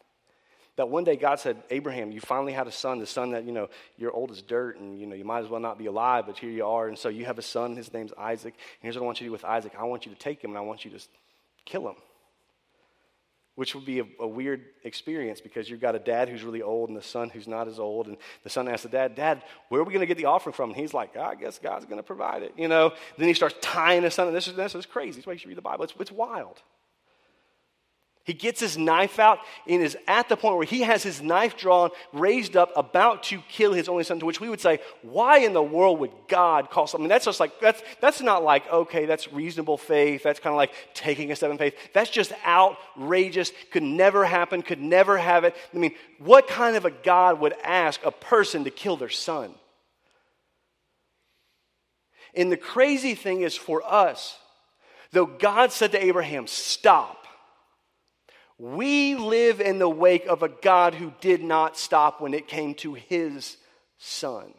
That 0.78 0.90
one 0.90 1.04
day 1.04 1.16
God 1.16 1.40
said, 1.40 1.62
Abraham, 1.70 2.12
you 2.12 2.22
finally 2.22 2.54
had 2.54 2.66
a 2.66 2.72
son, 2.72 2.98
the 2.98 3.06
son 3.06 3.34
that, 3.34 3.44
you 3.44 3.52
know, 3.52 3.70
you're 3.98 4.12
old 4.12 4.32
as 4.32 4.42
dirt 4.42 4.80
and, 4.80 5.00
you 5.00 5.06
know, 5.06 5.14
you 5.14 5.26
might 5.26 5.44
as 5.44 5.48
well 5.48 5.62
not 5.62 5.78
be 5.78 5.86
alive, 5.86 6.26
but 6.26 6.40
here 6.40 6.50
you 6.50 6.66
are. 6.66 6.88
And 6.88 6.98
so 6.98 7.08
you 7.08 7.26
have 7.26 7.38
a 7.38 7.44
son, 7.44 7.76
his 7.76 7.94
name's 7.94 8.14
Isaac. 8.18 8.56
And 8.56 8.82
here's 8.82 8.96
what 8.96 9.04
I 9.04 9.06
want 9.06 9.22
you 9.22 9.26
to 9.26 9.30
do 9.30 9.34
with 9.34 9.46
Isaac 9.46 9.74
I 9.78 9.84
want 9.84 10.08
you 10.08 10.12
to 10.12 10.18
take 10.18 10.44
him 10.44 10.50
and 10.50 10.58
I 10.58 10.62
want 10.62 10.86
you 10.86 10.92
to 10.92 11.00
kill 11.66 11.88
him 11.88 11.96
which 13.56 13.74
would 13.74 13.86
be 13.86 14.00
a, 14.00 14.06
a, 14.20 14.28
weird 14.28 14.66
experience 14.84 15.40
because 15.40 15.70
you've 15.70 15.80
got 15.80 15.96
a 15.96 16.00
dad 16.00 16.28
who's 16.28 16.44
really 16.44 16.62
old 16.62 16.90
and 16.90 16.98
the 16.98 17.02
son 17.02 17.30
who's 17.30 17.48
not 17.48 17.68
as 17.68 17.80
old. 17.80 18.08
And 18.08 18.18
the 18.44 18.50
son 18.50 18.68
asks 18.68 18.84
the 18.84 18.90
dad, 18.90 19.16
Dad, 19.16 19.44
where 19.70 19.82
are 19.82 19.84
we 19.84 19.94
going 19.94 20.02
to 20.02 20.06
get 20.06 20.18
the 20.18 20.26
offering 20.26 20.54
from? 20.54 20.72
And 20.72 20.80
he's 20.80 20.94
like, 20.94 21.16
I 21.16 21.36
guess 21.36 21.58
God's 21.58 21.86
going 21.86 21.98
to 21.98 22.04
provide 22.04 22.44
it. 22.44 22.54
You 22.58 22.68
know, 22.68 22.94
then 23.18 23.28
he 23.28 23.34
starts 23.34 23.56
tying 23.62 24.04
his 24.04 24.14
son. 24.14 24.28
And 24.28 24.36
this 24.36 24.48
is, 24.48 24.56
this 24.56 24.76
is 24.76 24.86
crazy. 24.86 25.18
This 25.18 25.28
makes 25.28 25.40
you 25.40 25.44
should 25.44 25.50
read 25.50 25.58
the 25.58 25.62
Bible. 25.62 25.86
It's, 25.86 25.94
it's 26.00 26.12
wild. 26.12 26.62
He 28.26 28.34
gets 28.34 28.60
his 28.60 28.76
knife 28.76 29.20
out 29.20 29.38
and 29.68 29.84
is 29.84 29.96
at 30.08 30.30
the 30.30 30.36
point 30.36 30.58
where 30.58 30.66
he 30.66 30.82
has 30.82 31.04
his 31.04 31.22
knife 31.22 31.56
drawn, 31.56 31.92
raised 32.12 32.58
up, 32.58 32.72
about 32.76 33.22
to 33.26 33.40
kill 33.50 33.72
his 33.72 33.88
only 33.88 34.04
son, 34.04 34.20
to 34.20 34.26
which 34.26 34.42
we 34.42 34.50
would 34.50 34.60
say, 34.60 34.80
why 35.04 35.38
in 35.38 35.54
the 35.54 35.62
world 35.62 36.00
would 36.00 36.12
God 36.28 36.72
call 36.72 36.88
something? 36.88 37.08
That's 37.08 37.26
just 37.26 37.40
like, 37.40 37.60
that's, 37.62 37.84
that's 38.02 38.22
not 38.22 38.44
like, 38.44 38.68
okay, 38.72 39.06
that's 39.06 39.32
reasonable 39.32 39.78
faith. 39.78 40.24
That's 40.24 40.40
kind 40.40 40.52
of 40.52 40.58
like 40.58 40.74
taking 40.96 41.32
a 41.32 41.36
step 41.36 41.52
in 41.52 41.60
faith. 41.60 41.76
That's 41.94 42.10
just 42.10 42.34
outrageous, 42.44 43.52
could 43.70 43.84
never 43.84 44.26
happen, 44.26 44.64
could 44.64 44.82
never 44.82 45.20
have 45.20 45.44
it. 45.44 45.56
I 45.72 45.78
mean, 45.78 45.94
what 46.18 46.48
kind 46.48 46.76
of 46.76 46.84
a 46.84 46.92
God 46.92 47.40
would 47.42 47.54
ask 47.64 48.04
a 48.04 48.12
person 48.12 48.64
to 48.64 48.72
kill 48.72 48.98
their 48.98 49.10
son? 49.10 49.54
And 52.34 52.52
the 52.52 52.58
crazy 52.58 53.14
thing 53.14 53.42
is 53.42 53.56
for 53.56 53.84
us, 53.86 54.36
though 55.12 55.28
God 55.28 55.72
said 55.72 55.92
to 55.92 56.04
Abraham, 56.04 56.48
stop 56.48 57.25
we 58.58 59.16
live 59.16 59.60
in 59.60 59.80
the 59.80 59.90
wake 59.90 60.28
of 60.28 60.44
a 60.44 60.50
God 60.50 60.96
who 60.96 61.14
did 61.20 61.44
not 61.44 61.78
stop 61.78 62.22
when 62.22 62.34
it 62.34 62.48
came 62.48 62.74
to 62.76 62.94
his 62.94 63.58
son. 63.98 64.54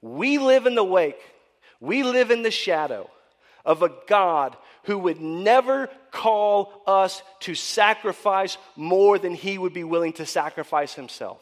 We 0.00 0.38
live 0.38 0.66
in 0.66 0.74
the 0.74 0.84
wake, 0.84 1.20
we 1.80 2.02
live 2.02 2.30
in 2.30 2.42
the 2.42 2.50
shadow 2.50 3.10
of 3.64 3.82
a 3.82 3.92
God 4.06 4.56
who 4.84 4.98
would 4.98 5.20
never 5.20 5.88
call 6.10 6.82
us 6.86 7.22
to 7.40 7.54
sacrifice 7.54 8.56
more 8.76 9.18
than 9.18 9.34
he 9.34 9.58
would 9.58 9.74
be 9.74 9.84
willing 9.84 10.14
to 10.14 10.24
sacrifice 10.24 10.94
himself. 10.94 11.40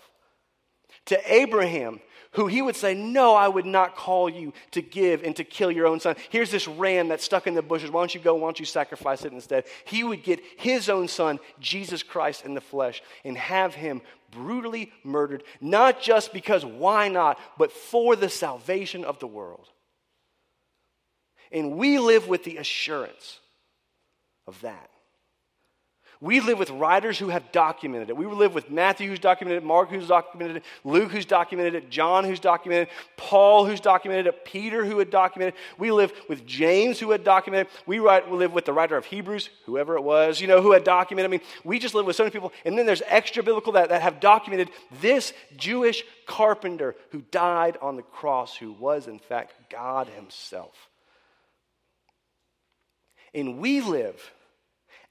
To 1.06 1.32
Abraham, 1.32 2.00
who 2.37 2.46
he 2.46 2.62
would 2.62 2.77
say, 2.77 2.94
No, 2.94 3.35
I 3.35 3.49
would 3.49 3.66
not 3.66 3.96
call 3.96 4.29
you 4.29 4.53
to 4.72 4.83
give 4.83 5.25
and 5.25 5.35
to 5.37 5.44
kill 5.44 5.72
your 5.72 5.87
own 5.87 5.99
son. 5.99 6.16
Here's 6.29 6.51
this 6.51 6.68
ram 6.68 7.09
that's 7.09 7.25
stuck 7.25 7.46
in 7.46 7.55
the 7.55 7.62
bushes. 7.62 7.90
Why 7.90 8.03
don't 8.03 8.14
you 8.14 8.20
go? 8.20 8.35
Why 8.35 8.46
don't 8.46 8.61
you 8.61 8.66
sacrifice 8.66 9.25
it 9.25 9.33
instead? 9.33 9.64
He 9.85 10.05
would 10.05 10.22
get 10.22 10.40
his 10.59 10.88
own 10.88 11.09
son, 11.09 11.40
Jesus 11.59 12.03
Christ, 12.03 12.44
in 12.44 12.55
the 12.55 12.61
flesh 12.61 13.03
and 13.25 13.37
have 13.37 13.75
him 13.75 14.03
brutally 14.31 14.92
murdered, 15.03 15.42
not 15.61 16.01
just 16.01 16.33
because 16.33 16.64
why 16.64 17.09
not, 17.09 17.38
but 17.59 17.72
for 17.72 18.14
the 18.14 18.29
salvation 18.29 19.05
of 19.05 19.18
the 19.18 19.27
world. 19.27 19.68
And 21.51 21.77
we 21.77 21.99
live 21.99 22.29
with 22.29 22.44
the 22.44 22.59
assurance 22.59 23.40
of 24.46 24.61
that. 24.61 24.90
We 26.20 26.40
live 26.40 26.59
with 26.59 26.70
writers 26.70 27.18
who 27.18 27.29
have 27.29 27.52
documented 27.52 28.09
it. 28.09 28.16
We 28.16 28.26
live 28.26 28.55
with 28.55 28.70
Matthew 28.70 29.09
who's 29.09 29.18
documented 29.18 29.62
it, 29.62 29.66
Mark 29.66 29.90
who's 29.90 30.09
documented 30.09 30.57
it, 30.57 30.64
Luke 30.83 31.11
who's 31.11 31.26
documented 31.26 31.74
it, 31.74 31.90
John 31.90 32.24
who's 32.24 32.40
documented 32.40 32.88
it, 32.88 32.94
Paul 33.18 33.66
who's 33.66 33.81
documented 33.81 34.26
it, 34.26 34.44
Peter 34.44 34.85
who 34.85 34.98
had 34.98 35.11
documented 35.11 35.55
it. 35.55 35.61
We 35.79 35.90
live 35.90 36.12
with 36.29 36.46
James 36.46 36.98
who 36.98 37.11
had 37.11 37.22
documented 37.22 37.66
it. 37.66 37.83
We, 37.87 37.98
write, 37.98 38.31
we 38.31 38.38
live 38.38 38.52
with 38.52 38.64
the 38.64 38.72
writer 38.72 38.96
of 38.96 39.05
Hebrews, 39.05 39.50
whoever 39.66 39.96
it 39.96 40.02
was, 40.02 40.40
you 40.40 40.46
know, 40.46 40.62
who 40.62 40.72
had 40.72 40.85
documented. 40.85 41.29
I 41.29 41.33
mean, 41.33 41.46
we 41.64 41.79
just 41.79 41.94
live 41.94 42.07
with 42.07 42.16
so 42.16 42.22
many 42.22 42.33
people. 42.33 42.52
And 42.64 42.79
then 42.79 42.87
there's 42.87 43.02
extra 43.07 43.42
biblical 43.42 43.74
that, 43.74 43.90
that 43.90 44.00
have 44.00 44.18
documented 44.18 44.70
this 45.02 45.35
Jewish 45.57 46.02
carpenter 46.26 46.96
who 47.11 47.22
died 47.31 47.76
on 47.83 47.96
the 47.96 48.02
cross, 48.02 48.57
who 48.57 48.72
was 48.72 49.07
in 49.07 49.18
fact 49.18 49.52
God 49.70 50.09
himself. 50.09 50.74
And 53.35 53.59
we 53.59 53.83
live 53.83 54.33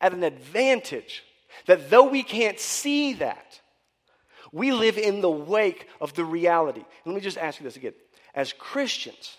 at 0.02 0.14
an 0.14 0.24
advantage 0.24 1.24
that 1.66 1.90
though 1.90 2.10
we 2.10 2.24
can't 2.24 2.60
see 2.60 3.14
that, 3.14 3.60
we 4.52 4.72
live 4.72 4.98
in 4.98 5.22
the 5.22 5.30
wake 5.30 5.88
of 6.00 6.14
the 6.14 6.26
reality. 6.26 6.84
let 7.06 7.16
me 7.16 7.22
just 7.22 7.38
ask 7.38 7.60
you 7.60 7.64
this 7.64 7.76
again. 7.76 7.94
As 8.34 8.54
Christians, 8.54 9.38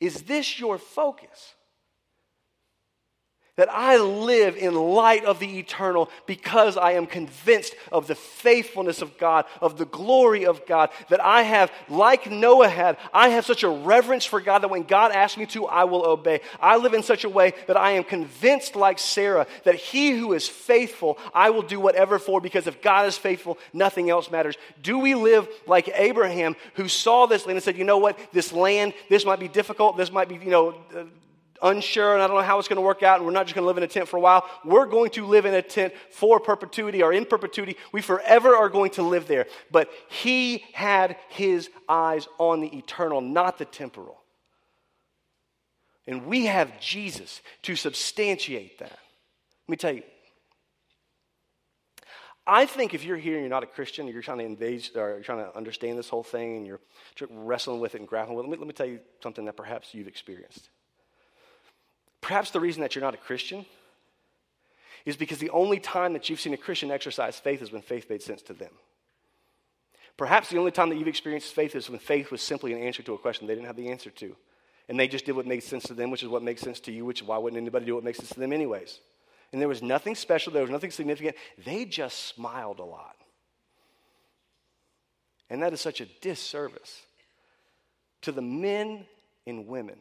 is 0.00 0.22
this 0.22 0.58
your 0.58 0.78
focus? 0.78 1.54
That 3.58 3.68
I 3.70 3.96
live 3.96 4.56
in 4.56 4.74
light 4.74 5.24
of 5.24 5.40
the 5.40 5.58
eternal 5.58 6.08
because 6.26 6.76
I 6.76 6.92
am 6.92 7.06
convinced 7.06 7.74
of 7.90 8.06
the 8.06 8.14
faithfulness 8.14 9.02
of 9.02 9.18
God, 9.18 9.46
of 9.60 9.76
the 9.76 9.84
glory 9.84 10.46
of 10.46 10.64
God, 10.64 10.90
that 11.08 11.20
I 11.20 11.42
have, 11.42 11.72
like 11.88 12.30
Noah 12.30 12.68
had, 12.68 12.98
I 13.12 13.30
have 13.30 13.44
such 13.44 13.64
a 13.64 13.68
reverence 13.68 14.24
for 14.24 14.40
God 14.40 14.60
that 14.60 14.70
when 14.70 14.84
God 14.84 15.10
asks 15.10 15.36
me 15.36 15.44
to, 15.46 15.66
I 15.66 15.84
will 15.84 16.06
obey. 16.06 16.40
I 16.60 16.76
live 16.76 16.94
in 16.94 17.02
such 17.02 17.24
a 17.24 17.28
way 17.28 17.52
that 17.66 17.76
I 17.76 17.90
am 17.92 18.04
convinced, 18.04 18.76
like 18.76 19.00
Sarah, 19.00 19.48
that 19.64 19.74
he 19.74 20.12
who 20.12 20.34
is 20.34 20.46
faithful, 20.46 21.18
I 21.34 21.50
will 21.50 21.62
do 21.62 21.80
whatever 21.80 22.20
for 22.20 22.40
because 22.40 22.68
if 22.68 22.80
God 22.80 23.08
is 23.08 23.18
faithful, 23.18 23.58
nothing 23.72 24.08
else 24.08 24.30
matters. 24.30 24.54
Do 24.84 25.00
we 25.00 25.16
live 25.16 25.48
like 25.66 25.90
Abraham 25.94 26.54
who 26.74 26.86
saw 26.86 27.26
this 27.26 27.44
land 27.44 27.56
and 27.56 27.64
said, 27.64 27.76
you 27.76 27.82
know 27.82 27.98
what, 27.98 28.16
this 28.32 28.52
land, 28.52 28.94
this 29.08 29.24
might 29.24 29.40
be 29.40 29.48
difficult, 29.48 29.96
this 29.96 30.12
might 30.12 30.28
be, 30.28 30.36
you 30.36 30.52
know, 30.52 30.76
unsure 31.62 32.14
and 32.14 32.22
I 32.22 32.26
don't 32.26 32.36
know 32.36 32.42
how 32.42 32.58
it's 32.58 32.68
going 32.68 32.76
to 32.76 32.82
work 32.82 33.02
out, 33.02 33.18
and 33.18 33.26
we're 33.26 33.32
not 33.32 33.46
just 33.46 33.54
going 33.54 33.62
to 33.62 33.66
live 33.66 33.76
in 33.76 33.82
a 33.82 33.88
tent 33.88 34.08
for 34.08 34.16
a 34.16 34.20
while. 34.20 34.44
We're 34.64 34.86
going 34.86 35.10
to 35.10 35.24
live 35.24 35.46
in 35.46 35.54
a 35.54 35.62
tent 35.62 35.92
for 36.10 36.40
perpetuity 36.40 37.02
or 37.02 37.12
in 37.12 37.24
perpetuity. 37.24 37.76
We 37.92 38.00
forever 38.00 38.54
are 38.56 38.68
going 38.68 38.90
to 38.92 39.02
live 39.02 39.26
there. 39.26 39.46
But 39.70 39.90
he 40.08 40.64
had 40.72 41.16
his 41.28 41.68
eyes 41.88 42.28
on 42.38 42.60
the 42.60 42.76
eternal, 42.76 43.20
not 43.20 43.58
the 43.58 43.64
temporal. 43.64 44.20
And 46.06 46.26
we 46.26 46.46
have 46.46 46.80
Jesus 46.80 47.42
to 47.62 47.76
substantiate 47.76 48.78
that. 48.78 48.98
Let 49.66 49.68
me 49.68 49.76
tell 49.76 49.92
you. 49.92 50.02
I 52.46 52.64
think 52.64 52.94
if 52.94 53.04
you're 53.04 53.18
here 53.18 53.34
and 53.34 53.42
you're 53.42 53.50
not 53.50 53.62
a 53.62 53.66
Christian, 53.66 54.08
you're 54.08 54.22
trying 54.22 54.38
to 54.38 54.46
engage 54.46 54.92
or 54.96 55.10
you're 55.10 55.20
trying 55.20 55.44
to 55.44 55.54
understand 55.54 55.98
this 55.98 56.08
whole 56.08 56.22
thing 56.22 56.56
and 56.56 56.66
you're 56.66 56.80
wrestling 57.28 57.78
with 57.78 57.94
it 57.94 58.00
and 58.00 58.08
grappling 58.08 58.38
with 58.38 58.46
it, 58.46 58.48
let 58.48 58.58
me, 58.58 58.64
let 58.64 58.66
me 58.68 58.72
tell 58.72 58.86
you 58.86 59.00
something 59.22 59.44
that 59.44 59.56
perhaps 59.56 59.92
you've 59.92 60.08
experienced. 60.08 60.70
Perhaps 62.20 62.50
the 62.50 62.60
reason 62.60 62.82
that 62.82 62.94
you're 62.94 63.04
not 63.04 63.14
a 63.14 63.18
Christian 63.18 63.64
is 65.04 65.16
because 65.16 65.38
the 65.38 65.50
only 65.50 65.80
time 65.80 66.12
that 66.12 66.28
you've 66.28 66.40
seen 66.40 66.52
a 66.52 66.58
Christian 66.58 66.90
exercise 66.90 67.38
faith 67.38 67.62
is 67.62 67.72
when 67.72 67.82
faith 67.82 68.10
made 68.10 68.22
sense 68.22 68.42
to 68.42 68.52
them. 68.52 68.72
Perhaps 70.16 70.50
the 70.50 70.58
only 70.58 70.72
time 70.72 70.88
that 70.88 70.96
you've 70.96 71.08
experienced 71.08 71.54
faith 71.54 71.76
is 71.76 71.88
when 71.88 72.00
faith 72.00 72.30
was 72.30 72.42
simply 72.42 72.72
an 72.72 72.82
answer 72.82 73.02
to 73.04 73.14
a 73.14 73.18
question 73.18 73.46
they 73.46 73.54
didn't 73.54 73.68
have 73.68 73.76
the 73.76 73.88
answer 73.88 74.10
to. 74.10 74.34
And 74.88 74.98
they 74.98 75.06
just 75.06 75.26
did 75.26 75.36
what 75.36 75.46
made 75.46 75.62
sense 75.62 75.84
to 75.84 75.94
them, 75.94 76.10
which 76.10 76.22
is 76.22 76.28
what 76.28 76.42
makes 76.42 76.60
sense 76.60 76.80
to 76.80 76.92
you, 76.92 77.04
which 77.04 77.22
why 77.22 77.38
wouldn't 77.38 77.60
anybody 77.60 77.86
do 77.86 77.94
what 77.94 78.04
makes 78.04 78.18
sense 78.18 78.30
to 78.30 78.40
them, 78.40 78.52
anyways? 78.52 79.00
And 79.52 79.60
there 79.60 79.68
was 79.68 79.82
nothing 79.82 80.14
special, 80.14 80.52
there 80.52 80.62
was 80.62 80.70
nothing 80.70 80.90
significant. 80.90 81.36
They 81.64 81.84
just 81.84 82.34
smiled 82.34 82.80
a 82.80 82.84
lot. 82.84 83.16
And 85.50 85.62
that 85.62 85.72
is 85.72 85.80
such 85.80 86.00
a 86.00 86.06
disservice 86.20 87.02
to 88.22 88.32
the 88.32 88.42
men 88.42 89.06
and 89.46 89.66
women 89.66 89.98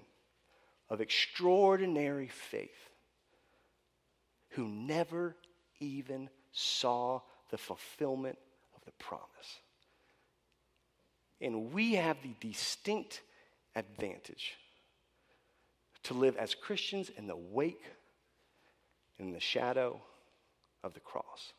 of 0.89 1.01
extraordinary 1.01 2.27
faith 2.27 2.89
who 4.49 4.67
never 4.67 5.35
even 5.79 6.29
saw 6.51 7.21
the 7.51 7.57
fulfillment 7.57 8.37
of 8.75 8.83
the 8.85 8.91
promise. 8.93 9.23
And 11.39 11.71
we 11.71 11.95
have 11.95 12.17
the 12.23 12.35
distinct 12.39 13.21
advantage 13.75 14.55
to 16.03 16.13
live 16.13 16.35
as 16.37 16.55
Christians 16.55 17.11
in 17.15 17.27
the 17.27 17.35
wake, 17.35 17.83
in 19.19 19.31
the 19.31 19.39
shadow 19.39 20.01
of 20.83 20.93
the 20.93 20.99
cross. 20.99 21.53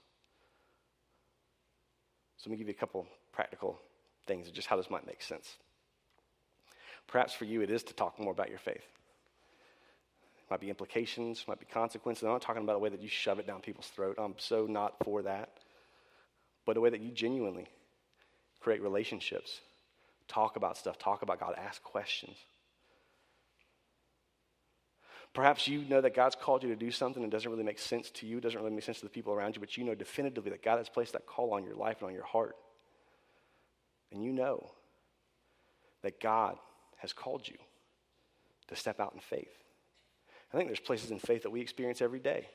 So 2.38 2.48
let 2.48 2.52
me 2.52 2.56
give 2.56 2.68
you 2.68 2.74
a 2.74 2.80
couple 2.80 3.06
practical 3.32 3.78
things 4.26 4.48
of 4.48 4.54
just 4.54 4.68
how 4.68 4.76
this 4.76 4.90
might 4.90 5.06
make 5.06 5.22
sense. 5.22 5.56
Perhaps 7.06 7.34
for 7.34 7.44
you, 7.44 7.62
it 7.62 7.70
is 7.70 7.82
to 7.84 7.94
talk 7.94 8.18
more 8.18 8.32
about 8.32 8.48
your 8.48 8.58
faith. 8.58 8.86
Might 10.50 10.60
be 10.60 10.70
implications, 10.70 11.44
might 11.46 11.60
be 11.60 11.66
consequences. 11.66 12.24
I'm 12.24 12.30
not 12.30 12.42
talking 12.42 12.62
about 12.62 12.76
a 12.76 12.78
way 12.78 12.88
that 12.88 13.02
you 13.02 13.08
shove 13.08 13.38
it 13.38 13.46
down 13.46 13.60
people's 13.60 13.88
throat. 13.88 14.16
I'm 14.18 14.34
so 14.38 14.66
not 14.66 14.94
for 15.04 15.22
that. 15.22 15.50
But 16.64 16.76
a 16.76 16.80
way 16.80 16.90
that 16.90 17.00
you 17.00 17.10
genuinely 17.10 17.66
create 18.60 18.82
relationships, 18.82 19.60
talk 20.26 20.56
about 20.56 20.76
stuff, 20.76 20.98
talk 20.98 21.22
about 21.22 21.40
God, 21.40 21.54
ask 21.56 21.82
questions. 21.82 22.36
Perhaps 25.34 25.68
you 25.68 25.82
know 25.82 26.00
that 26.00 26.14
God's 26.14 26.34
called 26.34 26.62
you 26.62 26.70
to 26.70 26.76
do 26.76 26.90
something 26.90 27.22
that 27.22 27.30
doesn't 27.30 27.50
really 27.50 27.64
make 27.64 27.78
sense 27.78 28.10
to 28.10 28.26
you, 28.26 28.40
doesn't 28.40 28.58
really 28.58 28.74
make 28.74 28.84
sense 28.84 28.98
to 28.98 29.04
the 29.04 29.10
people 29.10 29.32
around 29.32 29.54
you, 29.54 29.60
but 29.60 29.76
you 29.76 29.84
know 29.84 29.94
definitively 29.94 30.50
that 30.50 30.62
God 30.62 30.78
has 30.78 30.88
placed 30.88 31.12
that 31.12 31.26
call 31.26 31.52
on 31.52 31.64
your 31.64 31.74
life 31.74 31.98
and 32.00 32.08
on 32.08 32.14
your 32.14 32.24
heart. 32.24 32.56
And 34.10 34.24
you 34.24 34.32
know 34.32 34.70
that 36.02 36.20
God 36.20 36.56
has 36.96 37.12
called 37.12 37.46
you 37.46 37.56
to 38.68 38.76
step 38.76 39.00
out 39.00 39.12
in 39.14 39.20
faith. 39.20 39.52
I 40.52 40.56
think 40.56 40.68
there's 40.68 40.80
places 40.80 41.10
in 41.10 41.18
faith 41.18 41.42
that 41.42 41.50
we 41.50 41.60
experience 41.60 42.00
every 42.00 42.20
day 42.20 42.48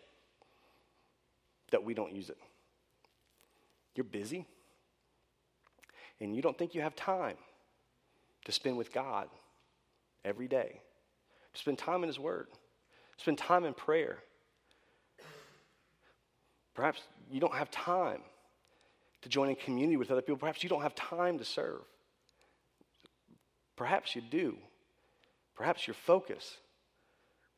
that 1.72 1.84
we 1.84 1.94
don't 1.94 2.14
use 2.14 2.30
it. 2.30 2.38
You're 3.96 4.04
busy, 4.04 4.46
and 6.20 6.36
you 6.36 6.42
don't 6.42 6.58
think 6.58 6.76
you 6.76 6.82
have 6.82 6.96
time 6.96 7.36
to 8.46 8.52
spend 8.52 8.78
with 8.78 8.94
God 8.94 9.28
every 10.24 10.48
day, 10.48 10.82
to 11.54 11.60
spend 11.60 11.78
time 11.78 12.04
in 12.04 12.08
His 12.08 12.20
Word, 12.20 12.48
spend 13.18 13.38
time 13.38 13.66
in 13.66 13.74
prayer. 13.74 14.18
Perhaps 16.74 17.02
you 17.32 17.40
don't 17.40 17.56
have 17.56 17.70
time 17.70 18.22
to 19.22 19.30
join 19.30 19.50
in 19.50 19.56
community 19.56 19.98
with 19.98 20.12
other 20.12 20.22
people. 20.22 20.38
Perhaps 20.38 20.64
you 20.64 20.70
don't 20.70 20.82
have 20.82 20.96
time 20.96 21.38
to 21.38 21.46
serve. 21.46 21.82
Perhaps 23.76 24.16
you 24.16 24.22
do. 24.22 24.58
Perhaps 25.56 25.88
your 25.88 25.94
focus 25.94 26.58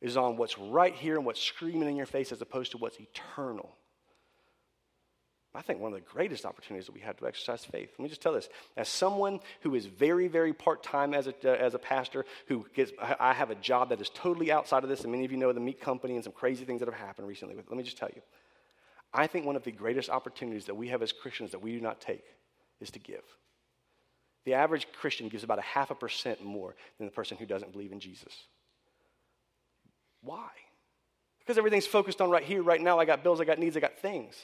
is 0.00 0.16
on 0.16 0.36
what's 0.36 0.58
right 0.58 0.94
here 0.94 1.16
and 1.16 1.24
what's 1.24 1.40
screaming 1.40 1.88
in 1.88 1.96
your 1.96 2.06
face 2.06 2.32
as 2.32 2.40
opposed 2.40 2.72
to 2.72 2.78
what's 2.78 2.98
eternal. 3.00 3.74
I 5.56 5.62
think 5.62 5.80
one 5.80 5.94
of 5.94 5.98
the 5.98 6.12
greatest 6.12 6.44
opportunities 6.44 6.84
that 6.86 6.92
we 6.92 7.00
have 7.00 7.16
to 7.16 7.26
exercise 7.26 7.64
faith. 7.64 7.90
Let 7.98 8.02
me 8.02 8.08
just 8.10 8.20
tell 8.20 8.34
this. 8.34 8.50
As 8.76 8.88
someone 8.88 9.40
who 9.62 9.74
is 9.74 9.86
very, 9.86 10.28
very 10.28 10.52
part 10.52 10.82
time 10.82 11.14
as 11.14 11.28
a, 11.28 11.34
uh, 11.44 11.54
as 11.54 11.72
a 11.72 11.78
pastor, 11.78 12.26
who 12.46 12.66
gets, 12.74 12.92
I 13.18 13.32
have 13.32 13.50
a 13.50 13.54
job 13.54 13.88
that 13.88 14.00
is 14.00 14.10
totally 14.10 14.52
outside 14.52 14.82
of 14.82 14.90
this, 14.90 15.00
and 15.02 15.10
many 15.10 15.24
of 15.24 15.32
you 15.32 15.38
know 15.38 15.52
the 15.52 15.60
meat 15.60 15.80
company 15.80 16.14
and 16.14 16.22
some 16.22 16.34
crazy 16.34 16.66
things 16.66 16.80
that 16.80 16.88
have 16.88 16.98
happened 16.98 17.26
recently. 17.26 17.54
But 17.54 17.64
Let 17.70 17.78
me 17.78 17.84
just 17.84 17.96
tell 17.96 18.10
you. 18.14 18.20
I 19.14 19.26
think 19.26 19.46
one 19.46 19.56
of 19.56 19.64
the 19.64 19.72
greatest 19.72 20.10
opportunities 20.10 20.66
that 20.66 20.74
we 20.74 20.88
have 20.88 21.00
as 21.00 21.10
Christians 21.10 21.52
that 21.52 21.62
we 21.62 21.72
do 21.72 21.80
not 21.80 22.02
take 22.02 22.24
is 22.80 22.90
to 22.90 22.98
give. 22.98 23.22
The 24.44 24.54
average 24.54 24.86
Christian 24.92 25.28
gives 25.28 25.42
about 25.42 25.58
a 25.58 25.62
half 25.62 25.90
a 25.90 25.94
percent 25.94 26.44
more 26.44 26.74
than 26.98 27.06
the 27.06 27.12
person 27.12 27.38
who 27.38 27.46
doesn't 27.46 27.72
believe 27.72 27.92
in 27.92 28.00
Jesus. 28.00 28.32
Why? 30.26 30.50
Because 31.38 31.56
everything's 31.56 31.86
focused 31.86 32.20
on 32.20 32.28
right 32.28 32.42
here, 32.42 32.62
right 32.62 32.80
now. 32.80 32.98
I 32.98 33.04
got 33.04 33.22
bills, 33.22 33.40
I 33.40 33.44
got 33.44 33.58
needs, 33.58 33.76
I 33.76 33.80
got 33.80 33.98
things. 33.98 34.34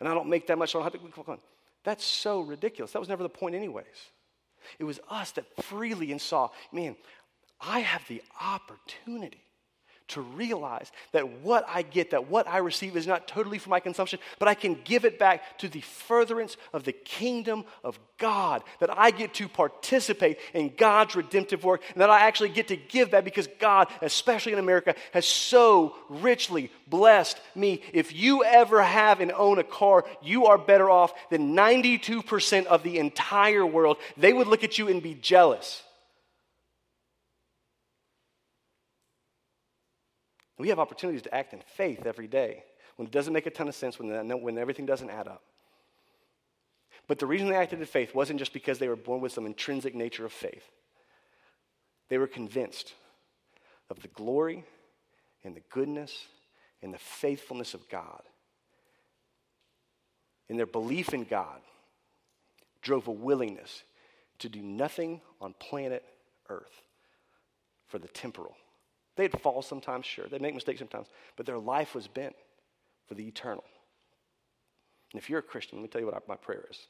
And 0.00 0.08
I 0.08 0.14
don't 0.14 0.28
make 0.28 0.46
that 0.46 0.56
much, 0.56 0.70
so 0.72 0.80
I 0.80 0.88
don't 0.88 1.02
have 1.14 1.26
to. 1.26 1.38
That's 1.84 2.04
so 2.04 2.40
ridiculous. 2.40 2.92
That 2.92 3.00
was 3.00 3.08
never 3.08 3.22
the 3.22 3.28
point, 3.28 3.54
anyways. 3.54 3.84
It 4.78 4.84
was 4.84 5.00
us 5.10 5.32
that 5.32 5.44
freely 5.64 6.12
and 6.12 6.20
saw, 6.20 6.50
man, 6.72 6.96
I 7.60 7.80
have 7.80 8.06
the 8.08 8.22
opportunity 8.40 9.42
to 10.08 10.20
realize 10.20 10.92
that 11.12 11.40
what 11.40 11.64
I 11.68 11.82
get, 11.82 12.10
that 12.10 12.28
what 12.28 12.46
I 12.46 12.58
receive 12.58 12.96
is 12.96 13.06
not 13.06 13.26
totally 13.26 13.58
for 13.58 13.70
my 13.70 13.80
consumption, 13.80 14.18
but 14.38 14.48
I 14.48 14.54
can 14.54 14.78
give 14.84 15.04
it 15.04 15.18
back 15.18 15.58
to 15.58 15.68
the 15.68 15.80
furtherance 15.80 16.56
of 16.72 16.84
the 16.84 16.92
kingdom 16.92 17.64
of 17.82 17.98
God. 18.18 18.62
That 18.80 18.96
I 18.96 19.10
get 19.10 19.34
to 19.34 19.48
participate 19.48 20.38
in 20.54 20.72
God's 20.76 21.16
redemptive 21.16 21.64
work, 21.64 21.82
and 21.92 22.00
that 22.00 22.10
I 22.10 22.20
actually 22.20 22.50
get 22.50 22.68
to 22.68 22.76
give 22.76 23.10
that 23.10 23.24
because 23.24 23.48
God, 23.58 23.88
especially 24.00 24.52
in 24.52 24.58
America, 24.58 24.94
has 25.12 25.26
so 25.26 25.94
richly 26.08 26.70
blessed 26.86 27.40
me. 27.54 27.82
If 27.92 28.14
you 28.14 28.44
ever 28.44 28.82
have 28.82 29.20
and 29.20 29.32
own 29.32 29.58
a 29.58 29.64
car, 29.64 30.04
you 30.22 30.46
are 30.46 30.58
better 30.58 30.88
off 30.88 31.12
than 31.30 31.54
92% 31.54 32.66
of 32.66 32.82
the 32.82 32.98
entire 32.98 33.66
world. 33.66 33.96
They 34.16 34.32
would 34.32 34.46
look 34.46 34.64
at 34.64 34.78
you 34.78 34.88
and 34.88 35.02
be 35.02 35.14
jealous. 35.14 35.82
We 40.58 40.68
have 40.68 40.78
opportunities 40.78 41.22
to 41.22 41.34
act 41.34 41.52
in 41.52 41.60
faith 41.76 42.06
every 42.06 42.26
day 42.26 42.64
when 42.96 43.06
it 43.06 43.12
doesn't 43.12 43.32
make 43.32 43.46
a 43.46 43.50
ton 43.50 43.68
of 43.68 43.74
sense, 43.74 43.98
when, 43.98 44.40
when 44.40 44.58
everything 44.58 44.86
doesn't 44.86 45.10
add 45.10 45.28
up. 45.28 45.42
But 47.08 47.18
the 47.18 47.26
reason 47.26 47.48
they 47.48 47.56
acted 47.56 47.78
in 47.78 47.86
faith 47.86 48.14
wasn't 48.14 48.38
just 48.38 48.52
because 48.52 48.78
they 48.78 48.88
were 48.88 48.96
born 48.96 49.20
with 49.20 49.32
some 49.32 49.46
intrinsic 49.46 49.94
nature 49.94 50.24
of 50.24 50.32
faith. 50.32 50.64
They 52.08 52.18
were 52.18 52.26
convinced 52.26 52.94
of 53.90 54.00
the 54.00 54.08
glory 54.08 54.64
and 55.44 55.54
the 55.54 55.62
goodness 55.70 56.26
and 56.82 56.92
the 56.92 56.98
faithfulness 56.98 57.74
of 57.74 57.88
God. 57.88 58.22
And 60.48 60.58
their 60.58 60.66
belief 60.66 61.12
in 61.12 61.24
God 61.24 61.60
drove 62.82 63.08
a 63.08 63.12
willingness 63.12 63.82
to 64.38 64.48
do 64.48 64.60
nothing 64.60 65.20
on 65.40 65.54
planet 65.58 66.04
Earth 66.48 66.82
for 67.88 67.98
the 67.98 68.08
temporal. 68.08 68.56
They'd 69.16 69.40
fall 69.40 69.62
sometimes, 69.62 70.06
sure. 70.06 70.26
They'd 70.28 70.42
make 70.42 70.54
mistakes 70.54 70.78
sometimes. 70.78 71.08
But 71.36 71.46
their 71.46 71.58
life 71.58 71.94
was 71.94 72.06
bent 72.06 72.36
for 73.06 73.14
the 73.14 73.26
eternal. 73.26 73.64
And 75.12 75.20
if 75.20 75.30
you're 75.30 75.38
a 75.38 75.42
Christian, 75.42 75.78
let 75.78 75.82
me 75.82 75.88
tell 75.88 76.00
you 76.00 76.06
what 76.06 76.28
my 76.28 76.36
prayer 76.36 76.64
is 76.70 76.86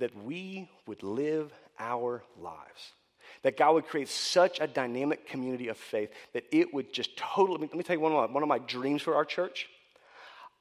that 0.00 0.16
we 0.24 0.68
would 0.86 1.02
live 1.02 1.52
our 1.78 2.24
lives. 2.38 2.92
That 3.42 3.56
God 3.56 3.74
would 3.74 3.86
create 3.86 4.08
such 4.08 4.58
a 4.58 4.66
dynamic 4.66 5.26
community 5.26 5.68
of 5.68 5.76
faith 5.76 6.10
that 6.32 6.44
it 6.50 6.74
would 6.74 6.92
just 6.92 7.16
totally. 7.16 7.60
Let 7.60 7.74
me 7.74 7.82
tell 7.82 7.96
you 7.96 8.00
one 8.00 8.12
of 8.12 8.30
my, 8.30 8.34
one 8.34 8.42
of 8.42 8.48
my 8.48 8.58
dreams 8.58 9.02
for 9.02 9.14
our 9.14 9.24
church. 9.24 9.68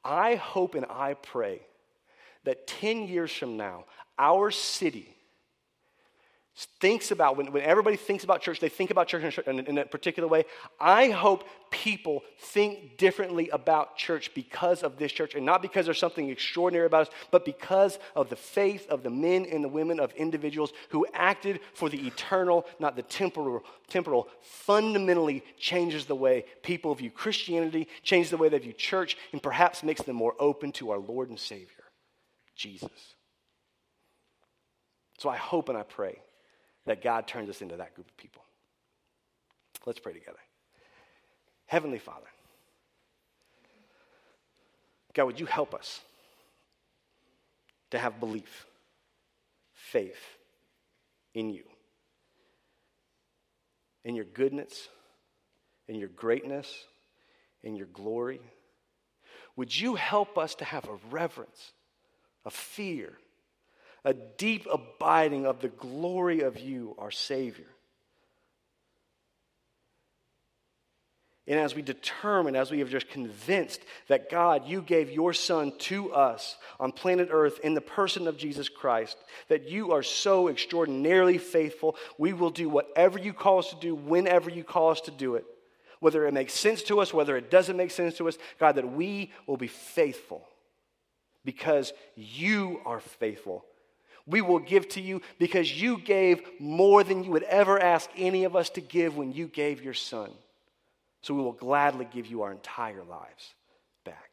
I 0.04 0.36
hope 0.36 0.76
and 0.76 0.86
I 0.90 1.16
pray 1.16 1.62
that 2.44 2.68
10 2.68 3.08
years 3.08 3.32
from 3.32 3.58
now, 3.58 3.86
our 4.18 4.52
city 4.52 5.16
thinks 6.80 7.12
about, 7.12 7.38
when, 7.38 7.52
when 7.52 7.64
everybody 7.64 7.96
thinks 7.96 8.24
about 8.24 8.42
church, 8.42 8.60
they 8.60 8.70
think 8.70 8.92
about 8.92 9.08
church 9.08 9.38
in, 9.40 9.60
in 9.60 9.78
a 9.78 9.86
particular 9.86 10.28
way. 10.28 10.46
I 10.80 11.10
hope 11.10 11.46
people 11.72 12.24
think 12.38 12.98
differently 12.98 13.50
about 13.50 13.96
church 13.98 14.34
because 14.34 14.84
of 14.84 14.98
this 14.98 15.12
church, 15.12 15.36
and 15.36 15.46
not 15.46 15.62
because 15.62 15.86
there's 15.86 16.00
something 16.00 16.30
extraordinary 16.30 16.86
about 16.86 17.08
us, 17.08 17.14
but 17.32 17.46
because 17.46 18.00
of 18.16 18.30
the 18.30 18.36
faith 18.36 18.88
of 18.90 19.04
the 19.04 19.10
men 19.10 19.46
and 19.46 19.64
the 19.64 19.70
women 19.70 20.00
of 20.00 20.12
individuals 20.14 20.74
who 20.90 21.06
acted 21.14 21.60
for 21.74 21.90
the 21.90 22.06
eternal, 22.08 22.66
not 22.80 22.96
the 22.96 23.04
temporal. 23.04 23.64
Temporal 23.88 24.28
fundamentally 24.42 25.44
changes 25.58 26.06
the 26.06 26.16
way 26.16 26.46
people 26.62 26.94
view 26.94 27.10
Christianity, 27.12 27.88
changes 28.04 28.32
the 28.32 28.38
way 28.38 28.50
they 28.50 28.60
view 28.60 28.74
church, 28.74 29.18
and 29.32 29.42
perhaps 29.42 29.84
makes 29.84 30.02
them 30.02 30.16
more 30.16 30.36
open 30.40 30.72
to 30.74 30.92
our 30.92 31.00
Lord 31.00 31.30
and 31.30 31.40
Savior, 31.40 31.86
Jesus. 32.56 33.16
So 35.20 35.30
I 35.30 35.38
hope 35.38 35.70
and 35.70 35.78
I 35.78 35.84
pray 35.84 36.20
that 36.90 37.04
God 37.04 37.28
turns 37.28 37.52
us 37.52 37.62
into 37.62 37.78
that 37.78 37.94
group 37.94 38.08
of 38.08 38.18
people. 38.18 38.42
Let's 39.86 40.00
pray 40.00 40.12
together. 40.12 40.40
Heavenly 41.68 42.00
Father, 42.00 42.26
God, 45.14 45.26
would 45.26 45.40
you 45.40 45.46
help 45.46 45.76
us 45.76 46.02
to 47.92 48.00
have 48.00 48.20
belief, 48.20 48.66
faith 49.72 50.18
in 51.36 51.52
you, 51.52 51.62
in 54.04 54.16
your 54.16 54.26
goodness, 54.26 54.90
in 55.88 55.94
your 55.94 56.10
greatness, 56.10 56.86
in 57.62 57.76
your 57.76 57.86
glory? 57.86 58.42
Would 59.58 59.80
you 59.80 59.94
help 59.94 60.40
us 60.40 60.56
to 60.56 60.66
have 60.66 60.86
a 60.90 60.98
reverence, 61.12 61.72
a 62.46 62.50
fear, 62.50 63.14
a 64.06 64.14
deep 64.14 64.68
abiding 64.72 65.46
of 65.46 65.60
the 65.60 65.68
glory 65.70 66.42
of 66.42 66.60
you, 66.60 66.96
our 66.98 67.12
Savior. 67.12 67.68
and 71.50 71.60
as 71.60 71.74
we 71.74 71.82
determine, 71.82 72.56
as 72.56 72.70
we 72.70 72.78
have 72.78 72.92
just 72.92 73.10
convinced 73.10 73.82
that 74.08 74.30
God, 74.30 74.68
you 74.68 74.84
gave 74.84 75.10
your 75.10 75.34
Son 75.34 75.74
to 75.80 76.14
us 76.14 76.56
on 76.80 76.92
planet 76.92 77.30
Earth 77.32 77.60
in 77.64 77.74
the 77.74 77.82
person 77.82 78.28
of 78.28 78.38
Jesus 78.38 78.70
Christ, 78.70 79.18
that 79.48 79.68
you 79.68 79.92
are 79.92 80.04
so 80.04 80.48
extraordinarily 80.48 81.40
faithful, 81.40 81.96
we 82.20 82.34
will 82.34 82.52
do 82.52 82.70
whatever 82.70 83.18
you 83.18 83.34
call 83.34 83.58
us 83.58 83.72
to 83.72 83.76
do, 83.78 83.96
whenever 83.96 84.52
you 84.52 84.64
call 84.64 84.92
us 84.92 85.02
to 85.02 85.12
do 85.12 85.36
it. 85.36 85.46
Whether 86.00 86.28
it 86.28 86.36
makes 86.36 86.54
sense 86.54 86.84
to 86.84 87.02
us, 87.02 87.16
whether 87.16 87.36
it 87.36 87.50
doesn't 87.50 87.76
make 87.76 87.92
sense 87.92 88.16
to 88.18 88.28
us, 88.28 88.38
God, 88.60 88.76
that 88.76 88.92
we 88.92 89.32
will 89.48 89.58
be 89.58 89.68
faithful 89.68 90.48
because 91.44 91.94
you 92.16 92.80
are 92.86 93.00
faithful. 93.00 93.66
We 94.30 94.42
will 94.42 94.60
give 94.60 94.88
to 94.90 95.02
you 95.02 95.22
because 95.40 95.82
you 95.82 95.98
gave 95.98 96.42
more 96.60 97.04
than 97.04 97.24
you 97.24 97.32
would 97.32 97.44
ever 97.44 97.82
ask 97.82 98.10
any 98.16 98.44
of 98.44 98.56
us 98.56 98.70
to 98.72 98.82
give 98.82 99.18
when 99.18 99.34
you 99.34 99.48
gave 99.48 99.84
your 99.84 99.96
Son. 99.96 100.30
So 101.22 101.34
we 101.34 101.42
will 101.42 101.52
gladly 101.52 102.08
give 102.14 102.28
you 102.28 102.44
our 102.44 102.52
entire 102.52 103.04
lives 103.04 103.54
back. 104.06 104.30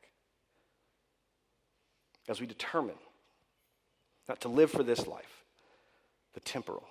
As 2.28 2.40
we 2.40 2.46
determine 2.46 2.96
not 4.28 4.42
to 4.42 4.48
live 4.48 4.70
for 4.70 4.82
this 4.82 5.06
life, 5.06 5.44
the 6.34 6.40
temporal, 6.40 6.86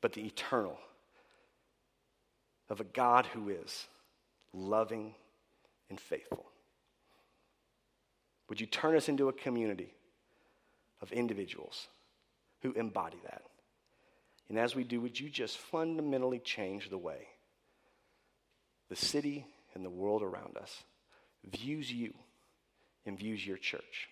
but 0.00 0.12
the 0.12 0.26
eternal, 0.26 0.78
of 2.68 2.80
a 2.80 2.84
God 2.84 3.26
who 3.26 3.50
is 3.50 3.86
loving 4.52 5.14
and 5.90 6.00
faithful. 6.00 6.46
Would 8.48 8.60
you 8.60 8.66
turn 8.66 8.96
us 8.96 9.08
into 9.08 9.28
a 9.28 9.32
community 9.32 9.92
of 11.00 11.12
individuals 11.12 11.88
who 12.64 12.72
embody 12.72 13.18
that? 13.22 13.42
And 14.48 14.58
as 14.58 14.74
we 14.74 14.82
do, 14.82 15.00
would 15.00 15.18
you 15.18 15.30
just 15.30 15.56
fundamentally 15.56 16.40
change 16.40 16.90
the 16.90 16.98
way 16.98 17.28
the 18.88 18.96
city 18.96 19.46
and 19.74 19.84
the 19.84 19.90
world 19.90 20.22
around 20.22 20.56
us 20.56 20.82
views 21.50 21.90
you 21.90 22.12
and 23.06 23.18
views 23.18 23.46
your 23.46 23.56
church. 23.56 24.08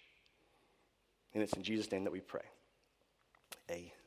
And 1.35 1.43
it's 1.43 1.53
in 1.55 1.63
Jesus' 1.63 1.91
name 1.91 2.05
that 2.05 2.13
we 2.13 2.21
pray. 2.21 2.43
Amen. 3.71 4.02